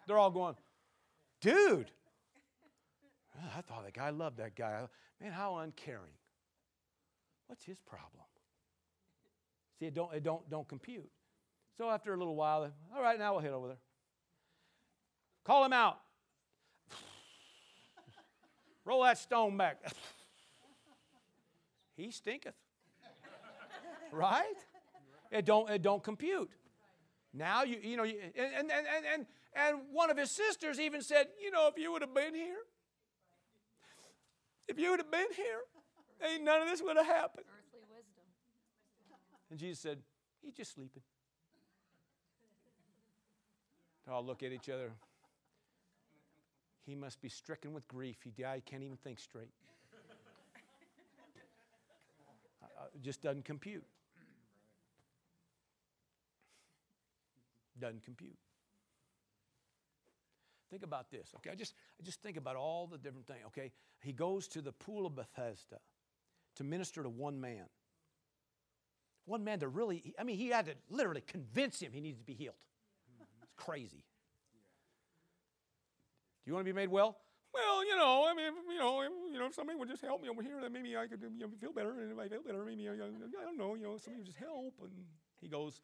They're 0.07 0.17
all 0.17 0.31
going, 0.31 0.55
dude. 1.41 1.91
I 3.57 3.61
thought 3.61 3.83
that 3.83 3.93
guy 3.93 4.11
loved 4.11 4.37
that 4.37 4.55
guy. 4.55 4.81
Man, 5.21 5.31
how 5.31 5.57
uncaring. 5.57 6.13
What's 7.47 7.63
his 7.63 7.79
problem? 7.79 8.23
See, 9.79 9.87
it 9.87 9.93
don't, 9.93 10.13
it 10.13 10.23
don't, 10.23 10.47
don't 10.49 10.67
compute. 10.67 11.09
So 11.77 11.89
after 11.89 12.13
a 12.13 12.17
little 12.17 12.35
while, 12.35 12.71
all 12.95 13.01
right, 13.01 13.19
now 13.19 13.33
we'll 13.33 13.41
head 13.41 13.51
over 13.51 13.67
there. 13.67 13.77
Call 15.43 15.65
him 15.65 15.73
out. 15.73 15.99
Roll 18.85 19.03
that 19.03 19.17
stone 19.17 19.57
back. 19.57 19.81
he 21.95 22.11
stinketh. 22.11 22.53
right? 24.11 24.43
It 25.31 25.45
don't, 25.45 25.69
it 25.69 25.81
don't 25.81 26.03
compute. 26.03 26.49
Now 27.33 27.63
you, 27.63 27.77
you 27.81 27.97
know, 27.97 28.03
you, 28.03 28.15
and, 28.37 28.53
and, 28.53 28.71
and, 28.71 29.05
and, 29.13 29.25
and 29.55 29.77
one 29.91 30.09
of 30.09 30.17
his 30.17 30.31
sisters 30.31 30.79
even 30.79 31.01
said, 31.01 31.27
you 31.41 31.51
know, 31.51 31.67
if 31.67 31.77
you 31.81 31.91
would 31.91 32.01
have 32.01 32.13
been 32.13 32.33
here, 32.33 32.57
if 34.67 34.79
you 34.79 34.91
would 34.91 34.99
have 34.99 35.11
been 35.11 35.27
here, 35.35 35.59
ain't 36.27 36.43
none 36.43 36.61
of 36.61 36.69
this 36.69 36.81
would 36.81 36.97
have 36.97 37.05
happened. 37.05 37.45
Earthly 37.47 37.81
wisdom. 37.89 38.23
And 39.49 39.59
Jesus 39.59 39.79
said, 39.79 39.99
he's 40.41 40.53
just 40.53 40.73
sleeping. 40.73 41.01
They 44.05 44.11
all 44.13 44.25
look 44.25 44.43
at 44.43 44.51
each 44.51 44.69
other. 44.69 44.91
He 46.85 46.93
must 46.93 47.21
be 47.21 47.29
stricken 47.29 47.73
with 47.73 47.87
grief. 47.87 48.17
He 48.23 48.29
died, 48.29 48.63
can't 48.65 48.83
even 48.83 48.97
think 48.97 49.19
straight. 49.19 49.49
Uh, 52.61 52.65
uh, 52.79 52.84
it 52.84 52.84
just 53.01 53.21
doesn't 53.21 53.45
compute. 53.45 53.83
Doesn't 57.79 58.03
compute. 58.03 58.37
Think 60.69 60.83
about 60.83 61.11
this, 61.11 61.29
okay? 61.37 61.51
I 61.51 61.55
just, 61.55 61.73
I 61.99 62.03
just 62.03 62.21
think 62.21 62.37
about 62.37 62.55
all 62.55 62.87
the 62.87 62.97
different 62.97 63.27
things, 63.27 63.39
okay? 63.47 63.71
He 64.01 64.11
goes 64.11 64.47
to 64.49 64.61
the 64.61 64.71
pool 64.71 65.05
of 65.05 65.15
Bethesda 65.15 65.79
to 66.55 66.63
minister 66.63 67.03
to 67.03 67.09
one 67.09 67.39
man. 67.39 67.65
One 69.25 69.43
man 69.43 69.59
to 69.59 69.67
really, 69.67 70.13
I 70.19 70.23
mean, 70.23 70.37
he 70.37 70.49
had 70.49 70.65
to 70.65 70.73
literally 70.89 71.21
convince 71.21 71.79
him 71.79 71.91
he 71.93 72.01
needed 72.01 72.19
to 72.19 72.25
be 72.25 72.33
healed. 72.33 72.55
It's 73.41 73.53
crazy. 73.55 74.03
Do 76.43 76.49
you 76.51 76.53
want 76.53 76.65
to 76.65 76.71
be 76.71 76.75
made 76.75 76.89
well? 76.89 77.17
Well, 77.55 77.85
you 77.85 77.95
know, 77.95 78.27
I 78.29 78.33
mean, 78.33 78.51
you 78.69 78.79
know, 78.79 79.01
you 79.01 79.39
know, 79.39 79.45
if 79.45 79.55
somebody 79.55 79.79
would 79.79 79.87
just 79.87 80.03
help 80.03 80.21
me 80.21 80.27
over 80.27 80.41
here, 80.41 80.59
then 80.61 80.73
maybe 80.73 80.97
I 80.97 81.07
could 81.07 81.21
you 81.21 81.47
know, 81.47 81.47
feel 81.61 81.71
better. 81.71 82.01
And 82.01 82.11
if 82.11 82.19
I 82.19 82.27
feel 82.27 82.43
better, 82.43 82.65
maybe 82.65 82.89
I, 82.89 82.91
I 82.91 82.97
don't 82.97 83.57
know, 83.57 83.75
you 83.75 83.83
know, 83.83 83.97
somebody 83.97 84.17
would 84.17 84.25
just 84.25 84.37
help. 84.37 84.73
And 84.81 84.91
he 85.39 85.47
goes, 85.47 85.79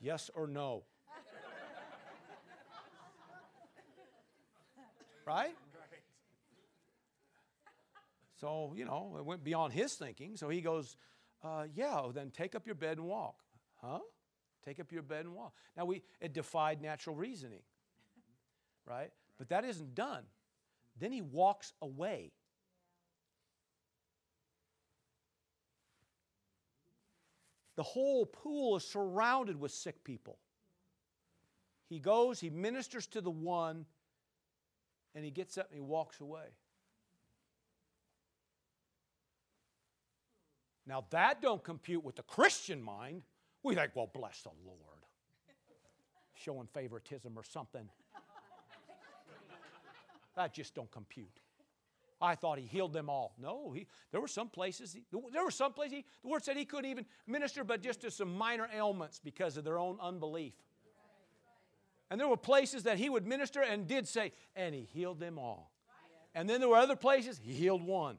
yes 0.00 0.30
or 0.36 0.46
no? 0.46 0.84
right? 5.26 5.54
So, 8.40 8.72
you 8.76 8.84
know, 8.84 9.16
it 9.18 9.24
went 9.24 9.42
beyond 9.42 9.72
his 9.72 9.94
thinking. 9.94 10.36
So 10.36 10.48
he 10.48 10.60
goes, 10.60 10.96
uh, 11.42 11.64
yeah, 11.74 12.02
then 12.14 12.30
take 12.30 12.54
up 12.54 12.66
your 12.66 12.76
bed 12.76 12.98
and 12.98 13.06
walk. 13.06 13.42
Huh? 13.82 13.98
Take 14.64 14.80
up 14.80 14.92
your 14.92 15.02
bed 15.02 15.24
and 15.24 15.34
walk. 15.34 15.54
Now, 15.76 15.84
we, 15.84 16.02
it 16.20 16.32
defied 16.32 16.82
natural 16.82 17.16
reasoning, 17.16 17.62
right? 18.86 19.10
But 19.38 19.48
that 19.50 19.64
isn't 19.64 19.94
done. 19.94 20.24
Then 20.98 21.12
he 21.12 21.22
walks 21.22 21.72
away. 21.80 22.32
The 27.76 27.84
whole 27.84 28.26
pool 28.26 28.76
is 28.76 28.84
surrounded 28.84 29.58
with 29.60 29.70
sick 29.70 30.02
people. 30.02 30.38
He 31.88 32.00
goes, 32.00 32.40
he 32.40 32.50
ministers 32.50 33.06
to 33.08 33.20
the 33.20 33.30
one, 33.30 33.86
and 35.14 35.24
he 35.24 35.30
gets 35.30 35.56
up 35.56 35.68
and 35.70 35.76
he 35.76 35.80
walks 35.80 36.20
away. 36.20 36.46
Now 40.86 41.04
that 41.10 41.40
don't 41.40 41.62
compute 41.62 42.02
with 42.02 42.16
the 42.16 42.22
Christian 42.22 42.82
mind. 42.82 43.22
We 43.62 43.74
think, 43.74 43.90
well, 43.94 44.10
bless 44.12 44.42
the 44.42 44.50
Lord. 44.64 44.78
Showing 46.34 46.68
favoritism 46.72 47.32
or 47.36 47.42
something. 47.42 47.88
That 50.36 50.54
just 50.54 50.74
don't 50.74 50.90
compute. 50.90 51.40
I 52.20 52.34
thought 52.34 52.58
he 52.58 52.64
healed 52.64 52.92
them 52.92 53.08
all. 53.08 53.34
No, 53.40 53.72
he, 53.72 53.86
there 54.10 54.20
were 54.20 54.28
some 54.28 54.48
places, 54.48 54.92
he, 54.92 55.04
there 55.32 55.44
were 55.44 55.50
some 55.50 55.72
places, 55.72 55.98
he, 55.98 56.04
the 56.22 56.28
word 56.28 56.44
said 56.44 56.56
he 56.56 56.64
couldn't 56.64 56.90
even 56.90 57.06
minister 57.26 57.62
but 57.62 57.80
just 57.80 58.00
to 58.00 58.10
some 58.10 58.36
minor 58.36 58.68
ailments 58.74 59.20
because 59.22 59.56
of 59.56 59.64
their 59.64 59.78
own 59.78 59.98
unbelief. 60.00 60.54
And 62.10 62.20
there 62.20 62.26
were 62.26 62.36
places 62.36 62.84
that 62.84 62.98
he 62.98 63.08
would 63.08 63.26
minister 63.26 63.62
and 63.62 63.86
did 63.86 64.08
say, 64.08 64.32
and 64.56 64.74
he 64.74 64.82
healed 64.82 65.20
them 65.20 65.38
all. 65.38 65.70
And 66.34 66.48
then 66.48 66.60
there 66.60 66.68
were 66.68 66.76
other 66.76 66.96
places, 66.96 67.40
he 67.42 67.52
healed 67.52 67.84
one. 67.84 68.18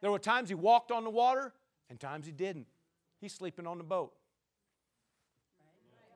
There 0.00 0.10
were 0.10 0.18
times 0.18 0.48
he 0.48 0.54
walked 0.54 0.90
on 0.90 1.04
the 1.04 1.10
water 1.10 1.52
and 1.88 2.00
times 2.00 2.26
he 2.26 2.32
didn't. 2.32 2.66
He's 3.24 3.32
sleeping 3.32 3.66
on 3.66 3.78
the 3.78 3.84
boat. 3.84 4.12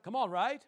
Come 0.02 0.14
on, 0.14 0.30
right? 0.30 0.62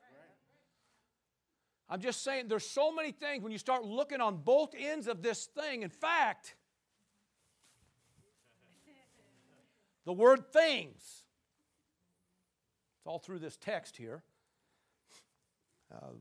I'm 1.87 2.01
just 2.01 2.25
saying 2.25 2.49
there's 2.49 2.67
so 2.67 2.91
many 2.91 3.13
things 3.13 3.43
when 3.43 3.53
you 3.53 3.59
start 3.59 3.85
looking 3.85 4.23
on 4.23 4.39
both 4.39 4.75
ends 4.75 5.07
of 5.07 5.21
this 5.21 5.45
thing. 5.45 5.83
In 5.83 5.91
fact, 5.91 6.55
the 10.07 10.15
word 10.15 10.51
things, 10.51 10.97
it's 12.97 13.07
all 13.07 13.19
through 13.19 13.41
this 13.41 13.59
text 13.59 13.99
here. 13.99 14.23
Uh, 15.95 16.13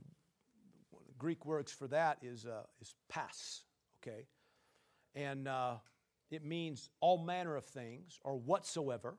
Greek 1.17 1.45
words 1.45 1.71
for 1.71 1.87
that 1.87 2.17
is, 2.21 2.45
uh, 2.45 2.63
is 2.81 2.93
pas, 3.07 3.61
okay? 4.03 4.25
And 5.15 5.47
uh, 5.47 5.75
it 6.29 6.43
means 6.43 6.89
all 6.99 7.19
manner 7.19 7.55
of 7.55 7.63
things 7.63 8.19
or 8.25 8.35
whatsoever. 8.35 9.15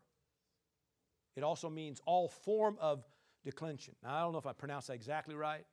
It 1.36 1.42
also 1.42 1.70
means 1.70 2.00
all 2.06 2.28
form 2.28 2.76
of 2.80 3.04
declension. 3.44 3.94
Now, 4.02 4.16
I 4.16 4.20
don't 4.22 4.32
know 4.32 4.38
if 4.38 4.46
I 4.46 4.52
pronounced 4.52 4.88
that 4.88 4.94
exactly 4.94 5.34
right, 5.34 5.64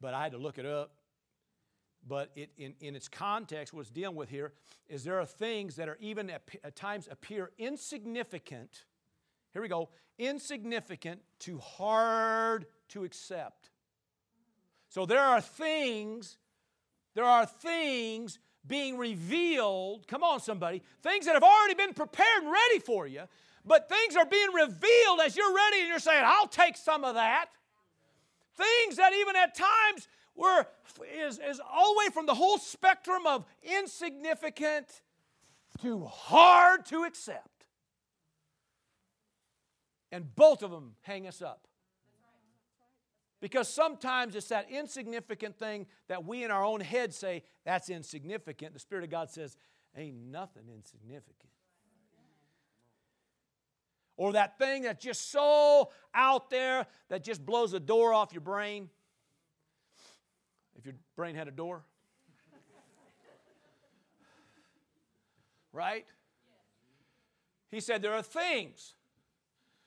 but 0.00 0.14
I 0.14 0.22
had 0.22 0.32
to 0.32 0.38
look 0.38 0.58
it 0.58 0.66
up. 0.66 0.92
But 2.08 2.30
it, 2.36 2.50
in, 2.56 2.74
in 2.80 2.94
its 2.94 3.08
context, 3.08 3.74
what 3.74 3.80
it's 3.80 3.90
dealing 3.90 4.16
with 4.16 4.28
here 4.28 4.52
is 4.88 5.02
there 5.02 5.18
are 5.18 5.26
things 5.26 5.76
that 5.76 5.88
are 5.88 5.98
even 6.00 6.30
at, 6.30 6.42
at 6.62 6.76
times 6.76 7.08
appear 7.10 7.50
insignificant. 7.58 8.84
Here 9.52 9.62
we 9.62 9.68
go 9.68 9.88
insignificant 10.18 11.20
to 11.40 11.58
hard 11.58 12.66
to 12.88 13.04
accept. 13.04 13.70
So 14.88 15.04
there 15.04 15.20
are 15.20 15.40
things, 15.40 16.38
there 17.14 17.24
are 17.24 17.44
things 17.44 18.38
being 18.66 18.96
revealed. 18.96 20.06
Come 20.06 20.22
on, 20.22 20.40
somebody. 20.40 20.82
Things 21.02 21.26
that 21.26 21.34
have 21.34 21.42
already 21.42 21.74
been 21.74 21.92
prepared 21.92 22.42
and 22.42 22.52
ready 22.52 22.78
for 22.78 23.06
you, 23.06 23.22
but 23.66 23.88
things 23.88 24.16
are 24.16 24.24
being 24.24 24.52
revealed 24.54 25.20
as 25.24 25.36
you're 25.36 25.54
ready 25.54 25.80
and 25.80 25.88
you're 25.88 25.98
saying, 25.98 26.22
I'll 26.24 26.46
take 26.46 26.76
some 26.76 27.04
of 27.04 27.14
that. 27.16 27.46
Things 28.56 28.96
that 28.96 29.12
even 29.12 29.34
at 29.36 29.56
times 29.56 30.08
were 30.36 30.66
is, 31.18 31.38
is 31.38 31.60
all 31.72 31.94
the 31.94 31.98
way 31.98 32.12
from 32.12 32.26
the 32.26 32.34
whole 32.34 32.58
spectrum 32.58 33.26
of 33.26 33.44
insignificant 33.62 35.02
to 35.82 36.04
hard 36.04 36.86
to 36.86 37.04
accept. 37.04 37.66
And 40.12 40.34
both 40.34 40.62
of 40.62 40.70
them 40.70 40.94
hang 41.02 41.26
us 41.26 41.42
up. 41.42 41.66
Because 43.40 43.68
sometimes 43.68 44.34
it's 44.34 44.48
that 44.48 44.70
insignificant 44.70 45.58
thing 45.58 45.86
that 46.08 46.24
we 46.24 46.44
in 46.44 46.50
our 46.50 46.64
own 46.64 46.80
head 46.80 47.12
say, 47.12 47.42
that's 47.64 47.90
insignificant. 47.90 48.72
The 48.72 48.80
Spirit 48.80 49.04
of 49.04 49.10
God 49.10 49.28
says, 49.28 49.56
ain't 49.96 50.16
nothing 50.16 50.68
insignificant. 50.74 51.50
Or 54.16 54.32
that 54.32 54.58
thing 54.58 54.82
that's 54.82 55.04
just 55.04 55.30
so 55.30 55.90
out 56.14 56.50
there 56.50 56.86
that 57.08 57.22
just 57.22 57.44
blows 57.44 57.72
the 57.72 57.80
door 57.80 58.14
off 58.14 58.32
your 58.32 58.40
brain. 58.40 58.88
If 60.78 60.86
your 60.86 60.94
brain 61.16 61.34
had 61.34 61.48
a 61.48 61.50
door. 61.50 61.84
right? 65.72 66.06
He 67.70 67.80
said 67.80 68.00
there 68.00 68.14
are 68.14 68.22
things. 68.22 68.94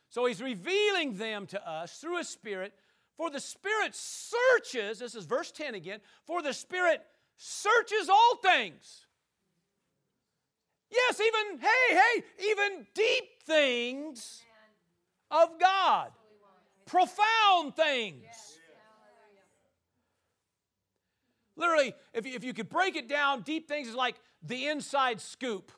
So 0.09 0.25
he's 0.25 0.41
revealing 0.41 1.17
them 1.17 1.47
to 1.47 1.69
us 1.69 1.97
through 1.97 2.17
his 2.17 2.30
Spirit 2.30 2.73
for 3.19 3.30
the 3.30 3.41
Spirit 3.41 3.93
searches, 3.93 4.99
this 4.99 5.13
is 5.13 5.25
verse 5.25 5.51
10 5.51 5.75
again, 5.75 5.99
for 6.23 6.41
the 6.41 6.53
Spirit 6.53 7.05
searches 7.36 8.07
all 8.07 8.38
things. 8.38 9.07
Yes, 10.91 11.19
even, 11.19 11.59
hey, 11.59 11.95
hey, 11.95 12.23
even 12.49 12.87
deep 12.95 13.43
things 13.43 14.41
of 15.29 15.59
God, 15.59 16.11
profound 16.85 17.75
things. 17.75 18.25
Literally, 21.55 21.93
if 22.13 22.25
you, 22.25 22.33
if 22.33 22.43
you 22.43 22.53
could 22.53 22.69
break 22.69 22.95
it 22.95 23.07
down, 23.07 23.41
deep 23.41 23.67
things 23.67 23.89
is 23.89 23.95
like 23.95 24.15
the 24.41 24.67
inside 24.67 25.21
scoop. 25.21 25.71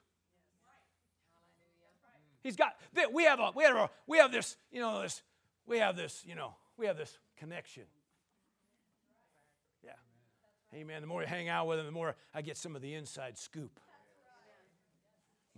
He's 2.44 2.56
got, 2.56 2.76
we 3.12 3.24
have 3.26 3.40
a, 3.40 3.52
we 3.56 3.64
have 3.64 3.76
a, 3.76 3.90
we 4.08 4.18
have 4.20 4.32
this, 4.32 4.56
you 4.72 4.80
know, 4.80 5.02
this, 5.02 5.22
we 5.68 5.80
have 5.80 5.98
this, 5.98 6.24
you 6.26 6.36
know, 6.36 6.54
we 6.78 6.86
have 6.86 6.98
this 6.98 7.18
connection. 7.38 7.84
Yeah. 9.84 9.92
Amen. 10.74 11.02
The 11.02 11.08
more 11.08 11.22
you 11.22 11.28
hang 11.28 11.50
out 11.50 11.68
with 11.68 11.80
him, 11.80 11.86
the 11.86 11.92
more 11.92 12.16
I 12.34 12.42
get 12.42 12.58
some 12.58 12.76
of 12.76 12.82
the 12.82 12.94
inside 12.94 13.38
scoop 13.38 13.80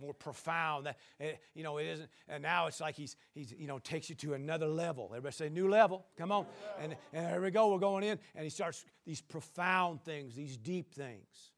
more 0.04 0.14
profound. 0.14 0.86
That 0.86 0.98
eh, 1.20 1.32
you 1.54 1.62
know, 1.62 1.78
it 1.78 1.86
isn't. 1.86 2.08
And 2.28 2.42
now 2.42 2.66
it's 2.66 2.80
like 2.80 2.94
he's 2.94 3.16
he's 3.32 3.52
you 3.52 3.66
know 3.66 3.78
takes 3.78 4.08
you 4.08 4.14
to 4.16 4.34
another 4.34 4.66
level. 4.66 5.06
Everybody 5.10 5.34
say 5.34 5.48
new 5.48 5.68
level. 5.68 6.06
Come 6.16 6.30
on. 6.30 6.46
And 6.80 6.94
and 7.12 7.28
here 7.28 7.40
we 7.40 7.50
go. 7.50 7.72
We're 7.72 7.78
going 7.78 8.04
in, 8.04 8.18
and 8.34 8.44
he 8.44 8.50
starts 8.50 8.84
these 9.06 9.20
profound 9.20 10.02
things, 10.04 10.34
these 10.34 10.56
deep 10.56 10.94
things. 10.94 11.52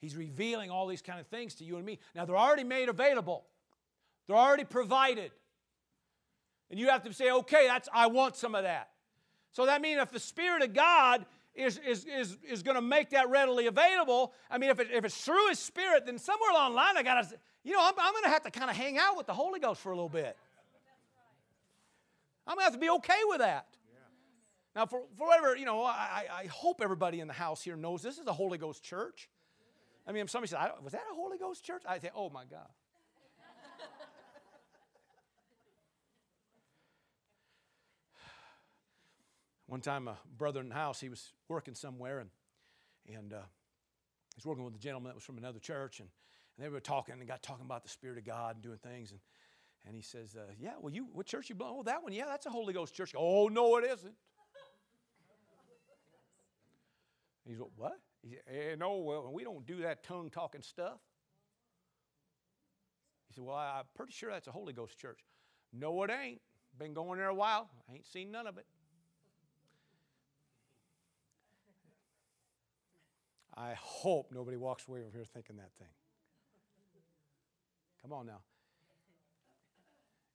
He's 0.00 0.16
revealing 0.16 0.70
all 0.70 0.86
these 0.86 1.02
kind 1.02 1.20
of 1.20 1.26
things 1.28 1.54
to 1.56 1.64
you 1.64 1.76
and 1.76 1.86
me. 1.86 1.98
Now 2.14 2.24
they're 2.24 2.36
already 2.36 2.64
made 2.64 2.88
available. 2.88 3.44
They're 4.26 4.36
already 4.36 4.64
provided. 4.64 5.30
And 6.70 6.80
you 6.80 6.88
have 6.88 7.02
to 7.04 7.12
say, 7.12 7.30
okay, 7.30 7.66
that's 7.66 7.88
I 7.92 8.06
want 8.06 8.36
some 8.36 8.54
of 8.54 8.64
that. 8.64 8.88
So 9.52 9.66
that 9.66 9.82
means 9.82 10.00
if 10.00 10.10
the 10.10 10.18
Spirit 10.18 10.62
of 10.62 10.72
God 10.72 11.26
is, 11.54 11.78
is, 11.86 12.04
is, 12.04 12.38
is 12.48 12.62
going 12.62 12.76
to 12.76 12.82
make 12.82 13.10
that 13.10 13.28
readily 13.28 13.66
available, 13.66 14.32
I 14.50 14.58
mean, 14.58 14.70
if, 14.70 14.80
it, 14.80 14.88
if 14.92 15.04
it's 15.04 15.16
through 15.16 15.48
His 15.48 15.58
Spirit, 15.58 16.06
then 16.06 16.18
somewhere 16.18 16.50
along 16.50 16.72
the 16.72 16.76
line 16.76 16.96
I 16.96 17.02
got 17.02 17.28
to 17.28 17.36
you 17.64 17.72
know, 17.72 17.80
I'm, 17.80 17.94
I'm 17.98 18.12
going 18.12 18.24
to 18.24 18.30
have 18.30 18.42
to 18.42 18.50
kind 18.50 18.70
of 18.70 18.76
hang 18.76 18.98
out 18.98 19.16
with 19.16 19.26
the 19.26 19.34
Holy 19.34 19.60
Ghost 19.60 19.80
for 19.80 19.92
a 19.92 19.94
little 19.94 20.08
bit. 20.08 20.36
I'm 22.46 22.56
going 22.56 22.60
to 22.60 22.64
have 22.64 22.72
to 22.72 22.80
be 22.80 22.90
okay 22.90 23.20
with 23.26 23.38
that. 23.38 23.66
Now, 24.74 24.86
for, 24.86 25.02
for 25.16 25.28
whatever, 25.28 25.54
you 25.56 25.66
know, 25.66 25.84
I, 25.84 26.24
I 26.32 26.46
hope 26.46 26.80
everybody 26.82 27.20
in 27.20 27.28
the 27.28 27.34
house 27.34 27.62
here 27.62 27.76
knows 27.76 28.02
this 28.02 28.18
is 28.18 28.26
a 28.26 28.32
Holy 28.32 28.58
Ghost 28.58 28.82
church. 28.82 29.28
I 30.06 30.12
mean, 30.12 30.24
if 30.24 30.30
somebody 30.30 30.48
said, 30.48 30.58
was 30.82 30.92
that 30.92 31.02
a 31.10 31.14
Holy 31.14 31.38
Ghost 31.38 31.64
church? 31.64 31.82
I 31.86 31.98
say, 31.98 32.10
oh 32.16 32.30
my 32.30 32.44
God. 32.44 32.66
One 39.72 39.80
time, 39.80 40.06
a 40.06 40.18
brother 40.36 40.60
in 40.60 40.68
the 40.68 40.74
house, 40.74 41.00
he 41.00 41.08
was 41.08 41.32
working 41.48 41.74
somewhere, 41.74 42.18
and, 42.18 42.28
and 43.08 43.32
uh, 43.32 43.40
he 44.34 44.36
was 44.36 44.44
working 44.44 44.66
with 44.66 44.74
a 44.74 44.78
gentleman 44.78 45.08
that 45.08 45.14
was 45.14 45.24
from 45.24 45.38
another 45.38 45.60
church, 45.60 45.98
and 45.98 46.10
and 46.58 46.66
they 46.66 46.68
were 46.68 46.78
talking 46.78 47.14
and 47.14 47.26
got 47.26 47.42
talking 47.42 47.64
about 47.64 47.82
the 47.82 47.88
Spirit 47.88 48.18
of 48.18 48.26
God 48.26 48.56
and 48.56 48.62
doing 48.62 48.76
things. 48.76 49.12
And, 49.12 49.20
and 49.86 49.96
he 49.96 50.02
says, 50.02 50.36
uh, 50.36 50.52
Yeah, 50.60 50.72
well, 50.78 50.92
you, 50.92 51.06
what 51.14 51.24
church 51.24 51.48
you 51.48 51.54
belong? 51.54 51.76
Oh, 51.78 51.82
that 51.84 52.02
one. 52.02 52.12
Yeah, 52.12 52.26
that's 52.26 52.44
a 52.44 52.50
Holy 52.50 52.74
Ghost 52.74 52.94
church. 52.94 53.14
Oh, 53.16 53.48
no, 53.48 53.78
it 53.78 53.84
isn't. 53.84 54.12
He's 57.46 57.58
like, 57.58 57.70
What? 57.74 57.98
He 58.20 58.28
said, 58.28 58.42
eh, 58.46 58.74
No, 58.78 58.98
well, 58.98 59.32
we 59.32 59.42
don't 59.42 59.64
do 59.64 59.80
that 59.80 60.04
tongue 60.04 60.28
talking 60.28 60.60
stuff. 60.60 61.00
He 63.26 63.32
said, 63.32 63.44
Well, 63.44 63.56
I'm 63.56 63.84
pretty 63.96 64.12
sure 64.12 64.30
that's 64.30 64.48
a 64.48 64.52
Holy 64.52 64.74
Ghost 64.74 64.98
church. 64.98 65.20
No, 65.72 66.02
it 66.02 66.10
ain't. 66.10 66.42
Been 66.78 66.92
going 66.92 67.18
there 67.18 67.28
a 67.28 67.34
while. 67.34 67.70
I 67.90 67.94
ain't 67.94 68.06
seen 68.06 68.30
none 68.30 68.46
of 68.46 68.58
it. 68.58 68.66
I 73.56 73.74
hope 73.78 74.30
nobody 74.32 74.56
walks 74.56 74.88
away 74.88 75.00
from 75.02 75.12
here 75.12 75.24
thinking 75.24 75.56
that 75.56 75.70
thing. 75.78 75.88
Come 78.00 78.12
on 78.12 78.26
now. 78.26 78.40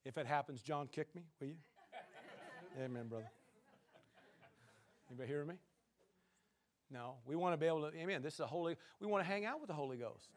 If 0.05 0.17
it 0.17 0.25
happens, 0.25 0.61
John, 0.61 0.87
kick 0.87 1.13
me, 1.15 1.23
will 1.39 1.47
you? 1.47 1.55
Amen, 2.81 3.07
brother. 3.07 3.29
Anybody 5.09 5.27
hear 5.27 5.43
me? 5.43 5.55
No. 6.91 7.15
We 7.25 7.35
want 7.35 7.53
to 7.53 7.57
be 7.57 7.65
able 7.65 7.89
to, 7.89 7.97
amen. 7.97 8.21
This 8.21 8.35
is 8.35 8.39
a 8.39 8.47
holy, 8.47 8.77
we 8.99 9.07
want 9.07 9.23
to 9.23 9.29
hang 9.29 9.45
out 9.45 9.59
with 9.59 9.67
the 9.67 9.73
Holy 9.73 9.97
Ghost. 9.97 10.29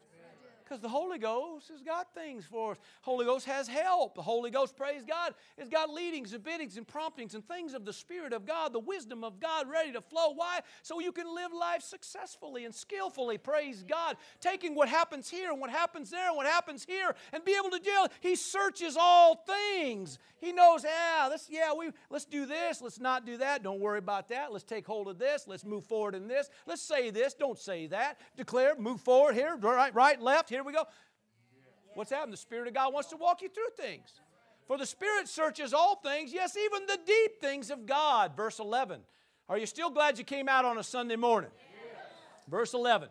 Because 0.71 0.81
the 0.81 0.87
Holy 0.87 1.17
Ghost 1.17 1.67
has 1.67 1.81
got 1.81 2.13
things 2.13 2.45
for 2.45 2.71
us. 2.71 2.77
Holy 3.01 3.25
Ghost 3.25 3.45
has 3.45 3.67
help. 3.67 4.15
The 4.15 4.21
Holy 4.21 4.49
Ghost, 4.49 4.77
praise 4.77 5.03
God, 5.03 5.33
has 5.59 5.67
got 5.67 5.89
leadings 5.89 6.31
and 6.31 6.41
biddings 6.41 6.77
and 6.77 6.87
promptings 6.87 7.35
and 7.35 7.45
things 7.45 7.73
of 7.73 7.83
the 7.83 7.91
Spirit 7.91 8.31
of 8.31 8.45
God, 8.45 8.71
the 8.71 8.79
wisdom 8.79 9.25
of 9.25 9.41
God 9.41 9.69
ready 9.69 9.91
to 9.91 9.99
flow. 9.99 10.31
Why? 10.33 10.61
So 10.81 11.01
you 11.01 11.11
can 11.11 11.25
live 11.35 11.51
life 11.51 11.81
successfully 11.81 12.63
and 12.63 12.73
skillfully, 12.73 13.37
praise 13.37 13.83
God. 13.83 14.15
Taking 14.39 14.73
what 14.73 14.87
happens 14.87 15.29
here 15.29 15.51
and 15.51 15.59
what 15.59 15.71
happens 15.71 16.09
there 16.09 16.29
and 16.29 16.37
what 16.37 16.45
happens 16.45 16.85
here 16.85 17.13
and 17.33 17.43
be 17.43 17.53
able 17.59 17.71
to 17.71 17.83
deal. 17.83 18.07
He 18.21 18.37
searches 18.37 18.95
all 18.97 19.43
things. 19.45 20.19
He 20.39 20.53
knows, 20.53 20.85
yeah, 20.85 21.27
let's, 21.29 21.49
yeah, 21.49 21.73
we, 21.77 21.89
let's 22.09 22.23
do 22.23 22.45
this. 22.45 22.81
Let's 22.81 22.99
not 23.01 23.25
do 23.25 23.35
that. 23.39 23.61
Don't 23.61 23.81
worry 23.81 23.99
about 23.99 24.29
that. 24.29 24.53
Let's 24.53 24.63
take 24.63 24.87
hold 24.87 25.09
of 25.09 25.19
this. 25.19 25.49
Let's 25.49 25.65
move 25.65 25.83
forward 25.83 26.15
in 26.15 26.29
this. 26.29 26.49
Let's 26.65 26.81
say 26.81 27.09
this. 27.09 27.33
Don't 27.33 27.59
say 27.59 27.87
that. 27.87 28.21
Declare, 28.37 28.75
move 28.77 29.01
forward 29.01 29.35
here, 29.35 29.57
right, 29.57 29.93
right, 29.93 30.21
left, 30.21 30.49
here 30.49 30.60
here 30.61 30.67
we 30.67 30.73
go. 30.73 30.85
What's 31.95 32.11
happened? 32.11 32.33
The 32.33 32.37
Spirit 32.37 32.67
of 32.67 32.73
God 32.73 32.93
wants 32.93 33.09
to 33.09 33.17
walk 33.17 33.41
you 33.41 33.49
through 33.49 33.71
things. 33.75 34.13
For 34.67 34.77
the 34.77 34.85
Spirit 34.85 35.27
searches 35.27 35.73
all 35.73 35.95
things, 35.95 36.31
yes, 36.33 36.55
even 36.55 36.85
the 36.85 36.99
deep 37.05 37.41
things 37.41 37.69
of 37.71 37.85
God. 37.85 38.35
Verse 38.37 38.59
11. 38.59 39.01
Are 39.49 39.57
you 39.57 39.65
still 39.65 39.89
glad 39.89 40.17
you 40.17 40.23
came 40.23 40.47
out 40.47 40.63
on 40.63 40.77
a 40.77 40.83
Sunday 40.83 41.17
morning? 41.17 41.49
Verse 42.47 42.73
11. 42.73 43.09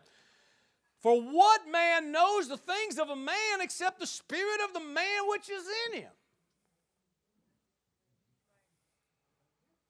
For 1.01 1.21
what 1.21 1.63
man 1.71 2.13
knows 2.13 2.49
the 2.49 2.57
things 2.57 2.99
of 2.99 3.11
a 3.11 3.17
man 3.17 3.61
except 3.61 4.01
the 4.01 4.07
spirit 4.07 4.61
of 4.67 4.75
the 4.75 4.81
man 4.81 5.23
which 5.29 5.51
is 5.51 5.65
in 5.89 6.01
him? 6.03 6.11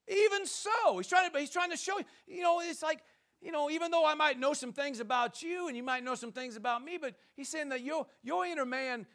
Even 0.09 0.47
so, 0.47 0.97
he's 0.97 1.07
trying 1.07 1.31
to, 1.31 1.39
he's 1.39 1.51
trying 1.51 1.71
to 1.71 1.77
show 1.77 1.99
you, 1.99 2.05
you 2.27 2.43
know, 2.43 2.61
it's 2.61 2.83
like 2.83 3.01
you 3.41 3.53
know, 3.53 3.71
even 3.71 3.91
though 3.91 4.07
I 4.07 4.15
might 4.15 4.39
know 4.39 4.53
some 4.53 4.73
things 4.73 5.01
about 5.01 5.43
you 5.43 5.69
and 5.69 5.77
you 5.77 5.83
might 5.83 6.05
know 6.05 6.15
some 6.15 6.33
things 6.33 6.57
about 6.57 6.85
me, 6.85 6.99
but 7.01 7.15
he's 7.37 7.49
saying 7.49 7.71
that 7.71 7.81
your, 7.83 8.07
your 8.23 8.45
inner 8.45 8.67
man, 8.67 9.07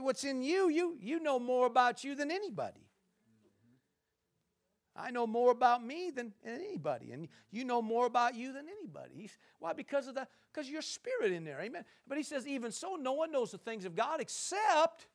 what's 0.00 0.24
in 0.24 0.42
you, 0.42 0.68
you, 0.70 0.96
you 1.00 1.20
know 1.20 1.38
more 1.38 1.66
about 1.66 2.02
you 2.02 2.14
than 2.14 2.30
anybody. 2.30 2.80
I 4.96 5.10
know 5.10 5.26
more 5.26 5.50
about 5.50 5.84
me 5.84 6.10
than 6.10 6.32
anybody, 6.46 7.10
and 7.10 7.28
you 7.50 7.64
know 7.64 7.82
more 7.82 8.06
about 8.06 8.36
you 8.36 8.52
than 8.52 8.66
anybody. 8.68 9.14
He's, 9.16 9.36
why? 9.58 9.72
Because 9.72 10.06
of 10.06 10.14
the 10.14 10.28
because 10.52 10.70
your 10.70 10.82
spirit 10.82 11.32
in 11.32 11.42
there, 11.42 11.60
amen. 11.60 11.84
But 12.06 12.16
he 12.16 12.22
says, 12.22 12.46
even 12.46 12.70
so, 12.70 12.94
no 12.94 13.12
one 13.12 13.32
knows 13.32 13.50
the 13.50 13.58
things 13.58 13.84
of 13.86 13.96
God 13.96 14.20
except 14.20 15.08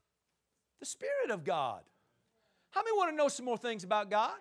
the 0.81 0.85
Spirit 0.85 1.31
of 1.31 1.45
God. 1.45 1.81
How 2.71 2.81
many 2.81 2.97
want 2.97 3.11
to 3.11 3.15
know 3.15 3.29
some 3.29 3.45
more 3.45 3.57
things 3.57 3.85
about 3.85 4.09
God? 4.09 4.37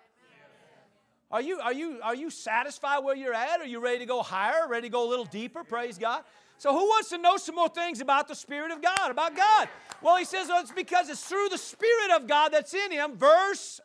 Are 1.31 1.41
you, 1.41 1.59
are, 1.59 1.73
you, 1.73 1.99
are 2.01 2.15
you 2.15 2.31
satisfied 2.31 2.99
where 2.99 3.15
you're 3.15 3.33
at? 3.33 3.59
Are 3.61 3.67
you 3.67 3.79
ready 3.79 3.99
to 3.99 4.05
go 4.05 4.23
higher, 4.23 4.67
ready 4.67 4.87
to 4.87 4.91
go 4.91 5.07
a 5.07 5.09
little 5.09 5.25
deeper? 5.25 5.63
Praise 5.63 5.97
God. 5.97 6.23
So, 6.57 6.73
who 6.73 6.85
wants 6.85 7.09
to 7.09 7.17
know 7.17 7.37
some 7.37 7.55
more 7.55 7.69
things 7.69 8.01
about 8.01 8.27
the 8.27 8.35
Spirit 8.35 8.71
of 8.71 8.81
God, 8.81 9.11
about 9.11 9.35
God? 9.35 9.69
Well, 10.01 10.17
he 10.17 10.25
says 10.25 10.49
well, 10.49 10.59
it's 10.59 10.71
because 10.71 11.07
it's 11.07 11.23
through 11.23 11.47
the 11.49 11.57
Spirit 11.57 12.11
of 12.15 12.27
God 12.27 12.49
that's 12.49 12.73
in 12.73 12.91
him. 12.91 13.15
Verse 13.15 13.79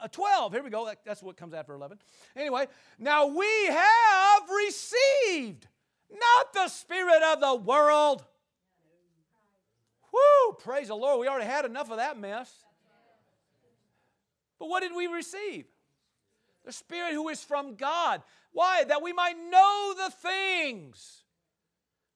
uh, 0.00 0.06
12. 0.08 0.52
Here 0.52 0.62
we 0.62 0.70
go. 0.70 0.88
That's 1.04 1.22
what 1.22 1.36
comes 1.36 1.54
after 1.54 1.72
11. 1.72 1.98
Anyway, 2.36 2.68
now 2.98 3.26
we 3.26 3.66
have 3.66 4.42
received 4.66 5.66
not 6.10 6.52
the 6.52 6.68
Spirit 6.68 7.22
of 7.22 7.40
the 7.40 7.54
world. 7.56 8.22
Whoo, 10.12 10.52
praise 10.60 10.88
the 10.88 10.94
Lord. 10.94 11.20
We 11.20 11.26
already 11.26 11.46
had 11.46 11.64
enough 11.64 11.90
of 11.90 11.96
that 11.96 12.18
mess. 12.18 12.52
But 14.58 14.68
what 14.68 14.80
did 14.82 14.94
we 14.94 15.06
receive? 15.06 15.64
The 16.64 16.72
Spirit 16.72 17.12
who 17.12 17.28
is 17.28 17.42
from 17.42 17.74
God. 17.74 18.22
Why? 18.52 18.84
That 18.84 19.02
we 19.02 19.12
might 19.12 19.36
know 19.50 19.94
the 19.96 20.10
things. 20.10 21.24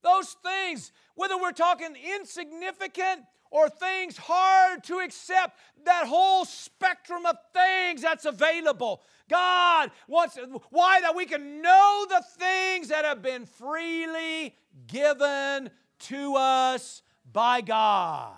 Those 0.02 0.36
things, 0.44 0.92
whether 1.14 1.36
we're 1.36 1.52
talking 1.52 1.96
insignificant 2.18 3.22
or 3.50 3.68
things 3.68 4.16
hard 4.16 4.84
to 4.84 4.98
accept, 4.98 5.58
that 5.84 6.06
whole 6.06 6.44
spectrum 6.44 7.26
of 7.26 7.36
things 7.52 8.02
that's 8.02 8.24
available. 8.24 9.02
God 9.28 9.90
wants, 10.06 10.38
why? 10.70 11.00
That 11.00 11.16
we 11.16 11.26
can 11.26 11.62
know 11.62 12.06
the 12.08 12.22
things 12.38 12.88
that 12.88 13.04
have 13.04 13.22
been 13.22 13.46
freely 13.46 14.54
given 14.86 15.70
to 16.00 16.34
us 16.36 17.02
by 17.32 17.60
God. 17.60 18.36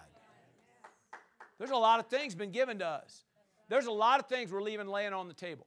There's 1.58 1.70
a 1.70 1.76
lot 1.76 2.00
of 2.00 2.06
things 2.06 2.34
been 2.34 2.52
given 2.52 2.78
to 2.78 2.86
us. 2.86 3.24
There's 3.68 3.86
a 3.86 3.92
lot 3.92 4.20
of 4.20 4.26
things 4.26 4.50
we're 4.50 4.62
leaving 4.62 4.86
laying 4.86 5.12
on 5.12 5.28
the 5.28 5.34
table. 5.34 5.66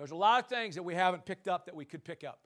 There's 0.00 0.12
a 0.12 0.16
lot 0.16 0.42
of 0.42 0.48
things 0.48 0.76
that 0.76 0.82
we 0.82 0.94
haven't 0.94 1.26
picked 1.26 1.46
up 1.46 1.66
that 1.66 1.76
we 1.76 1.84
could 1.84 2.02
pick 2.02 2.24
up. 2.24 2.40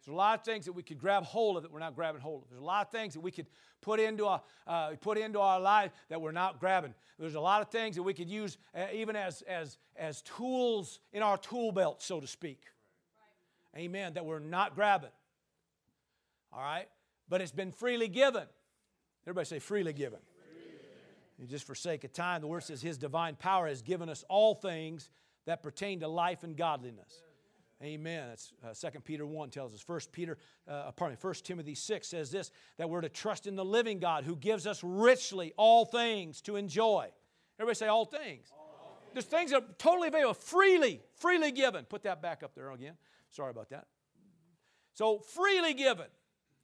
There's 0.00 0.14
a 0.14 0.16
lot 0.16 0.38
of 0.38 0.44
things 0.44 0.64
that 0.64 0.72
we 0.72 0.82
could 0.82 0.98
grab 0.98 1.22
hold 1.22 1.58
of 1.58 1.62
that 1.62 1.70
we're 1.70 1.80
not 1.80 1.94
grabbing 1.94 2.22
hold 2.22 2.44
of. 2.44 2.48
There's 2.48 2.62
a 2.62 2.64
lot 2.64 2.86
of 2.86 2.90
things 2.90 3.12
that 3.12 3.20
we 3.20 3.30
could 3.30 3.44
put 3.82 4.00
into 4.00 4.24
our, 4.24 4.40
uh, 4.66 4.92
put 4.98 5.18
into 5.18 5.38
our 5.38 5.60
life 5.60 5.92
that 6.08 6.18
we're 6.18 6.32
not 6.32 6.58
grabbing. 6.58 6.94
There's 7.18 7.34
a 7.34 7.40
lot 7.40 7.60
of 7.60 7.68
things 7.68 7.96
that 7.96 8.02
we 8.02 8.14
could 8.14 8.30
use 8.30 8.56
uh, 8.74 8.86
even 8.90 9.16
as, 9.16 9.42
as, 9.42 9.76
as 9.96 10.22
tools 10.22 11.00
in 11.12 11.22
our 11.22 11.36
tool 11.36 11.72
belt, 11.72 12.02
so 12.02 12.20
to 12.20 12.26
speak. 12.26 12.62
Amen. 13.76 14.14
That 14.14 14.24
we're 14.24 14.38
not 14.38 14.74
grabbing. 14.74 15.10
All 16.54 16.62
right? 16.62 16.88
But 17.28 17.42
it's 17.42 17.52
been 17.52 17.70
freely 17.70 18.08
given. 18.08 18.44
Everybody 19.26 19.44
say 19.44 19.58
freely 19.58 19.92
given. 19.92 20.20
Freely. 21.36 21.50
Just 21.50 21.66
for 21.66 21.74
sake 21.74 22.04
of 22.04 22.14
time, 22.14 22.40
the 22.40 22.46
word 22.46 22.62
says 22.62 22.80
His 22.80 22.96
divine 22.96 23.34
power 23.34 23.68
has 23.68 23.82
given 23.82 24.08
us 24.08 24.24
all 24.30 24.54
things 24.54 25.10
that 25.48 25.62
pertain 25.62 26.00
to 26.00 26.08
life 26.08 26.44
and 26.44 26.56
godliness. 26.56 27.22
Amen. 27.82 28.28
That's 28.28 28.52
uh, 28.84 28.90
2 28.90 29.00
Peter 29.00 29.24
1 29.24 29.48
tells 29.48 29.72
us. 29.72 29.82
1 29.86 30.00
Peter, 30.12 30.36
uh, 30.68 30.90
pardon 30.92 31.14
me, 31.14 31.18
1 31.22 31.34
Timothy 31.42 31.74
6 31.74 32.06
says 32.06 32.30
this 32.30 32.50
that 32.76 32.90
we're 32.90 33.00
to 33.00 33.08
trust 33.08 33.46
in 33.46 33.56
the 33.56 33.64
living 33.64 33.98
God 33.98 34.24
who 34.24 34.36
gives 34.36 34.66
us 34.66 34.84
richly 34.84 35.54
all 35.56 35.86
things 35.86 36.42
to 36.42 36.56
enjoy. 36.56 37.08
Everybody 37.58 37.76
say 37.76 37.86
all 37.86 38.04
things. 38.04 38.48
All 38.52 39.00
There's 39.14 39.24
things 39.24 39.52
that 39.52 39.62
are 39.62 39.66
totally 39.78 40.08
available, 40.08 40.34
freely, 40.34 41.00
freely 41.16 41.50
given. 41.50 41.86
Put 41.86 42.02
that 42.02 42.20
back 42.20 42.42
up 42.42 42.54
there 42.54 42.70
again. 42.72 42.94
Sorry 43.30 43.50
about 43.50 43.70
that. 43.70 43.86
So 44.92 45.20
freely 45.20 45.72
given. 45.72 46.08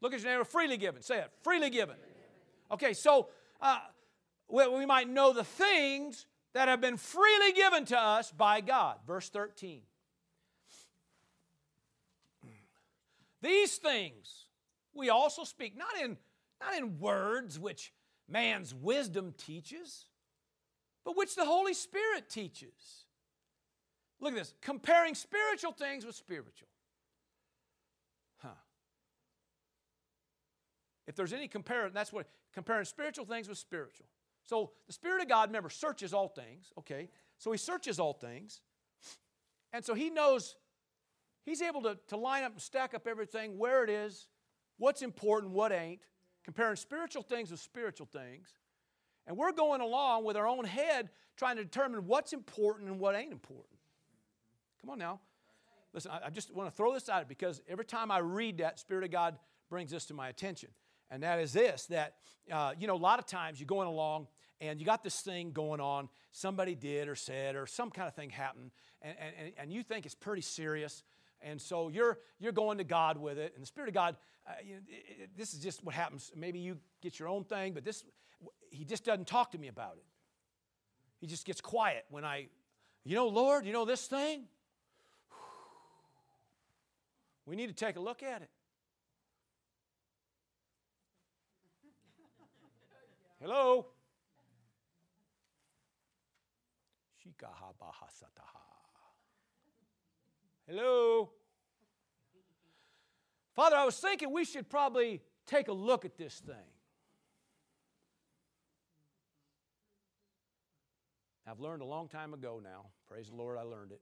Look 0.02 0.12
at 0.12 0.20
your 0.20 0.30
neighbor, 0.30 0.44
freely 0.44 0.76
given. 0.76 1.00
Say 1.00 1.20
it, 1.20 1.30
freely 1.42 1.70
given. 1.70 1.96
Okay, 2.70 2.92
so 2.92 3.28
uh, 3.62 3.78
we 4.48 4.84
might 4.84 5.08
know 5.08 5.32
the 5.32 5.44
things 5.44 6.26
that 6.54 6.68
have 6.68 6.80
been 6.80 6.96
freely 6.96 7.52
given 7.52 7.84
to 7.86 7.98
us 7.98 8.30
by 8.30 8.60
God. 8.60 8.96
Verse 9.06 9.28
13. 9.28 9.82
These 13.42 13.76
things 13.76 14.46
we 14.94 15.10
also 15.10 15.44
speak, 15.44 15.76
not 15.76 16.00
in, 16.02 16.16
not 16.62 16.74
in 16.78 16.98
words 16.98 17.58
which 17.58 17.92
man's 18.26 18.74
wisdom 18.74 19.34
teaches, 19.36 20.06
but 21.04 21.16
which 21.16 21.34
the 21.34 21.44
Holy 21.44 21.74
Spirit 21.74 22.30
teaches. 22.30 23.04
Look 24.20 24.32
at 24.32 24.38
this 24.38 24.54
comparing 24.62 25.14
spiritual 25.14 25.72
things 25.72 26.06
with 26.06 26.14
spiritual. 26.14 26.68
Huh. 28.38 28.48
If 31.06 31.16
there's 31.16 31.34
any 31.34 31.48
comparison, 31.48 31.92
that's 31.92 32.12
what 32.12 32.26
comparing 32.54 32.86
spiritual 32.86 33.26
things 33.26 33.46
with 33.46 33.58
spiritual. 33.58 34.06
So 34.44 34.72
the 34.86 34.92
Spirit 34.92 35.22
of 35.22 35.28
God, 35.28 35.48
remember, 35.48 35.70
searches 35.70 36.12
all 36.12 36.28
things, 36.28 36.72
okay? 36.78 37.08
So 37.38 37.50
He 37.52 37.58
searches 37.58 37.98
all 37.98 38.12
things. 38.12 38.60
And 39.72 39.84
so 39.84 39.94
He 39.94 40.10
knows 40.10 40.56
He's 41.44 41.60
able 41.60 41.82
to, 41.82 41.98
to 42.08 42.16
line 42.16 42.42
up 42.42 42.52
and 42.52 42.60
stack 42.60 42.94
up 42.94 43.06
everything 43.06 43.58
where 43.58 43.84
it 43.84 43.90
is, 43.90 44.28
what's 44.78 45.02
important, 45.02 45.52
what 45.52 45.72
ain't, 45.72 46.00
comparing 46.42 46.76
spiritual 46.76 47.22
things 47.22 47.50
with 47.50 47.60
spiritual 47.60 48.06
things. 48.06 48.48
And 49.26 49.36
we're 49.36 49.52
going 49.52 49.80
along 49.80 50.24
with 50.24 50.36
our 50.36 50.46
own 50.46 50.64
head 50.64 51.10
trying 51.36 51.56
to 51.56 51.64
determine 51.64 52.06
what's 52.06 52.32
important 52.32 52.88
and 52.88 52.98
what 52.98 53.14
ain't 53.14 53.32
important. 53.32 53.78
Come 54.80 54.90
on 54.90 54.98
now. 54.98 55.20
Listen, 55.92 56.12
I, 56.12 56.26
I 56.26 56.30
just 56.30 56.54
want 56.54 56.68
to 56.70 56.76
throw 56.76 56.92
this 56.92 57.08
out 57.08 57.28
because 57.28 57.62
every 57.68 57.84
time 57.84 58.10
I 58.10 58.18
read 58.18 58.58
that, 58.58 58.78
Spirit 58.78 59.04
of 59.04 59.10
God 59.10 59.36
brings 59.70 59.90
this 59.90 60.04
to 60.06 60.14
my 60.14 60.28
attention. 60.28 60.68
And 61.14 61.22
that 61.22 61.38
is 61.38 61.52
this 61.52 61.86
that, 61.86 62.14
uh, 62.50 62.72
you 62.76 62.88
know, 62.88 62.96
a 62.96 62.96
lot 62.96 63.20
of 63.20 63.26
times 63.26 63.60
you're 63.60 63.68
going 63.68 63.86
along 63.86 64.26
and 64.60 64.80
you 64.80 64.84
got 64.84 65.04
this 65.04 65.20
thing 65.20 65.52
going 65.52 65.80
on, 65.80 66.08
somebody 66.32 66.74
did 66.74 67.06
or 67.06 67.14
said, 67.14 67.54
or 67.54 67.66
some 67.66 67.88
kind 67.88 68.08
of 68.08 68.14
thing 68.14 68.30
happened, 68.30 68.72
and, 69.00 69.14
and, 69.18 69.52
and 69.56 69.72
you 69.72 69.84
think 69.84 70.06
it's 70.06 70.14
pretty 70.14 70.42
serious. 70.42 71.04
And 71.40 71.60
so 71.60 71.88
you're, 71.88 72.18
you're 72.40 72.52
going 72.52 72.78
to 72.78 72.84
God 72.84 73.16
with 73.16 73.38
it. 73.38 73.52
And 73.54 73.62
the 73.62 73.66
Spirit 73.66 73.88
of 73.88 73.94
God, 73.94 74.16
uh, 74.44 74.52
you 74.64 74.74
know, 74.74 74.80
it, 74.88 75.22
it, 75.22 75.30
this 75.36 75.54
is 75.54 75.60
just 75.60 75.84
what 75.84 75.94
happens. 75.94 76.32
Maybe 76.34 76.58
you 76.58 76.78
get 77.00 77.20
your 77.20 77.28
own 77.28 77.44
thing, 77.44 77.74
but 77.74 77.84
this, 77.84 78.02
He 78.70 78.84
just 78.84 79.04
doesn't 79.04 79.28
talk 79.28 79.52
to 79.52 79.58
me 79.58 79.68
about 79.68 79.94
it. 79.96 80.04
He 81.20 81.28
just 81.28 81.46
gets 81.46 81.60
quiet 81.60 82.06
when 82.10 82.24
I, 82.24 82.48
you 83.04 83.14
know, 83.14 83.28
Lord, 83.28 83.66
you 83.66 83.72
know 83.72 83.84
this 83.84 84.06
thing? 84.08 84.44
We 87.46 87.54
need 87.56 87.68
to 87.68 87.74
take 87.74 87.96
a 87.96 88.00
look 88.00 88.22
at 88.24 88.42
it. 88.42 88.48
Hello? 93.44 93.88
Hello? 100.66 101.30
Father, 103.54 103.76
I 103.76 103.84
was 103.84 103.98
thinking 103.98 104.32
we 104.32 104.46
should 104.46 104.70
probably 104.70 105.20
take 105.46 105.68
a 105.68 105.74
look 105.74 106.06
at 106.06 106.16
this 106.16 106.40
thing. 106.40 106.54
I've 111.46 111.60
learned 111.60 111.82
a 111.82 111.84
long 111.84 112.08
time 112.08 112.32
ago 112.32 112.62
now. 112.64 112.86
Praise 113.06 113.28
the 113.28 113.36
Lord, 113.36 113.58
I 113.58 113.62
learned 113.64 113.92
it. 113.92 114.00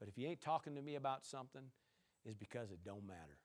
But 0.00 0.08
if 0.08 0.18
you 0.18 0.26
ain't 0.26 0.40
talking 0.40 0.74
to 0.74 0.82
me 0.82 0.96
about 0.96 1.24
something, 1.24 1.62
it's 2.24 2.34
because 2.34 2.72
it 2.72 2.80
don't 2.84 3.06
matter. 3.06 3.38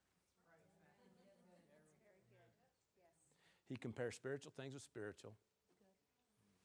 He 3.68 3.76
compares 3.76 4.15
spiritual 4.15 4.53
things 4.55 4.74
with 4.74 4.84
spiritual. 4.84 5.34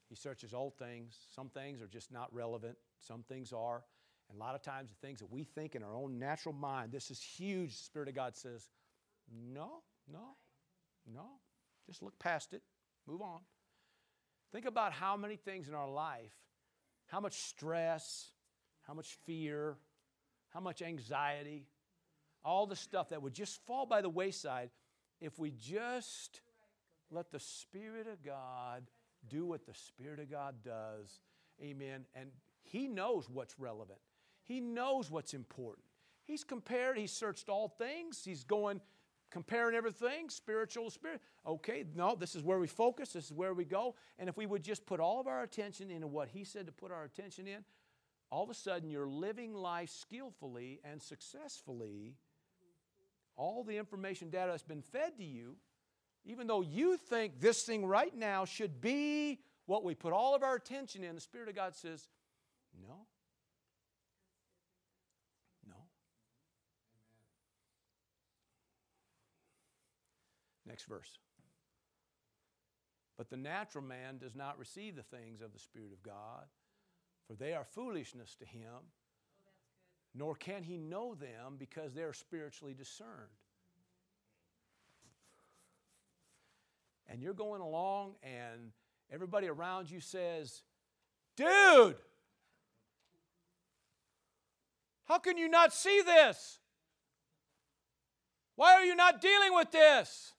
He 0.08 0.14
searches 0.14 0.52
all 0.52 0.70
things. 0.70 1.16
Some 1.34 1.48
things 1.48 1.80
are 1.80 1.86
just 1.86 2.12
not 2.12 2.32
relevant, 2.34 2.76
some 2.98 3.22
things 3.22 3.52
are. 3.52 3.82
And 4.28 4.38
a 4.38 4.40
lot 4.40 4.54
of 4.54 4.62
times, 4.62 4.90
the 4.90 5.06
things 5.06 5.20
that 5.20 5.30
we 5.30 5.44
think 5.44 5.74
in 5.74 5.82
our 5.82 5.94
own 5.94 6.18
natural 6.18 6.54
mind, 6.54 6.92
this 6.92 7.10
is 7.10 7.20
huge, 7.20 7.70
the 7.70 7.84
Spirit 7.84 8.08
of 8.08 8.14
God 8.14 8.36
says, 8.36 8.68
no, 9.30 9.82
no, 10.10 10.36
no. 11.12 11.26
Just 11.86 12.02
look 12.02 12.18
past 12.18 12.52
it, 12.52 12.62
move 13.06 13.20
on. 13.20 13.40
Think 14.52 14.66
about 14.66 14.92
how 14.92 15.16
many 15.16 15.36
things 15.36 15.68
in 15.68 15.74
our 15.74 15.88
life, 15.88 16.34
how 17.06 17.20
much 17.20 17.34
stress, 17.34 18.30
how 18.82 18.94
much 18.94 19.16
fear, 19.26 19.76
how 20.50 20.60
much 20.60 20.82
anxiety, 20.82 21.66
all 22.44 22.66
the 22.66 22.76
stuff 22.76 23.08
that 23.10 23.22
would 23.22 23.34
just 23.34 23.64
fall 23.66 23.86
by 23.86 24.02
the 24.02 24.10
wayside 24.10 24.70
if 25.20 25.38
we 25.38 25.50
just 25.50 26.40
let 27.12 27.30
the 27.30 27.40
Spirit 27.40 28.06
of 28.06 28.24
God 28.24 28.84
do 29.28 29.46
what 29.46 29.66
the 29.66 29.74
Spirit 29.74 30.18
of 30.20 30.30
God 30.30 30.56
does. 30.64 31.20
Amen. 31.62 32.06
And 32.14 32.30
He 32.62 32.88
knows 32.88 33.28
what's 33.30 33.58
relevant. 33.58 34.00
He 34.42 34.60
knows 34.60 35.10
what's 35.10 35.34
important. 35.34 35.86
He's 36.24 36.44
compared, 36.44 36.98
he's 36.98 37.12
searched 37.12 37.48
all 37.48 37.68
things. 37.68 38.22
He's 38.24 38.44
going, 38.44 38.80
comparing 39.30 39.74
everything, 39.74 40.28
spiritual 40.28 40.84
to 40.84 40.90
spirit. 40.90 41.20
Okay, 41.46 41.84
no, 41.94 42.14
this 42.14 42.34
is 42.34 42.42
where 42.42 42.58
we 42.58 42.68
focus, 42.68 43.12
this 43.12 43.26
is 43.26 43.32
where 43.32 43.54
we 43.54 43.64
go. 43.64 43.96
And 44.18 44.28
if 44.28 44.36
we 44.36 44.46
would 44.46 44.62
just 44.62 44.86
put 44.86 45.00
all 45.00 45.20
of 45.20 45.26
our 45.26 45.42
attention 45.42 45.90
into 45.90 46.06
what 46.06 46.28
he 46.28 46.44
said 46.44 46.66
to 46.66 46.72
put 46.72 46.92
our 46.92 47.04
attention 47.04 47.46
in, 47.46 47.64
all 48.30 48.44
of 48.44 48.50
a 48.50 48.54
sudden 48.54 48.90
you're 48.90 49.08
living 49.08 49.54
life 49.54 49.90
skillfully 49.90 50.80
and 50.84 51.02
successfully. 51.02 52.14
All 53.36 53.64
the 53.64 53.76
information 53.76 54.30
data 54.30 54.50
that's 54.50 54.62
been 54.62 54.82
fed 54.82 55.16
to 55.18 55.24
you, 55.24 55.56
even 56.24 56.46
though 56.46 56.60
you 56.60 56.96
think 56.96 57.40
this 57.40 57.62
thing 57.62 57.84
right 57.84 58.16
now 58.16 58.44
should 58.44 58.80
be 58.80 59.40
what 59.66 59.84
we 59.84 59.94
put 59.94 60.12
all 60.12 60.34
of 60.34 60.42
our 60.42 60.54
attention 60.54 61.02
in, 61.04 61.14
the 61.14 61.20
Spirit 61.20 61.48
of 61.48 61.54
God 61.54 61.74
says, 61.74 62.08
no, 62.80 63.06
No. 65.68 65.76
Next 70.66 70.84
verse. 70.84 71.18
But 73.18 73.30
the 73.30 73.36
natural 73.36 73.84
man 73.84 74.18
does 74.18 74.34
not 74.34 74.58
receive 74.58 74.96
the 74.96 75.02
things 75.02 75.40
of 75.42 75.52
the 75.52 75.58
Spirit 75.58 75.92
of 75.92 76.02
God, 76.02 76.46
for 77.26 77.34
they 77.34 77.52
are 77.52 77.64
foolishness 77.64 78.34
to 78.36 78.44
him, 78.44 78.70
oh, 79.46 79.52
nor 80.14 80.34
can 80.34 80.62
he 80.62 80.76
know 80.76 81.14
them 81.14 81.56
because 81.58 81.94
they 81.94 82.02
are 82.02 82.14
spiritually 82.14 82.74
discerned. 82.74 83.41
And 87.08 87.22
you're 87.22 87.34
going 87.34 87.60
along, 87.60 88.14
and 88.22 88.72
everybody 89.10 89.48
around 89.48 89.90
you 89.90 90.00
says, 90.00 90.62
Dude, 91.36 91.96
how 95.04 95.18
can 95.18 95.36
you 95.36 95.48
not 95.48 95.72
see 95.72 96.02
this? 96.04 96.58
Why 98.56 98.74
are 98.74 98.84
you 98.84 98.94
not 98.94 99.20
dealing 99.20 99.54
with 99.54 99.70
this? 99.70 100.34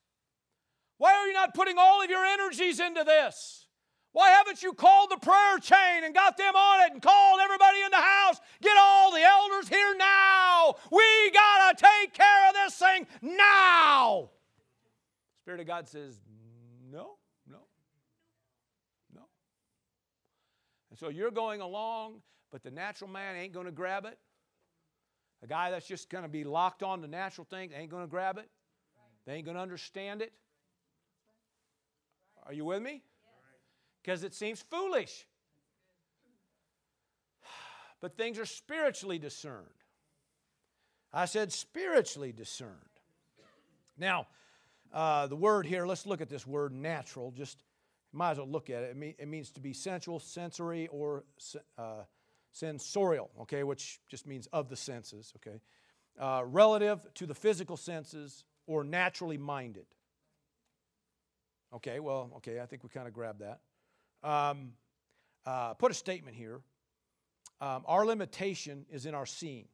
Why 0.97 1.14
are 1.14 1.28
you 1.28 1.34
not 1.34 1.53
putting 1.53 1.78
all 1.78 2.01
of 2.01 2.09
your 2.09 2.24
energies 2.24 2.80
into 2.80 3.03
this? 3.03 3.68
Why 4.14 4.30
haven't 4.30 4.61
you 4.61 4.74
called 4.74 5.09
the 5.09 5.18
prayer 5.18 5.57
chain 5.57 6.03
and 6.03 6.14
got 6.14 6.38
them 6.38 6.55
on 6.55 6.86
it 6.86 6.93
and 6.93 7.01
called 7.01 7.39
everybody 7.43 7.80
in 7.84 7.89
the 7.89 7.97
house? 7.97 8.39
Get 8.61 8.78
all 8.80 9.11
the 9.11 9.22
elders 9.22 9.68
here 9.68 9.95
now. 9.97 10.76
We 10.91 11.32
got 11.34 11.78
to 11.78 11.84
take 11.84 12.14
care 12.14 12.49
of 12.49 12.53
this 12.53 12.76
thing 12.76 13.07
now. 13.22 14.30
Spirit 15.41 15.61
of 15.61 15.68
God 15.68 15.89
says, 15.89 16.22
no, 16.93 17.17
no, 17.49 17.57
no. 19.13 19.23
And 20.91 20.99
so 20.99 21.09
you're 21.09 21.31
going 21.31 21.59
along, 21.59 22.21
but 22.51 22.61
the 22.61 22.69
natural 22.69 23.09
man 23.09 23.35
ain't 23.35 23.51
going 23.51 23.65
to 23.65 23.71
grab 23.71 24.05
it. 24.05 24.19
A 25.41 25.47
guy 25.47 25.71
that's 25.71 25.87
just 25.87 26.09
going 26.09 26.23
to 26.23 26.29
be 26.29 26.43
locked 26.43 26.83
on 26.83 27.01
to 27.01 27.07
natural 27.07 27.47
things 27.49 27.73
ain't 27.75 27.89
going 27.89 28.03
to 28.03 28.09
grab 28.09 28.37
it. 28.37 28.47
They 29.25 29.33
ain't 29.33 29.45
going 29.45 29.55
to 29.57 29.63
understand 29.63 30.21
it. 30.21 30.33
Are 32.45 32.53
you 32.53 32.65
with 32.65 32.81
me? 32.81 33.01
Because 34.01 34.23
it 34.23 34.33
seems 34.33 34.61
foolish. 34.61 35.25
But 38.01 38.17
things 38.17 38.37
are 38.37 38.45
spiritually 38.45 39.17
discerned. 39.17 39.79
I 41.13 41.23
said 41.23 41.53
spiritually 41.53 42.33
discerned. 42.33 42.73
Now, 43.97 44.27
uh, 44.93 45.27
the 45.27 45.35
word 45.35 45.65
here, 45.65 45.85
let's 45.87 46.05
look 46.05 46.21
at 46.21 46.29
this 46.29 46.45
word 46.45 46.71
natural. 46.71 47.31
Just 47.31 47.63
might 48.11 48.31
as 48.31 48.37
well 48.37 48.47
look 48.47 48.69
at 48.69 48.83
it. 48.83 48.91
It, 48.91 48.97
mean, 48.97 49.15
it 49.17 49.27
means 49.27 49.49
to 49.51 49.59
be 49.59 49.73
sensual, 49.73 50.19
sensory, 50.19 50.87
or 50.87 51.23
uh, 51.77 52.03
sensorial, 52.51 53.31
okay, 53.41 53.63
which 53.63 53.99
just 54.07 54.27
means 54.27 54.47
of 54.53 54.69
the 54.69 54.75
senses, 54.75 55.33
okay. 55.37 55.59
uh, 56.19 56.43
relative 56.45 56.99
to 57.15 57.25
the 57.25 57.33
physical 57.33 57.75
senses, 57.75 58.45
or 58.67 58.83
naturally 58.83 59.37
minded. 59.37 59.85
Okay, 61.73 61.99
well, 61.99 62.31
okay, 62.37 62.59
I 62.59 62.67
think 62.67 62.83
we 62.83 62.89
kind 62.89 63.07
of 63.07 63.13
grabbed 63.13 63.41
that. 63.41 63.59
Um, 64.23 64.73
uh, 65.45 65.73
put 65.73 65.91
a 65.91 65.95
statement 65.95 66.37
here. 66.37 66.61
Um, 67.59 67.83
our 67.87 68.05
limitation 68.05 68.85
is 68.91 69.05
in 69.07 69.15
our 69.15 69.25
seeing. 69.25 69.67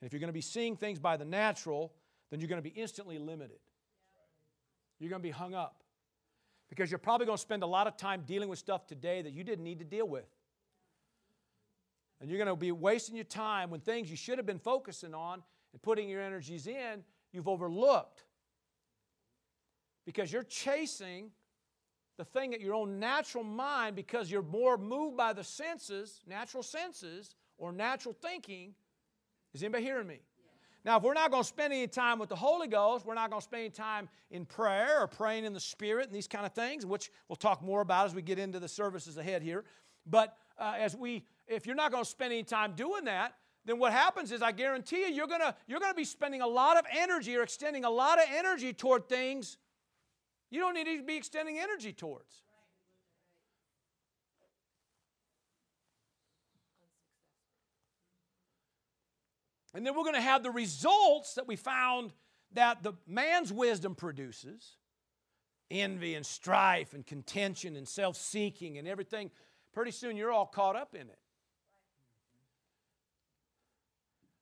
And 0.00 0.06
if 0.06 0.12
you're 0.12 0.20
going 0.20 0.28
to 0.28 0.32
be 0.32 0.40
seeing 0.40 0.76
things 0.76 0.98
by 0.98 1.16
the 1.16 1.24
natural, 1.24 1.92
then 2.30 2.40
you're 2.40 2.48
going 2.48 2.62
to 2.62 2.68
be 2.68 2.80
instantly 2.80 3.18
limited. 3.18 3.58
You're 5.02 5.10
going 5.10 5.20
to 5.20 5.26
be 5.26 5.32
hung 5.32 5.52
up. 5.52 5.82
Because 6.70 6.90
you're 6.90 6.98
probably 6.98 7.26
going 7.26 7.36
to 7.36 7.42
spend 7.42 7.64
a 7.64 7.66
lot 7.66 7.86
of 7.86 7.96
time 7.96 8.22
dealing 8.24 8.48
with 8.48 8.58
stuff 8.58 8.86
today 8.86 9.20
that 9.20 9.32
you 9.32 9.42
didn't 9.42 9.64
need 9.64 9.80
to 9.80 9.84
deal 9.84 10.06
with. 10.06 10.28
And 12.20 12.30
you're 12.30 12.38
going 12.38 12.48
to 12.48 12.56
be 12.56 12.70
wasting 12.70 13.16
your 13.16 13.24
time 13.24 13.68
when 13.68 13.80
things 13.80 14.08
you 14.10 14.16
should 14.16 14.38
have 14.38 14.46
been 14.46 14.60
focusing 14.60 15.12
on 15.12 15.42
and 15.72 15.82
putting 15.82 16.08
your 16.08 16.22
energies 16.22 16.68
in, 16.68 17.02
you've 17.32 17.48
overlooked. 17.48 18.22
Because 20.06 20.32
you're 20.32 20.44
chasing 20.44 21.32
the 22.16 22.24
thing 22.24 22.52
that 22.52 22.60
your 22.60 22.74
own 22.74 23.00
natural 23.00 23.42
mind, 23.42 23.96
because 23.96 24.30
you're 24.30 24.40
more 24.40 24.78
moved 24.78 25.16
by 25.16 25.32
the 25.32 25.42
senses, 25.42 26.20
natural 26.28 26.62
senses, 26.62 27.34
or 27.58 27.72
natural 27.72 28.14
thinking. 28.14 28.74
Is 29.52 29.64
anybody 29.64 29.82
hearing 29.82 30.06
me? 30.06 30.20
Now, 30.84 30.96
if 30.96 31.04
we're 31.04 31.14
not 31.14 31.30
going 31.30 31.44
to 31.44 31.48
spend 31.48 31.72
any 31.72 31.86
time 31.86 32.18
with 32.18 32.28
the 32.28 32.36
Holy 32.36 32.66
Ghost, 32.66 33.06
we're 33.06 33.14
not 33.14 33.30
going 33.30 33.40
to 33.40 33.44
spend 33.44 33.60
any 33.60 33.70
time 33.70 34.08
in 34.30 34.44
prayer 34.44 35.00
or 35.00 35.06
praying 35.06 35.44
in 35.44 35.52
the 35.52 35.60
Spirit 35.60 36.06
and 36.06 36.14
these 36.14 36.26
kind 36.26 36.44
of 36.44 36.52
things, 36.52 36.84
which 36.84 37.10
we'll 37.28 37.36
talk 37.36 37.62
more 37.62 37.82
about 37.82 38.06
as 38.06 38.14
we 38.14 38.22
get 38.22 38.38
into 38.38 38.58
the 38.58 38.68
services 38.68 39.16
ahead 39.16 39.42
here. 39.42 39.64
But 40.06 40.36
uh, 40.58 40.74
as 40.76 40.96
we, 40.96 41.24
if 41.46 41.66
you're 41.66 41.76
not 41.76 41.92
going 41.92 42.02
to 42.02 42.10
spend 42.10 42.32
any 42.32 42.42
time 42.42 42.74
doing 42.74 43.04
that, 43.04 43.34
then 43.64 43.78
what 43.78 43.92
happens 43.92 44.32
is 44.32 44.42
I 44.42 44.50
guarantee 44.50 45.02
you, 45.02 45.14
you're 45.14 45.28
going 45.28 45.40
to 45.40 45.54
you're 45.68 45.78
going 45.78 45.92
to 45.92 45.96
be 45.96 46.04
spending 46.04 46.40
a 46.40 46.46
lot 46.46 46.76
of 46.76 46.84
energy 46.90 47.36
or 47.36 47.42
extending 47.42 47.84
a 47.84 47.90
lot 47.90 48.18
of 48.18 48.24
energy 48.34 48.72
toward 48.72 49.08
things 49.08 49.56
you 50.50 50.60
don't 50.60 50.74
need 50.74 50.84
to 50.84 51.02
be 51.02 51.16
extending 51.16 51.58
energy 51.58 51.92
towards. 51.92 52.42
And 59.74 59.86
then 59.86 59.94
we're 59.94 60.02
going 60.02 60.14
to 60.14 60.20
have 60.20 60.42
the 60.42 60.50
results 60.50 61.34
that 61.34 61.48
we 61.48 61.56
found 61.56 62.12
that 62.52 62.82
the 62.82 62.92
man's 63.06 63.52
wisdom 63.52 63.94
produces 63.94 64.76
envy 65.70 66.14
and 66.14 66.24
strife 66.24 66.92
and 66.94 67.06
contention 67.06 67.76
and 67.76 67.88
self 67.88 68.16
seeking 68.16 68.78
and 68.78 68.86
everything. 68.86 69.30
Pretty 69.72 69.90
soon 69.90 70.16
you're 70.16 70.30
all 70.30 70.46
caught 70.46 70.76
up 70.76 70.94
in 70.94 71.02
it. 71.02 71.18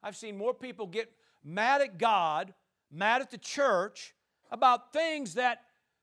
I've 0.03 0.17
seen 0.17 0.37
more 0.37 0.55
people 0.55 0.87
get 0.87 1.13
mad 1.45 1.83
at 1.83 1.99
God, 1.99 2.53
mad 2.91 3.21
at 3.21 3.31
the 3.31 3.39
church 3.39 4.15
about 4.51 4.93
things 4.93 5.35
that 5.35 5.63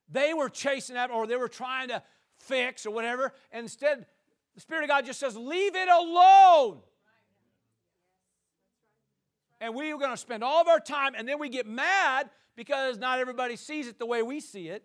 they 0.10 0.34
were 0.34 0.50
chasing 0.50 0.96
after 0.96 1.14
or 1.14 1.28
they 1.28 1.36
were 1.36 1.50
trying 1.50 1.90
to 1.90 2.02
fix 2.38 2.86
or 2.86 2.92
whatever. 2.92 3.34
And 3.52 3.64
instead, 3.64 4.06
the 4.56 4.62
Spirit 4.62 4.84
of 4.84 4.90
God 4.90 5.06
just 5.06 5.20
says, 5.20 5.36
Leave 5.36 5.76
it 5.76 5.90
alone. 5.90 6.80
And 9.60 9.74
we 9.74 9.92
are 9.92 9.98
going 9.98 10.12
to 10.12 10.18
spend 10.18 10.44
all 10.44 10.62
of 10.62 10.68
our 10.68 10.80
time, 10.80 11.14
and 11.18 11.28
then 11.28 11.40
we 11.40 11.50
get 11.50 11.66
mad 11.66 12.30
because 12.56 12.98
not 12.98 13.20
everybody 13.20 13.56
sees 13.56 13.88
it 13.88 13.98
the 13.98 14.06
way 14.06 14.22
we 14.22 14.40
see 14.40 14.68
it. 14.70 14.84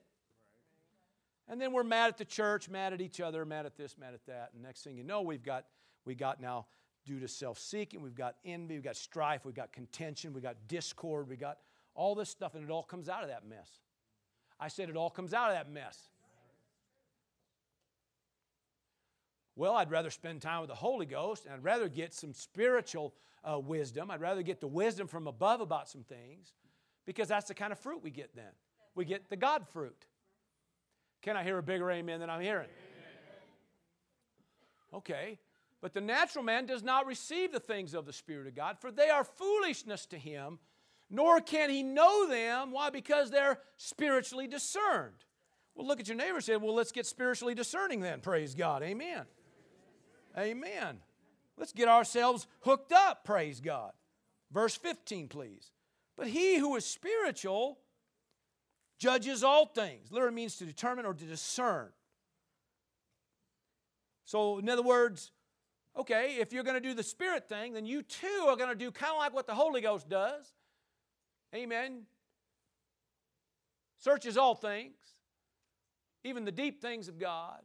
And 1.49 1.61
then 1.61 1.73
we're 1.73 1.83
mad 1.85 2.09
at 2.09 2.19
the 2.19 2.25
church, 2.25 2.69
mad 2.69 2.93
at 2.93 3.01
each 3.01 3.21
other, 3.21 3.45
mad 3.45 3.67
at 3.67 3.77
this, 3.77 3.97
mad 3.99 4.15
at 4.15 4.25
that. 4.27 4.51
And 4.55 4.63
next 4.63 4.85
thing 4.85 4.97
you 4.97 5.05
know, 5.05 5.21
we've 5.23 5.43
got 5.43 5.67
we 6.05 6.15
got 6.15 6.41
now 6.41 6.67
due 7.05 7.21
to 7.21 7.29
self-seeking, 7.29 8.01
we've 8.01 8.15
got 8.15 8.37
envy, 8.45 8.75
we've 8.75 8.85
got 8.85 8.97
strife, 8.97 9.45
we've 9.45 9.55
got 9.55 9.73
contention, 9.73 10.33
we've 10.33 10.43
got 10.43 10.57
discord, 10.69 11.29
we 11.29 11.37
got 11.37 11.59
all 11.95 12.15
this 12.15 12.31
stuff, 12.31 12.55
and 12.55 12.65
it 12.65 12.71
all 12.71 12.83
comes 12.83 13.09
out 13.09 13.23
of 13.23 13.29
that 13.29 13.47
mess. 13.47 13.69
I 14.59 14.69
said 14.69 14.89
it 14.89 14.97
all 14.97 15.11
comes 15.11 15.35
out 15.35 15.51
of 15.51 15.57
that 15.57 15.71
mess. 15.71 16.09
Well, 19.55 19.75
I'd 19.75 19.91
rather 19.91 20.11
spend 20.11 20.41
time 20.41 20.61
with 20.61 20.71
the 20.71 20.75
Holy 20.75 21.07
Ghost 21.07 21.45
and 21.45 21.55
I'd 21.55 21.65
rather 21.65 21.89
get 21.89 22.15
some 22.15 22.33
spiritual 22.33 23.15
uh, 23.45 23.59
wisdom. 23.59 24.11
I'd 24.11 24.21
rather 24.21 24.43
get 24.43 24.61
the 24.61 24.69
wisdom 24.69 25.07
from 25.07 25.27
above 25.27 25.61
about 25.61 25.89
some 25.89 26.03
things 26.03 26.53
because 27.05 27.29
that's 27.29 27.49
the 27.49 27.55
kind 27.55 27.73
of 27.73 27.79
fruit 27.79 28.03
we 28.03 28.11
get 28.11 28.35
then. 28.35 28.53
We 28.95 29.05
get 29.05 29.29
the 29.29 29.37
God 29.37 29.67
fruit. 29.73 30.07
Can 31.23 31.37
I 31.37 31.45
hear 31.45 31.59
a 31.59 31.63
bigger 31.63 31.91
amen 31.91 32.21
than 32.21 32.31
I'm 32.31 32.41
hearing? 32.41 32.69
Okay. 34.95 35.39
But 35.81 35.95
the 35.95 36.01
natural 36.01 36.45
man 36.45 36.67
does 36.67 36.83
not 36.83 37.07
receive 37.07 37.53
the 37.53 37.61
things 37.61 37.95
of 37.95 38.07
the 38.07 38.13
Spirit 38.13 38.47
of 38.47 38.55
God, 38.55 38.79
for 38.79 38.93
they 38.93 39.11
are 39.11 39.25
foolishness 39.25 40.07
to 40.07 40.19
him, 40.19 40.59
nor 41.11 41.41
can 41.41 41.71
he 41.71 41.83
know 41.83 42.29
them. 42.29 42.71
Why? 42.71 42.91
Because 42.91 43.31
they're 43.31 43.59
spiritually 43.77 44.47
discerned. 44.47 45.25
Well, 45.75 45.87
look 45.87 45.99
at 45.99 46.07
your 46.07 46.17
neighbor 46.17 46.37
and 46.37 46.45
say, 46.45 46.57
Well, 46.57 46.75
let's 46.75 46.93
get 46.93 47.07
spiritually 47.07 47.55
discerning 47.55 48.01
then. 48.01 48.21
Praise 48.21 48.55
God. 48.55 48.83
Amen. 48.83 49.25
Amen. 50.37 50.99
Let's 51.57 51.73
get 51.73 51.89
ourselves 51.89 52.47
hooked 52.61 52.93
up, 52.93 53.25
praise 53.25 53.61
God. 53.61 53.93
Verse 54.51 54.77
15, 54.77 55.29
please. 55.29 55.73
But 56.17 56.29
he 56.29 56.59
who 56.59 56.77
is 56.77 56.85
spiritual 56.85 57.79
judges 58.99 59.43
all 59.43 59.67
things. 59.67 60.13
Literally 60.13 60.35
means 60.35 60.57
to 60.57 60.65
determine 60.65 61.07
or 61.07 61.15
to 61.15 61.25
discern. 61.25 61.89
So, 64.25 64.59
in 64.59 64.69
other 64.69 64.83
words, 64.83 65.33
okay, 65.97 66.37
if 66.39 66.53
you're 66.53 66.63
going 66.63 66.81
to 66.81 66.89
do 66.89 66.95
the 66.95 67.03
spirit 67.03 67.49
thing, 67.49 67.75
then 67.75 67.85
you 67.85 68.03
too 68.03 68.47
are 68.47 68.57
going 68.57 68.69
to 68.69 68.75
do 68.75 68.91
kind 68.91 69.13
of 69.13 69.19
like 69.19 69.35
what 69.35 69.47
the 69.47 69.55
Holy 69.55 69.81
Ghost 69.81 70.09
does. 70.09 70.53
Amen. 71.55 72.03
Searches 73.99 74.37
all 74.37 74.55
things, 74.55 74.97
even 76.25 76.45
the 76.45 76.53
deep 76.53 76.81
things 76.81 77.09
of 77.09 77.19
God. 77.19 77.61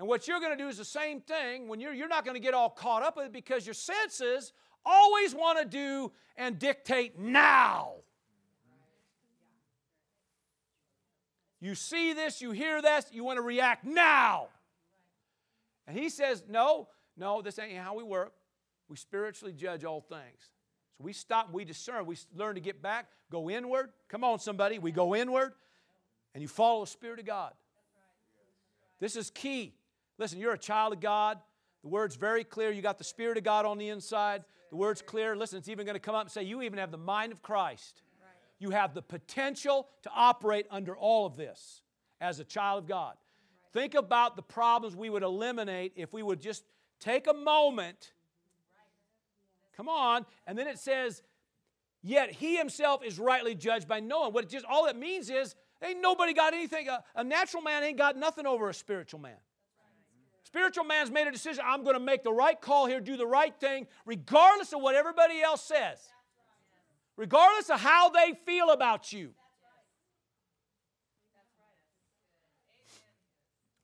And 0.00 0.08
what 0.08 0.26
you're 0.26 0.40
going 0.40 0.56
to 0.56 0.56
do 0.56 0.68
is 0.68 0.78
the 0.78 0.84
same 0.84 1.20
thing 1.20 1.68
when 1.68 1.78
you're, 1.78 1.92
you're 1.92 2.08
not 2.08 2.24
going 2.24 2.34
to 2.34 2.40
get 2.40 2.54
all 2.54 2.70
caught 2.70 3.02
up 3.02 3.18
with 3.18 3.26
it 3.26 3.32
because 3.34 3.66
your 3.66 3.74
senses 3.74 4.54
always 4.82 5.34
want 5.34 5.58
to 5.58 5.66
do 5.66 6.10
and 6.38 6.58
dictate 6.58 7.18
now. 7.18 7.96
You 11.60 11.74
see 11.74 12.14
this, 12.14 12.40
you 12.40 12.52
hear 12.52 12.80
this, 12.80 13.04
you 13.12 13.24
want 13.24 13.36
to 13.36 13.42
react 13.42 13.84
now. 13.84 14.48
And 15.86 15.98
he 15.98 16.08
says, 16.08 16.44
No, 16.48 16.88
no, 17.18 17.42
this 17.42 17.58
ain't 17.58 17.76
how 17.76 17.94
we 17.94 18.02
work. 18.02 18.32
We 18.88 18.96
spiritually 18.96 19.52
judge 19.52 19.84
all 19.84 20.00
things. 20.00 20.50
So 20.96 21.04
we 21.04 21.12
stop, 21.12 21.52
we 21.52 21.66
discern, 21.66 22.06
we 22.06 22.16
learn 22.34 22.54
to 22.54 22.62
get 22.62 22.80
back, 22.80 23.10
go 23.30 23.50
inward. 23.50 23.90
Come 24.08 24.24
on, 24.24 24.38
somebody. 24.38 24.78
We 24.78 24.92
go 24.92 25.14
inward, 25.14 25.52
and 26.32 26.40
you 26.40 26.48
follow 26.48 26.86
the 26.86 26.90
Spirit 26.90 27.20
of 27.20 27.26
God. 27.26 27.52
This 28.98 29.14
is 29.14 29.28
key. 29.28 29.74
Listen, 30.20 30.38
you're 30.38 30.52
a 30.52 30.58
child 30.58 30.92
of 30.92 31.00
God. 31.00 31.38
The 31.82 31.88
word's 31.88 32.14
very 32.14 32.44
clear. 32.44 32.70
You 32.70 32.82
got 32.82 32.98
the 32.98 33.04
Spirit 33.04 33.38
of 33.38 33.42
God 33.42 33.64
on 33.64 33.78
the 33.78 33.88
inside. 33.88 34.44
The 34.68 34.76
word's 34.76 35.00
clear. 35.00 35.34
Listen, 35.34 35.58
it's 35.58 35.68
even 35.68 35.86
going 35.86 35.94
to 35.94 36.00
come 36.00 36.14
up 36.14 36.22
and 36.22 36.30
say, 36.30 36.42
You 36.42 36.60
even 36.60 36.78
have 36.78 36.90
the 36.90 36.98
mind 36.98 37.32
of 37.32 37.40
Christ. 37.40 38.02
You 38.58 38.70
have 38.70 38.92
the 38.92 39.00
potential 39.00 39.88
to 40.02 40.10
operate 40.14 40.66
under 40.70 40.94
all 40.94 41.24
of 41.24 41.38
this 41.38 41.80
as 42.20 42.38
a 42.38 42.44
child 42.44 42.82
of 42.82 42.86
God. 42.86 43.14
Think 43.72 43.94
about 43.94 44.36
the 44.36 44.42
problems 44.42 44.94
we 44.94 45.08
would 45.08 45.22
eliminate 45.22 45.94
if 45.96 46.12
we 46.12 46.22
would 46.22 46.40
just 46.40 46.64
take 47.00 47.26
a 47.26 47.32
moment. 47.32 48.12
Come 49.74 49.88
on. 49.88 50.26
And 50.46 50.58
then 50.58 50.66
it 50.66 50.78
says, 50.78 51.22
Yet 52.02 52.30
he 52.30 52.56
himself 52.56 53.02
is 53.02 53.18
rightly 53.18 53.54
judged 53.54 53.88
by 53.88 54.00
no 54.00 54.20
one. 54.20 54.34
What 54.34 54.44
it 54.44 54.50
just 54.50 54.66
all 54.66 54.84
it 54.84 54.96
means 54.96 55.30
is 55.30 55.54
ain't 55.82 56.02
nobody 56.02 56.34
got 56.34 56.52
anything. 56.52 56.88
A, 56.88 57.02
a 57.16 57.24
natural 57.24 57.62
man 57.62 57.82
ain't 57.82 57.96
got 57.96 58.18
nothing 58.18 58.46
over 58.46 58.68
a 58.68 58.74
spiritual 58.74 59.20
man. 59.20 59.36
Spiritual 60.42 60.84
man's 60.84 61.10
made 61.10 61.26
a 61.26 61.32
decision 61.32 61.62
I'm 61.66 61.84
going 61.84 61.94
to 61.94 62.00
make 62.00 62.24
the 62.24 62.32
right 62.32 62.60
call 62.60 62.86
here, 62.86 63.00
do 63.00 63.16
the 63.16 63.26
right 63.26 63.54
thing, 63.60 63.86
regardless 64.04 64.72
of 64.72 64.80
what 64.80 64.94
everybody 64.94 65.40
else 65.40 65.62
says, 65.62 65.98
regardless 67.16 67.70
of 67.70 67.80
how 67.80 68.08
they 68.10 68.32
feel 68.46 68.70
about 68.70 69.12
you. 69.12 69.30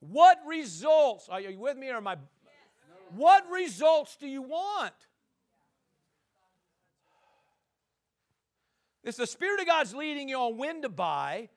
What 0.01 0.39
results, 0.47 1.29
are 1.29 1.41
you 1.41 1.59
with 1.59 1.77
me 1.77 1.89
or 1.91 1.97
am 1.97 2.07
I? 2.07 2.17
What 3.15 3.49
results 3.51 4.17
do 4.17 4.27
you 4.27 4.43
want? 4.43 4.95
If 9.05 9.17
the 9.17 9.27
Spirit 9.27 9.61
of 9.61 9.67
God's 9.67 9.95
leading 9.95 10.29
you 10.29 10.37
on 10.37 10.59
when 10.59 10.83
to 10.83 10.89
buy, 10.89 11.49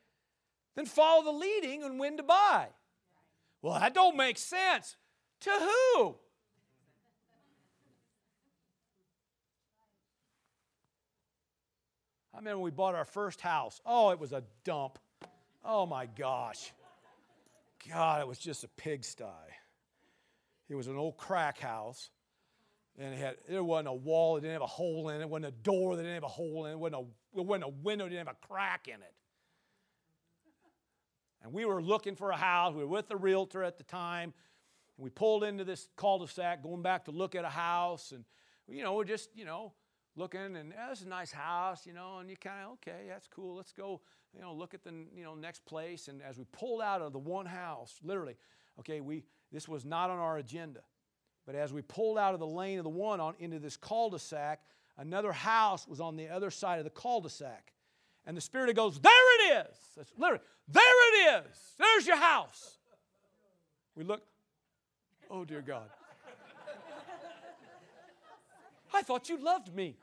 then 0.75 0.85
follow 0.85 1.23
the 1.23 1.31
leading 1.31 1.83
on 1.83 1.97
when 1.97 2.17
to 2.17 2.23
buy. 2.23 2.67
Well, 3.61 3.79
that 3.79 3.93
don't 3.93 4.15
make 4.15 4.37
sense. 4.37 4.95
To 5.41 5.49
who? 5.49 6.15
I 12.33 12.37
remember 12.37 12.61
we 12.61 12.71
bought 12.71 12.95
our 12.95 13.05
first 13.05 13.41
house. 13.41 13.81
Oh, 13.85 14.11
it 14.11 14.19
was 14.19 14.31
a 14.31 14.43
dump. 14.63 14.97
Oh 15.65 15.85
my 15.85 16.05
gosh. 16.05 16.71
God, 17.89 18.21
it 18.21 18.27
was 18.27 18.37
just 18.37 18.63
a 18.63 18.69
pigsty. 18.69 19.25
It 20.69 20.75
was 20.75 20.87
an 20.87 20.95
old 20.95 21.17
crack 21.17 21.59
house. 21.59 22.11
And 22.97 23.13
it 23.13 23.17
had, 23.17 23.35
it 23.47 23.63
wasn't 23.63 23.89
a 23.89 23.93
wall 23.93 24.37
it 24.37 24.41
didn't 24.41 24.53
have 24.53 24.61
a 24.61 24.67
hole 24.67 25.09
in 25.09 25.17
it. 25.17 25.21
It 25.21 25.29
wasn't 25.29 25.47
a 25.47 25.63
door 25.63 25.95
that 25.95 26.03
didn't 26.03 26.15
have 26.15 26.23
a 26.23 26.27
hole 26.27 26.65
in 26.65 26.71
it. 26.71 26.73
It 26.75 26.79
wasn't 26.79 27.01
a, 27.01 27.39
it 27.39 27.45
wasn't 27.45 27.63
a 27.65 27.73
window 27.83 28.05
that 28.05 28.09
didn't 28.09 28.27
have 28.27 28.35
a 28.41 28.47
crack 28.47 28.87
in 28.87 28.95
it. 28.95 29.13
And 31.41 31.53
we 31.53 31.65
were 31.65 31.81
looking 31.81 32.15
for 32.15 32.31
a 32.31 32.37
house. 32.37 32.73
We 32.73 32.83
were 32.83 32.89
with 32.89 33.07
the 33.07 33.15
realtor 33.15 33.63
at 33.63 33.77
the 33.77 33.83
time. 33.83 34.33
And 34.97 35.03
we 35.03 35.09
pulled 35.09 35.43
into 35.43 35.63
this 35.63 35.87
cul-de-sac 35.95 36.63
going 36.63 36.81
back 36.81 37.05
to 37.05 37.11
look 37.11 37.35
at 37.35 37.45
a 37.45 37.49
house. 37.49 38.11
And, 38.11 38.25
you 38.67 38.83
know, 38.83 38.93
we're 38.95 39.05
just, 39.05 39.29
you 39.35 39.45
know, 39.45 39.73
looking 40.15 40.55
and 40.57 40.73
oh, 40.77 40.93
a 41.01 41.07
nice 41.07 41.31
house, 41.31 41.85
you 41.85 41.93
know, 41.93 42.17
and 42.19 42.29
you 42.29 42.35
kind 42.35 42.65
of, 42.65 42.71
okay, 42.73 43.05
that's 43.07 43.27
cool. 43.27 43.55
Let's 43.55 43.71
go, 43.71 44.01
you 44.35 44.41
know, 44.41 44.53
look 44.53 44.73
at 44.73 44.83
the, 44.83 44.91
you 45.15 45.23
know, 45.23 45.33
next 45.33 45.65
place. 45.65 46.09
And 46.09 46.21
as 46.21 46.37
we 46.37 46.43
pulled 46.51 46.81
out 46.81 47.01
of 47.01 47.13
the 47.13 47.19
one 47.19 47.45
house, 47.45 47.99
literally, 48.03 48.35
okay, 48.79 48.99
we, 48.99 49.23
this 49.51 49.67
was 49.67 49.85
not 49.85 50.09
on 50.09 50.19
our 50.19 50.37
agenda. 50.37 50.81
But 51.45 51.55
as 51.55 51.71
we 51.71 51.81
pulled 51.81 52.17
out 52.17 52.33
of 52.33 52.39
the 52.39 52.47
lane 52.47 52.77
of 52.77 52.83
the 52.83 52.89
one 52.89 53.19
on 53.19 53.35
into 53.39 53.59
this 53.59 53.77
cul-de-sac, 53.77 54.59
another 54.97 55.31
house 55.31 55.87
was 55.87 56.01
on 56.01 56.15
the 56.15 56.27
other 56.27 56.51
side 56.51 56.79
of 56.79 56.83
the 56.83 56.91
cul-de-sac. 56.91 57.71
And 58.29 58.37
the 58.37 58.41
Spirit 58.41 58.75
goes, 58.75 58.99
There 58.99 59.11
it 59.39 59.65
is. 59.65 59.75
That's 59.97 60.13
literally, 60.15 60.43
there 60.67 60.83
it 60.83 61.43
is. 61.47 61.57
There's 61.79 62.05
your 62.05 62.17
house. 62.17 62.77
We 63.95 64.03
look, 64.03 64.21
oh 65.31 65.45
dear 65.45 65.63
God. 65.63 65.89
I 68.93 69.01
thought 69.01 69.29
you 69.29 69.43
loved 69.43 69.73
me. 69.73 69.97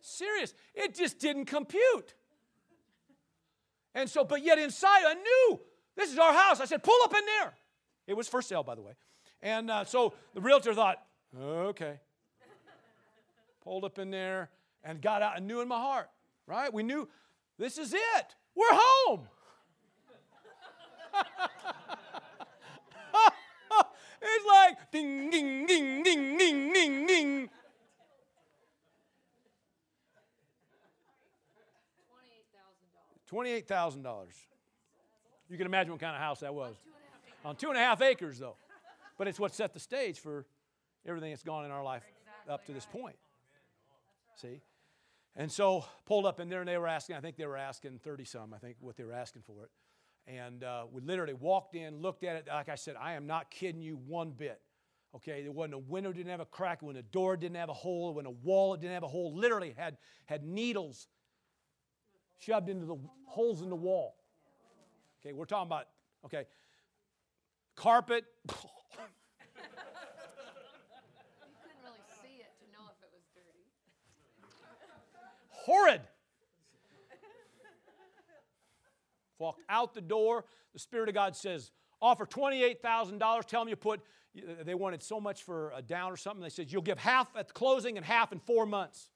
Serious. 0.00 0.52
It 0.74 0.96
just 0.96 1.20
didn't 1.20 1.44
compute. 1.44 2.14
And 3.94 4.10
so, 4.10 4.24
but 4.24 4.42
yet 4.42 4.58
inside, 4.58 5.04
I 5.06 5.14
knew 5.14 5.60
this 5.94 6.10
is 6.10 6.18
our 6.18 6.32
house. 6.32 6.60
I 6.60 6.64
said, 6.64 6.82
pull 6.82 6.98
up 7.04 7.14
in 7.14 7.24
there. 7.24 7.54
It 8.08 8.14
was 8.14 8.26
for 8.26 8.42
sale, 8.42 8.64
by 8.64 8.74
the 8.74 8.82
way. 8.82 8.94
And 9.40 9.70
uh, 9.70 9.84
so 9.84 10.14
the 10.34 10.40
realtor 10.40 10.74
thought, 10.74 11.00
okay. 11.40 12.00
Pulled 13.64 13.84
up 13.84 13.98
in 13.98 14.10
there 14.10 14.50
and 14.82 15.00
got 15.00 15.22
out 15.22 15.36
and 15.36 15.46
knew 15.46 15.60
in 15.60 15.68
my 15.68 15.78
heart, 15.78 16.10
right? 16.46 16.72
We 16.72 16.82
knew 16.82 17.08
this 17.58 17.78
is 17.78 17.94
it. 17.94 18.34
We're 18.54 18.64
home. 18.70 19.28
it's 24.22 24.46
like 24.46 24.90
ding, 24.90 25.30
ding, 25.30 25.66
ding, 25.66 26.02
ding, 26.02 26.36
ding, 26.36 26.72
ding, 26.72 27.06
ding. 27.06 27.50
$28,000. 33.30 33.64
$28,000. 33.66 34.26
You 35.48 35.56
can 35.56 35.66
imagine 35.66 35.92
what 35.92 36.00
kind 36.00 36.14
of 36.14 36.20
house 36.20 36.40
that 36.40 36.54
was. 36.54 36.74
On 37.44 37.56
two 37.56 37.68
and 37.68 37.76
a 37.76 37.80
half 37.80 38.02
acres, 38.02 38.38
though. 38.38 38.56
But 39.18 39.28
it's 39.28 39.38
what 39.38 39.54
set 39.54 39.72
the 39.72 39.80
stage 39.80 40.18
for 40.18 40.46
everything 41.06 41.30
that's 41.30 41.42
gone 41.42 41.64
in 41.64 41.70
our 41.70 41.82
life 41.82 42.04
up 42.48 42.64
to 42.66 42.72
this 42.72 42.86
point. 42.86 43.16
See? 44.36 44.60
And 45.34 45.50
so 45.50 45.84
pulled 46.04 46.26
up 46.26 46.40
in 46.40 46.48
there 46.48 46.60
and 46.60 46.68
they 46.68 46.76
were 46.78 46.88
asking, 46.88 47.16
I 47.16 47.20
think 47.20 47.36
they 47.36 47.46
were 47.46 47.56
asking 47.56 48.00
30 48.02 48.24
some, 48.24 48.52
I 48.52 48.58
think 48.58 48.76
what 48.80 48.96
they 48.96 49.04
were 49.04 49.12
asking 49.12 49.42
for 49.42 49.64
it. 49.64 49.70
And 50.26 50.62
uh, 50.62 50.84
we 50.90 51.00
literally 51.00 51.34
walked 51.34 51.74
in, 51.74 52.00
looked 52.00 52.22
at 52.22 52.36
it. 52.36 52.48
Like 52.48 52.68
I 52.68 52.74
said, 52.74 52.96
I 53.00 53.14
am 53.14 53.26
not 53.26 53.50
kidding 53.50 53.80
you 53.80 53.96
one 53.96 54.30
bit. 54.30 54.60
Okay, 55.14 55.42
there 55.42 55.52
wasn't 55.52 55.74
a 55.74 55.78
window, 55.78 56.12
didn't 56.12 56.30
have 56.30 56.40
a 56.40 56.46
crack, 56.46 56.80
when 56.80 56.96
a 56.96 57.02
door 57.02 57.36
didn't 57.36 57.56
have 57.56 57.68
a 57.68 57.74
hole, 57.74 58.14
when 58.14 58.24
a 58.24 58.30
wall 58.30 58.76
didn't 58.76 58.94
have 58.94 59.02
a 59.02 59.08
hole. 59.08 59.34
Literally 59.34 59.74
had, 59.76 59.98
had 60.24 60.42
needles 60.42 61.06
shoved 62.38 62.68
into 62.68 62.86
the 62.86 62.96
holes 63.26 63.60
in 63.60 63.68
the 63.68 63.76
wall. 63.76 64.16
Okay, 65.20 65.32
we're 65.32 65.44
talking 65.44 65.68
about, 65.68 65.86
okay, 66.24 66.46
carpet. 67.76 68.24
You 68.48 68.54
couldn't 71.62 71.82
really 71.84 72.02
see 72.22 72.40
it 72.40 72.52
to 72.58 72.66
know 72.72 72.88
if 72.88 72.98
it 73.02 73.10
was 73.12 73.22
dirty. 73.34 73.68
Horrid. 75.62 76.00
Walked 79.38 79.62
out 79.68 79.94
the 79.94 80.00
door. 80.00 80.44
The 80.72 80.78
Spirit 80.78 81.08
of 81.08 81.14
God 81.14 81.34
says, 81.34 81.70
offer 82.00 82.26
$28,000. 82.26 83.44
Tell 83.44 83.60
them 83.60 83.68
you 83.68 83.76
put, 83.76 84.00
they 84.64 84.74
wanted 84.74 85.02
so 85.02 85.20
much 85.20 85.42
for 85.42 85.72
a 85.74 85.82
down 85.82 86.12
or 86.12 86.16
something. 86.16 86.42
They 86.42 86.48
said, 86.48 86.70
you'll 86.70 86.82
give 86.82 86.98
half 86.98 87.28
at 87.36 87.48
the 87.48 87.54
closing 87.54 87.96
and 87.96 88.06
half 88.06 88.32
in 88.32 88.38
four 88.38 88.66
months. 88.66 89.08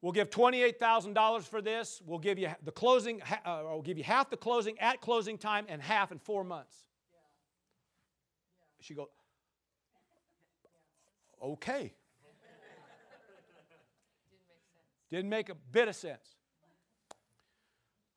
We'll 0.00 0.12
give 0.12 0.28
$28,000 0.28 1.44
for 1.44 1.62
this. 1.62 2.02
We'll 2.04 2.18
give 2.18 2.38
you 2.38 2.50
the 2.62 2.72
closing, 2.72 3.22
uh, 3.22 3.62
we'll 3.64 3.80
give 3.80 3.96
you 3.96 4.04
half 4.04 4.28
the 4.28 4.36
closing 4.36 4.78
at 4.78 5.00
closing 5.00 5.38
time 5.38 5.64
and 5.68 5.80
half 5.80 6.12
in 6.12 6.18
four 6.18 6.44
months. 6.44 6.76
She 8.80 8.92
goes, 8.92 9.08
okay. 11.42 11.94
Didn't 15.14 15.30
make 15.30 15.48
a 15.48 15.54
bit 15.54 15.86
of 15.86 15.94
sense. 15.94 16.34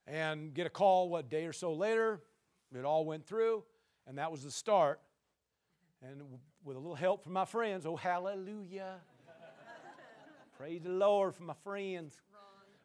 And 0.08 0.52
get 0.52 0.66
a 0.66 0.70
call, 0.72 1.10
what, 1.10 1.30
day 1.30 1.46
or 1.46 1.54
so 1.54 1.74
later, 1.74 2.24
it 2.76 2.86
all 2.86 3.06
went 3.06 3.28
through, 3.28 3.66
and 4.08 4.18
that 4.18 4.32
was 4.32 4.42
the 4.42 4.50
start. 4.50 5.00
And 6.02 6.24
with 6.64 6.76
a 6.76 6.80
little 6.80 6.96
help 6.96 7.24
from 7.24 7.34
my 7.34 7.46
friends, 7.46 7.86
oh, 7.86 7.98
hallelujah. 7.98 8.96
Praise 10.58 10.82
the 10.82 10.90
Lord 10.90 11.36
for 11.36 11.44
my 11.44 11.54
friends. 11.64 12.20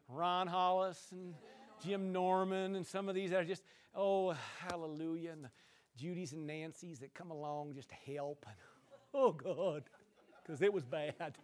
Ron 0.07 0.45
Hollis 0.45 1.07
and 1.11 1.33
Jim 1.83 2.11
Norman 2.11 2.75
and 2.75 2.85
some 2.85 3.09
of 3.09 3.15
these 3.15 3.31
that 3.31 3.39
are 3.39 3.45
just, 3.45 3.63
oh, 3.95 4.35
hallelujah. 4.69 5.31
And 5.31 5.45
the 5.45 5.49
Judy's 5.97 6.33
and 6.33 6.45
Nancy's 6.45 6.99
that 6.99 7.15
come 7.15 7.31
along 7.31 7.73
just 7.73 7.89
to 7.89 7.95
help. 8.13 8.45
And, 8.47 8.55
oh, 9.15 9.31
God, 9.31 9.85
because 10.45 10.61
it 10.61 10.71
was 10.71 10.85
bad. 10.85 11.35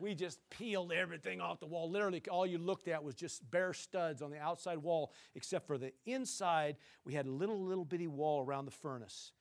We 0.00 0.14
just 0.14 0.38
peeled 0.50 0.92
everything 0.92 1.40
off 1.40 1.60
the 1.60 1.66
wall. 1.66 1.90
Literally, 1.90 2.22
all 2.30 2.46
you 2.46 2.58
looked 2.58 2.88
at 2.88 3.04
was 3.04 3.14
just 3.14 3.48
bare 3.50 3.72
studs 3.72 4.22
on 4.22 4.30
the 4.30 4.38
outside 4.38 4.78
wall, 4.78 5.12
except 5.34 5.66
for 5.66 5.78
the 5.78 5.92
inside. 6.06 6.76
We 7.04 7.14
had 7.14 7.26
a 7.26 7.30
little, 7.30 7.60
little 7.60 7.84
bitty 7.84 8.08
wall 8.08 8.44
around 8.44 8.64
the 8.64 8.70
furnace. 8.70 9.32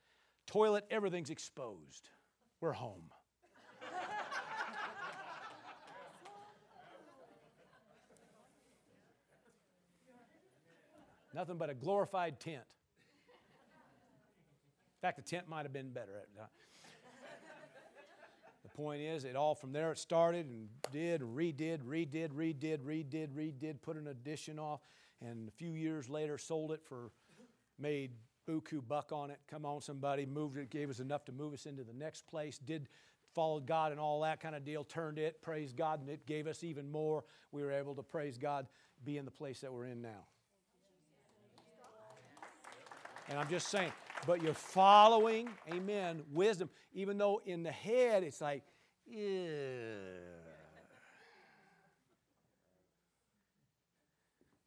Toilet, 0.46 0.86
everything's 0.90 1.30
exposed. 1.30 2.10
We're 2.60 2.74
home. 2.74 3.04
Nothing 11.34 11.58
but 11.58 11.70
a 11.70 11.76
glorified 11.76 12.40
tent. 12.40 12.64
In 14.98 15.02
fact, 15.02 15.18
the 15.18 15.24
tent 15.24 15.48
might 15.48 15.64
have 15.64 15.72
been 15.72 15.92
better. 15.92 16.24
The 16.36 16.42
point 18.80 19.02
is, 19.02 19.26
it 19.26 19.36
all 19.36 19.56
from 19.56 19.74
there 19.74 19.92
it 19.92 19.98
started 19.98 20.46
and 20.46 20.70
did, 20.94 21.22
redid, 21.22 21.80
redid, 21.84 22.30
redid, 22.30 22.80
redid, 22.80 23.28
redid, 23.36 23.82
put 23.82 23.98
an 23.98 24.08
addition 24.08 24.58
off, 24.58 24.80
and 25.22 25.50
a 25.50 25.52
few 25.52 25.72
years 25.74 26.10
later 26.10 26.38
sold 26.38 26.72
it 26.72 26.82
for, 26.88 27.12
made 27.78 28.12
buku 28.48 28.82
buck 28.88 29.12
on 29.12 29.32
it. 29.32 29.40
Come 29.50 29.66
on, 29.66 29.82
somebody 29.82 30.26
moved 30.26 30.58
it, 30.58 30.70
gave 30.70 30.90
us 30.90 31.00
enough 31.00 31.26
to 31.26 31.34
move 31.34 31.54
us 31.54 31.66
into 31.66 31.84
the 31.84 31.94
next 31.94 32.26
place. 32.26 32.58
Did 32.58 32.88
followed 33.36 33.68
God 33.68 33.92
and 33.92 34.00
all 34.00 34.22
that 34.22 34.40
kind 34.40 34.56
of 34.56 34.64
deal. 34.64 34.84
Turned 34.86 35.20
it, 35.20 35.42
praised 35.42 35.76
God, 35.76 36.00
and 36.00 36.10
it 36.10 36.26
gave 36.26 36.48
us 36.48 36.64
even 36.64 36.90
more. 36.90 37.26
We 37.52 37.62
were 37.62 37.72
able 37.72 37.96
to 37.96 38.04
praise 38.04 38.38
God, 38.38 38.66
be 39.04 39.18
in 39.18 39.26
the 39.26 39.32
place 39.32 39.60
that 39.62 39.74
we're 39.74 39.88
in 39.88 40.02
now. 40.02 40.26
And 43.28 43.38
I'm 43.38 43.50
just 43.50 43.68
saying, 43.68 43.92
but 44.28 44.42
you're 44.42 44.54
following, 44.54 45.50
amen, 45.74 46.24
wisdom, 46.32 46.70
even 46.94 47.18
though 47.18 47.42
in 47.46 47.64
the 47.64 47.72
head 47.72 48.24
it's 48.24 48.42
like, 48.42 48.64
ew. 49.08 49.96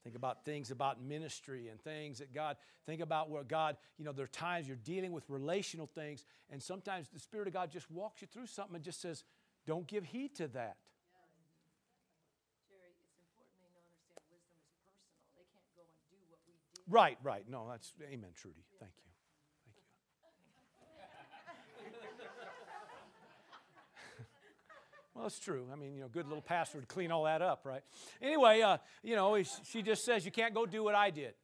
Think 0.03 0.17
about 0.17 0.45
things 0.45 0.73
about 0.73 1.01
ministry 1.01 1.69
and 1.69 1.81
things 1.81 2.19
that 2.19 2.35
God, 2.35 2.57
think 2.87 3.01
about 3.01 3.31
where 3.31 3.45
God, 3.45 3.77
you 3.99 4.05
know, 4.05 4.11
there 4.11 4.25
are 4.25 4.29
times 4.29 4.67
you're 4.67 4.77
dealing 4.77 5.13
with 5.13 5.23
relational 5.29 5.87
things, 5.87 6.25
and 6.51 6.61
sometimes 6.61 7.09
the 7.09 7.21
Spirit 7.21 7.47
of 7.47 7.55
God 7.55 7.71
just 7.71 7.89
walks 7.89 8.21
you 8.21 8.27
through 8.27 8.49
something 8.49 8.75
and 8.75 8.85
just 8.85 9.01
says, 9.01 9.23
don't 9.65 9.87
give 9.87 10.03
heed 10.05 10.35
to 10.37 10.49
that. 10.49 10.77
Jerry, 12.67 12.91
it's 12.99 13.15
important 13.15 13.63
they 13.63 13.71
know 13.71 13.87
understand 13.87 14.27
wisdom 14.27 14.59
is 14.59 14.67
personal. 14.75 14.99
They 15.39 15.47
can't 15.55 15.71
go 15.79 15.87
and 15.87 15.95
do 16.11 16.19
what 16.27 16.43
we 16.51 16.59
did. 16.75 16.83
Right, 16.91 17.19
right. 17.23 17.47
No, 17.47 17.71
that's 17.71 17.95
amen, 18.03 18.35
Trudy. 18.35 18.67
Thank 18.83 18.91
you. 18.99 19.07
Thank 19.71 19.79
you. 19.79 19.83
Well, 25.15 25.27
it's 25.27 25.39
true. 25.39 25.67
I 25.73 25.77
mean, 25.77 25.95
you 25.95 26.01
know, 26.01 26.09
good 26.09 26.27
little 26.27 26.43
pastor 26.43 26.79
would 26.79 26.89
clean 26.89 27.13
all 27.13 27.25
that 27.25 27.43
up, 27.43 27.63
right? 27.65 27.83
Anyway, 28.21 28.63
uh, 28.63 28.79
you 29.03 29.15
know, 29.15 29.43
she 29.43 29.83
just 29.83 30.05
says 30.05 30.25
you 30.25 30.33
can't 30.33 30.55
go 30.55 30.65
do 30.67 30.83
what 30.83 30.95
I 30.95 31.11
did 31.11 31.35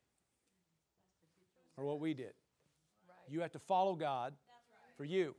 or 1.77 1.85
what 1.85 2.01
we 2.01 2.15
did. 2.15 2.33
You 3.29 3.41
have 3.43 3.53
to 3.53 3.59
follow 3.59 3.95
God 3.95 4.33
for 4.97 5.05
you. 5.05 5.35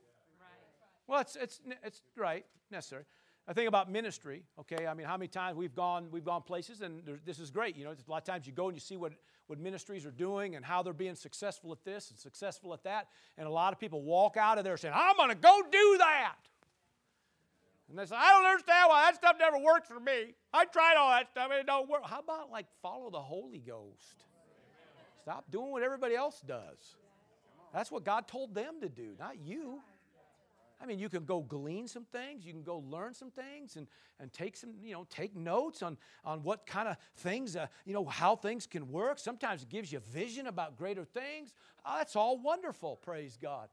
Well, 1.08 1.22
it's, 1.22 1.36
it's, 1.36 1.60
it's 1.84 2.02
right, 2.16 2.46
necessary. 2.72 3.04
I 3.48 3.54
think 3.54 3.68
about 3.68 3.92
ministry, 3.92 4.44
okay? 4.60 4.86
I 4.86 4.94
mean, 4.94 5.08
how 5.08 5.18
many 5.18 5.28
times 5.28 5.58
we've 5.58 5.74
gone, 5.74 6.10
we've 6.12 6.24
gone 6.24 6.44
places, 6.44 6.82
and 6.82 7.04
there- 7.04 7.20
this 7.26 7.40
is 7.40 7.50
great. 7.50 7.76
You 7.76 7.84
know, 7.84 7.92
a 7.92 8.12
lot 8.12 8.18
of 8.18 8.24
times 8.26 8.46
you 8.46 8.54
go 8.54 8.68
and 8.68 8.76
you 8.76 8.80
see 8.80 8.96
what, 8.96 9.14
what 9.48 9.58
ministries 9.58 10.06
are 10.06 10.12
doing 10.12 10.56
and 10.56 10.64
how 10.64 10.84
they're 10.84 10.94
being 10.94 11.16
successful 11.16 11.72
at 11.72 11.84
this 11.84 12.12
and 12.12 12.20
successful 12.20 12.76
at 12.76 12.84
that. 12.84 13.08
And 13.40 13.48
a 13.48 13.50
lot 13.50 13.74
of 13.74 13.80
people 13.80 14.04
walk 14.04 14.38
out 14.38 14.60
of 14.60 14.66
there 14.66 14.78
saying, 14.78 14.94
I'm 14.96 15.18
going 15.18 15.30
to 15.30 15.36
go 15.36 15.64
do 15.72 15.98
that. 15.98 16.36
And 17.90 17.98
they 17.98 18.06
say, 18.06 18.16
I 18.16 18.34
don't 18.34 18.46
understand 18.46 18.90
why 18.90 19.06
that 19.06 19.16
stuff 19.16 19.36
never 19.40 19.58
works 19.58 19.88
for 19.88 20.00
me. 20.00 20.36
I 20.54 20.66
tried 20.66 20.96
all 20.98 21.10
that 21.10 21.30
stuff 21.30 21.50
and 21.52 21.60
it 21.60 21.66
don't 21.66 21.90
work. 21.90 22.02
How 22.06 22.20
about 22.20 22.52
like 22.52 22.68
follow 22.82 23.10
the 23.10 23.22
Holy 23.22 23.60
Ghost? 23.60 24.26
Stop 25.22 25.50
doing 25.52 25.72
what 25.72 25.84
everybody 25.84 26.16
else 26.16 26.42
does. 26.42 26.96
That's 27.74 27.92
what 27.92 28.04
God 28.04 28.28
told 28.28 28.54
them 28.54 28.76
to 28.82 28.90
do, 28.90 29.16
not 29.20 29.40
you. 29.40 29.82
I 30.82 30.86
mean, 30.86 30.98
you 30.98 31.10
can 31.10 31.26
go 31.26 31.42
glean 31.42 31.88
some 31.88 32.06
things, 32.06 32.46
you 32.46 32.54
can 32.54 32.64
go 32.64 32.78
learn 32.90 33.14
some 33.14 33.32
things 33.32 33.76
and, 33.76 33.86
and 34.20 34.32
take 34.32 34.56
some, 34.56 34.72
you 34.82 34.94
know, 34.94 35.06
take 35.10 35.36
notes 35.36 35.84
on, 35.84 35.98
on 36.24 36.42
what 36.42 36.66
kind 36.66 36.88
of 36.88 36.96
things, 37.18 37.58
uh, 37.58 37.68
you 37.86 37.94
know, 37.94 38.06
how 38.06 38.38
things 38.38 38.66
can 38.66 38.90
work. 38.90 39.20
Sometimes 39.20 39.64
it 39.64 39.70
gives 39.70 39.92
you 39.92 40.00
vision 40.00 40.48
about 40.48 40.78
greater 40.78 41.04
things. 41.04 41.54
Oh, 41.86 41.96
that's 41.98 42.16
all 42.16 42.38
wonderful, 42.38 42.96
praise 42.96 43.38
God. 43.42 43.68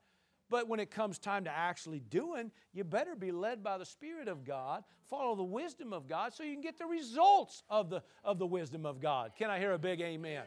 But 0.48 0.68
when 0.68 0.78
it 0.78 0.90
comes 0.90 1.18
time 1.18 1.44
to 1.44 1.50
actually 1.50 2.00
doing, 2.00 2.52
you 2.72 2.84
better 2.84 3.16
be 3.16 3.32
led 3.32 3.62
by 3.64 3.78
the 3.78 3.84
Spirit 3.84 4.28
of 4.28 4.44
God, 4.44 4.84
follow 5.08 5.34
the 5.34 5.42
wisdom 5.42 5.92
of 5.92 6.06
God 6.06 6.32
so 6.32 6.44
you 6.44 6.52
can 6.52 6.62
get 6.62 6.78
the 6.78 6.86
results 6.86 7.64
of 7.68 7.90
the, 7.90 8.02
of 8.22 8.38
the 8.38 8.46
wisdom 8.46 8.86
of 8.86 9.00
God. 9.00 9.32
Can 9.36 9.50
I 9.50 9.58
hear 9.58 9.72
a 9.72 9.78
big 9.78 10.00
amen? 10.00 10.30
amen. 10.30 10.44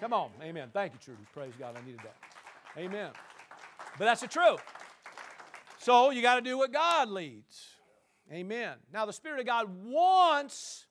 Come 0.00 0.12
on, 0.12 0.30
amen. 0.42 0.68
Thank 0.72 0.92
you, 0.92 0.98
Trudy. 1.02 1.22
Praise 1.32 1.52
God, 1.58 1.76
I 1.80 1.84
needed 1.86 2.00
that. 2.00 2.16
Amen. 2.78 3.10
But 3.98 4.04
that's 4.04 4.20
the 4.20 4.28
truth. 4.28 4.60
So 5.78 6.10
you 6.10 6.20
got 6.20 6.36
to 6.36 6.42
do 6.42 6.58
what 6.58 6.72
God 6.72 7.08
leads. 7.08 7.68
Amen. 8.30 8.74
Now, 8.92 9.06
the 9.06 9.12
Spirit 9.12 9.40
of 9.40 9.46
God 9.46 9.68
wants 9.84 10.86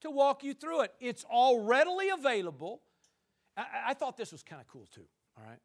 to 0.00 0.10
walk 0.10 0.42
you 0.42 0.54
through 0.54 0.82
it, 0.82 0.94
it's 1.00 1.24
all 1.28 1.60
readily 1.60 2.08
available. 2.08 2.80
I, 3.56 3.64
I 3.88 3.94
thought 3.94 4.16
this 4.16 4.32
was 4.32 4.42
kind 4.42 4.60
of 4.60 4.66
cool 4.66 4.88
too, 4.94 5.04
all 5.36 5.44
right? 5.44 5.58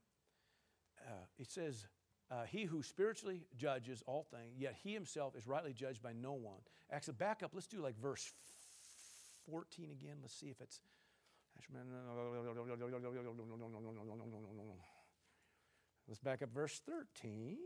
Uh, 1.07 1.25
it 1.39 1.49
says, 1.49 1.85
uh, 2.31 2.43
He 2.43 2.63
who 2.63 2.81
spiritually 2.83 3.45
judges 3.57 4.03
all 4.07 4.23
things, 4.23 4.57
yet 4.57 4.75
he 4.81 4.93
himself 4.93 5.35
is 5.35 5.47
rightly 5.47 5.73
judged 5.73 6.01
by 6.01 6.13
no 6.13 6.33
one. 6.33 6.59
Actually, 6.91 7.15
back 7.15 7.43
up. 7.43 7.51
Let's 7.53 7.67
do 7.67 7.81
like 7.81 7.99
verse 7.99 8.33
14 9.49 9.91
again. 9.91 10.17
Let's 10.21 10.35
see 10.35 10.47
if 10.47 10.61
it's. 10.61 10.79
Let's 16.07 16.19
back 16.19 16.41
up 16.41 16.53
verse 16.53 16.81
13. 16.85 17.57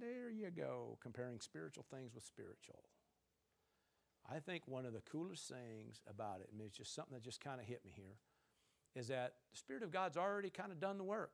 There 0.00 0.30
you 0.30 0.50
go, 0.50 0.98
comparing 1.02 1.40
spiritual 1.40 1.84
things 1.90 2.14
with 2.14 2.24
spiritual. 2.24 2.82
I 4.30 4.38
think 4.38 4.62
one 4.66 4.86
of 4.86 4.92
the 4.92 5.00
coolest 5.00 5.48
things 5.48 6.02
about 6.08 6.40
it, 6.40 6.48
mean, 6.56 6.66
it's 6.66 6.76
just 6.76 6.94
something 6.94 7.14
that 7.14 7.22
just 7.22 7.40
kind 7.40 7.60
of 7.60 7.66
hit 7.66 7.84
me 7.84 7.90
here, 7.94 8.16
is 8.94 9.08
that 9.08 9.34
the 9.50 9.58
Spirit 9.58 9.82
of 9.82 9.90
God's 9.90 10.16
already 10.16 10.50
kind 10.50 10.72
of 10.72 10.80
done 10.80 10.98
the 10.98 11.04
work. 11.04 11.32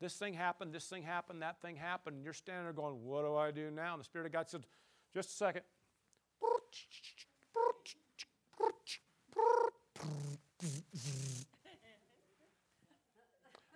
This 0.00 0.14
thing 0.14 0.32
happened, 0.32 0.72
this 0.72 0.86
thing 0.86 1.02
happened, 1.02 1.42
that 1.42 1.60
thing 1.60 1.76
happened, 1.76 2.16
and 2.16 2.24
you're 2.24 2.32
standing 2.32 2.64
there 2.64 2.72
going, 2.72 3.04
What 3.04 3.22
do 3.22 3.36
I 3.36 3.50
do 3.50 3.70
now? 3.70 3.92
And 3.92 4.00
the 4.00 4.04
Spirit 4.04 4.26
of 4.26 4.32
God 4.32 4.48
said, 4.48 4.64
Just 5.14 5.30
a 5.30 5.32
second. 5.32 5.62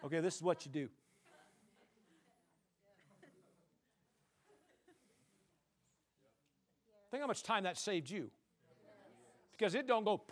Okay, 0.05 0.20
this 0.20 0.37
is 0.37 0.43
what 0.43 0.64
you 0.66 0.72
do. 0.72 0.89
Think 7.11 7.22
how 7.22 7.27
much 7.27 7.43
time 7.43 7.62
that 7.62 7.79
saved 7.79 8.11
you. 8.11 8.31
Because 9.57 9.75
it 9.75 9.87
don't 9.87 10.05
go. 10.05 10.22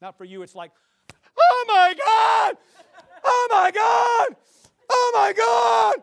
Not 0.00 0.16
for 0.16 0.24
you, 0.24 0.42
it's 0.42 0.54
like, 0.54 0.72
oh 1.38 1.64
my 1.68 1.94
God! 1.94 2.56
Oh 3.50 3.62
my 3.62 3.70
God! 3.70 4.36
Oh 4.88 5.12
my 5.14 5.32
God! 5.32 5.94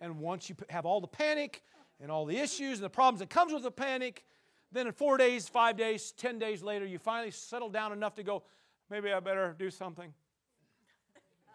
And 0.00 0.18
once 0.18 0.48
you 0.48 0.56
have 0.68 0.84
all 0.84 1.00
the 1.00 1.06
panic 1.06 1.62
and 2.00 2.10
all 2.10 2.26
the 2.26 2.36
issues 2.36 2.78
and 2.78 2.84
the 2.84 2.90
problems 2.90 3.20
that 3.20 3.30
comes 3.30 3.52
with 3.52 3.62
the 3.62 3.70
panic, 3.70 4.24
then 4.72 4.88
in 4.88 4.92
four 4.92 5.16
days, 5.16 5.48
five 5.48 5.76
days, 5.76 6.12
ten 6.12 6.38
days 6.38 6.62
later, 6.62 6.84
you 6.84 6.98
finally 6.98 7.30
settle 7.30 7.70
down 7.70 7.92
enough 7.92 8.16
to 8.16 8.24
go, 8.24 8.42
maybe 8.90 9.12
I 9.12 9.20
better 9.20 9.54
do 9.56 9.70
something. 9.70 10.12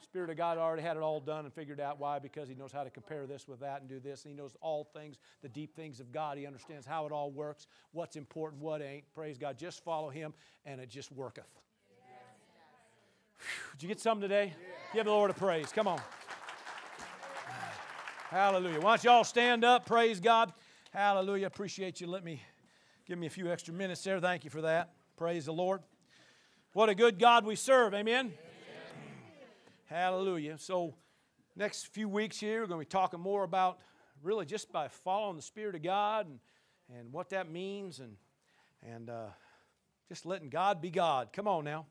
Spirit 0.02 0.30
of 0.30 0.38
God 0.38 0.58
already 0.58 0.84
had 0.84 0.96
it 0.96 1.04
all 1.04 1.20
done 1.20 1.44
and 1.44 1.54
figured 1.54 1.82
out 1.82 2.00
why, 2.00 2.18
because 2.20 2.48
He 2.48 2.56
knows 2.56 2.72
how 2.72 2.86
to 2.86 2.90
compare 2.90 3.28
this 3.28 3.46
with 3.48 3.60
that 3.60 3.82
and 3.82 3.90
do 3.90 4.00
this. 4.00 4.24
And 4.24 4.32
He 4.32 4.38
knows 4.38 4.56
all 4.62 4.86
things, 4.86 5.18
the 5.42 5.50
deep 5.50 5.76
things 5.76 6.00
of 6.00 6.14
God. 6.14 6.38
He 6.38 6.48
understands 6.48 6.86
how 6.86 7.06
it 7.06 7.12
all 7.12 7.30
works, 7.30 7.68
what's 7.92 8.16
important, 8.16 8.62
what 8.62 8.82
ain't. 8.82 9.04
Praise 9.14 9.38
God. 9.38 9.58
Just 9.58 9.84
follow 9.84 10.10
Him, 10.10 10.34
and 10.66 10.80
it 10.80 10.90
just 10.90 11.12
worketh. 11.12 11.50
Whew. 13.40 13.72
Did 13.74 13.84
you 13.84 13.88
get 13.88 14.00
something 14.00 14.28
today? 14.28 14.54
Give 14.94 15.06
the 15.06 15.12
Lord 15.12 15.32
a 15.32 15.34
praise. 15.34 15.72
Come 15.72 15.88
on. 15.88 16.02
Hallelujah. 18.30 18.80
Why 18.82 18.92
don't 18.92 19.04
you 19.04 19.10
all 19.10 19.24
stand 19.24 19.64
up? 19.64 19.86
Praise 19.86 20.20
God. 20.20 20.52
Hallelujah. 20.92 21.48
Appreciate 21.48 22.02
you. 22.02 22.08
Let 22.08 22.24
me 22.24 22.42
give 23.06 23.18
me 23.18 23.28
a 23.28 23.30
few 23.30 23.52
extra 23.52 23.74
minutes 23.74 24.04
there. 24.04 24.20
Thank 24.20 24.44
you 24.44 24.50
for 24.50 24.62
that. 24.62 24.92
Praise 25.16 25.46
the 25.46 25.54
Lord. 25.54 25.82
What 26.74 26.90
a 26.90 26.96
good 26.96 27.20
God 27.20 27.46
we 27.46 27.56
serve. 27.56 27.94
Amen. 27.94 28.34
Hallelujah. 29.86 30.58
So, 30.58 30.96
next 31.56 31.88
few 31.88 32.10
weeks 32.10 32.40
here, 32.40 32.62
we're 32.62 32.68
going 32.68 32.82
to 32.82 32.86
be 32.86 32.90
talking 32.90 33.20
more 33.20 33.44
about 33.44 33.80
really 34.22 34.46
just 34.46 34.72
by 34.72 34.88
following 34.88 35.38
the 35.38 35.42
Spirit 35.42 35.76
of 35.76 35.84
God 35.84 36.28
and, 36.28 36.40
and 36.98 37.14
what 37.14 37.30
that 37.30 37.50
means 37.50 38.00
and, 38.00 38.18
and 38.84 39.10
uh, 39.10 39.28
just 40.10 40.26
letting 40.26 40.50
God 40.50 40.82
be 40.82 40.90
God. 40.90 41.30
Come 41.32 41.48
on 41.48 41.64
now. 41.64 41.86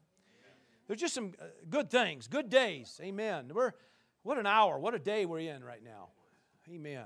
There's 0.86 1.00
just 1.00 1.14
some 1.14 1.32
uh, 1.40 1.46
good 1.68 1.90
things, 1.90 2.28
good 2.28 2.48
days. 2.48 3.00
Amen. 3.02 3.50
We're, 3.52 3.72
what 4.22 4.38
an 4.38 4.46
hour, 4.46 4.78
what 4.78 4.94
a 4.94 4.98
day 4.98 5.26
we're 5.26 5.40
in 5.40 5.64
right 5.64 5.82
now. 5.82 6.08
Amen. 6.72 7.04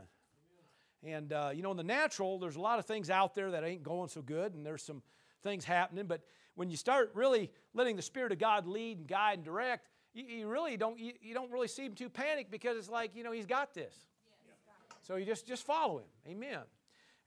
And, 1.02 1.32
uh, 1.32 1.50
you 1.54 1.62
know, 1.62 1.70
in 1.70 1.76
the 1.76 1.84
natural, 1.84 2.38
there's 2.38 2.56
a 2.56 2.60
lot 2.60 2.78
of 2.78 2.84
things 2.84 3.08
out 3.08 3.34
there 3.34 3.52
that 3.52 3.64
ain't 3.64 3.82
going 3.82 4.08
so 4.08 4.20
good, 4.20 4.54
and 4.54 4.64
there's 4.64 4.82
some 4.82 5.02
things 5.42 5.64
happening. 5.64 6.06
But 6.06 6.20
when 6.54 6.70
you 6.70 6.76
start 6.76 7.10
really 7.14 7.50
letting 7.72 7.96
the 7.96 8.02
Spirit 8.02 8.32
of 8.32 8.38
God 8.38 8.66
lead 8.66 8.98
and 8.98 9.06
guide 9.06 9.38
and 9.38 9.44
direct, 9.44 9.88
you, 10.12 10.24
you 10.24 10.48
really 10.48 10.76
don't 10.76 10.98
you, 10.98 11.12
you, 11.20 11.34
don't 11.34 11.50
really 11.50 11.68
seem 11.68 11.94
too 11.94 12.08
panicked 12.08 12.50
because 12.50 12.76
it's 12.76 12.90
like 12.90 13.14
you 13.14 13.22
know 13.22 13.32
he's 13.32 13.46
got 13.46 13.74
this 13.74 13.94
so 15.02 15.16
you 15.16 15.24
just 15.24 15.46
just 15.46 15.64
follow 15.64 15.98
him 15.98 16.08
amen 16.28 16.60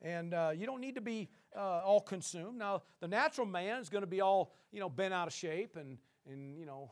and 0.01 0.33
uh, 0.33 0.51
you 0.55 0.65
don't 0.65 0.81
need 0.81 0.95
to 0.95 1.01
be 1.01 1.29
uh, 1.55 1.81
all 1.83 2.01
consumed 2.01 2.57
now 2.57 2.81
the 2.99 3.07
natural 3.07 3.47
man 3.47 3.79
is 3.79 3.89
going 3.89 4.01
to 4.03 4.07
be 4.07 4.21
all 4.21 4.53
you 4.71 4.79
know 4.79 4.89
bent 4.89 5.13
out 5.13 5.27
of 5.27 5.33
shape 5.33 5.75
and 5.77 5.97
and 6.29 6.57
you 6.57 6.65
know 6.65 6.91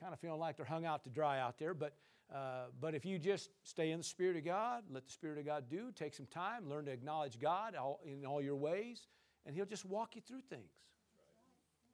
kind 0.00 0.12
of 0.12 0.20
feeling 0.20 0.40
like 0.40 0.56
they're 0.56 0.66
hung 0.66 0.84
out 0.84 1.04
to 1.04 1.10
dry 1.10 1.40
out 1.40 1.58
there 1.58 1.74
but 1.74 1.94
uh, 2.34 2.64
but 2.80 2.94
if 2.94 3.04
you 3.04 3.20
just 3.20 3.50
stay 3.62 3.92
in 3.92 3.98
the 3.98 4.04
spirit 4.04 4.36
of 4.36 4.44
god 4.44 4.82
let 4.90 5.06
the 5.06 5.12
spirit 5.12 5.38
of 5.38 5.46
god 5.46 5.64
do 5.70 5.90
take 5.92 6.14
some 6.14 6.26
time 6.26 6.68
learn 6.68 6.84
to 6.84 6.90
acknowledge 6.90 7.38
god 7.38 7.74
all, 7.74 8.00
in 8.04 8.26
all 8.26 8.42
your 8.42 8.56
ways 8.56 9.06
and 9.46 9.54
he'll 9.54 9.64
just 9.64 9.84
walk 9.84 10.16
you 10.16 10.20
through 10.20 10.40
things 10.40 10.72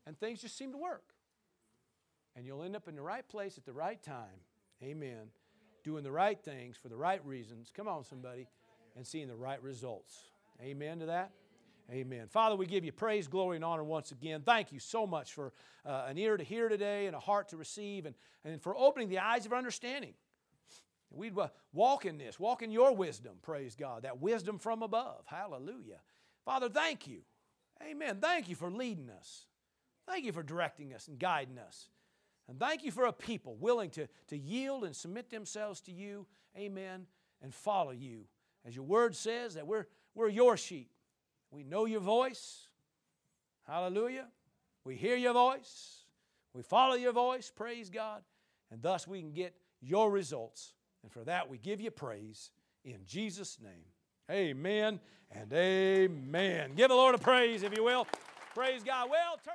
and 0.07 0.19
things 0.19 0.41
just 0.41 0.57
seem 0.57 0.73
to 0.73 0.79
work 0.79 1.15
and 2.35 2.47
you'll 2.47 2.63
end 2.63 2.77
up 2.77 2.89
in 2.89 2.95
the 2.95 3.03
right 3.03 3.27
place 3.29 3.59
at 3.59 3.65
the 3.65 3.73
right 3.73 4.03
time. 4.03 4.41
Amen. 4.83 5.29
Doing 5.85 6.05
the 6.05 6.13
right 6.13 6.41
things 6.43 6.77
for 6.77 6.89
the 6.89 6.97
right 6.97 7.25
reasons. 7.27 7.73
Come 7.75 7.89
on, 7.89 8.05
somebody. 8.05 8.47
And 8.97 9.07
seeing 9.07 9.29
the 9.29 9.37
right 9.37 9.63
results. 9.63 10.17
Amen 10.61 11.01
to 11.01 11.07
that? 11.07 11.33
Amen. 11.93 12.27
Father, 12.29 12.57
we 12.57 12.65
give 12.65 12.87
you 12.87 12.93
praise, 12.93 13.29
glory, 13.29 13.57
and 13.57 13.65
honor 13.65 13.85
once 13.85 14.13
again. 14.13 14.41
Thank 14.47 14.73
you 14.73 14.79
so 14.79 15.07
much 15.07 15.35
for 15.35 15.53
uh, 15.85 16.07
an 16.09 16.17
ear 16.17 16.39
to 16.39 16.45
hear 16.45 16.71
today 16.71 17.07
and 17.07 17.15
a 17.15 17.21
heart 17.21 17.51
to 17.51 17.59
receive 17.59 18.07
and, 18.07 18.15
and 18.45 18.63
for 18.63 18.75
opening 18.75 19.11
the 19.11 19.19
eyes 19.19 19.45
of 19.45 19.53
understanding. 19.53 20.15
We'd 21.11 21.37
uh, 21.37 21.49
walk 21.75 22.07
in 22.07 22.17
this, 22.17 22.41
walk 22.41 22.63
in 22.63 22.71
your 22.71 22.95
wisdom, 22.95 23.35
praise 23.43 23.75
God, 23.75 24.05
that 24.05 24.23
wisdom 24.23 24.59
from 24.59 24.83
above. 24.83 25.25
Hallelujah. 25.27 25.99
Father, 26.47 26.71
thank 26.71 27.07
you. 27.07 27.21
Amen. 27.83 28.19
Thank 28.23 28.49
you 28.49 28.55
for 28.55 28.71
leading 28.71 29.11
us. 29.11 29.45
Thank 30.07 30.25
you 30.25 30.33
for 30.33 30.43
directing 30.43 30.95
us 30.95 31.09
and 31.09 31.19
guiding 31.19 31.59
us. 31.59 31.89
And 32.49 32.59
thank 32.59 32.85
you 32.85 32.91
for 32.91 33.05
a 33.05 33.13
people 33.13 33.57
willing 33.57 33.91
to, 33.91 34.09
to 34.29 34.39
yield 34.39 34.85
and 34.85 34.97
submit 34.97 35.31
themselves 35.31 35.83
to 35.83 35.93
you, 35.93 36.27
amen, 36.57 37.07
and 37.43 37.55
follow 37.55 37.93
you. 37.93 38.25
As 38.65 38.75
your 38.75 38.85
word 38.85 39.15
says, 39.15 39.55
that 39.55 39.67
we're, 39.67 39.87
we're 40.15 40.29
your 40.29 40.57
sheep. 40.57 40.92
We 41.53 41.63
know 41.63 41.85
your 41.85 42.01
voice. 42.01 42.67
Hallelujah. 43.67 44.27
We 44.85 44.97
hear 44.97 45.15
your 45.17 45.35
voice. 45.35 45.99
We 46.55 46.63
follow 46.63 46.95
your 46.95 47.13
voice, 47.13 47.53
praise 47.55 47.89
God. 47.91 48.23
And 48.71 48.83
thus 48.83 49.07
we 49.07 49.21
can 49.21 49.33
get 49.33 49.55
your 49.81 50.11
results. 50.11 50.75
And 51.03 51.13
for 51.13 51.25
that 51.25 51.49
we 51.49 51.59
give 51.59 51.81
you 51.81 51.91
praise 51.91 52.51
in 52.85 53.01
Jesus' 53.07 53.59
name. 53.63 53.85
Amen 54.31 55.01
and 55.31 55.53
amen. 55.53 56.73
Give 56.75 56.89
the 56.89 56.95
Lord 56.95 57.15
a 57.15 57.19
praise, 57.19 57.63
if 57.63 57.77
you 57.77 57.85
will. 57.85 58.07
Praise 58.55 58.83
God. 58.83 59.11
Well, 59.11 59.39
turn. 59.45 59.55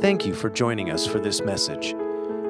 Thank 0.00 0.26
you 0.26 0.34
for 0.34 0.50
joining 0.50 0.90
us 0.90 1.06
for 1.06 1.18
this 1.18 1.40
message. 1.42 1.94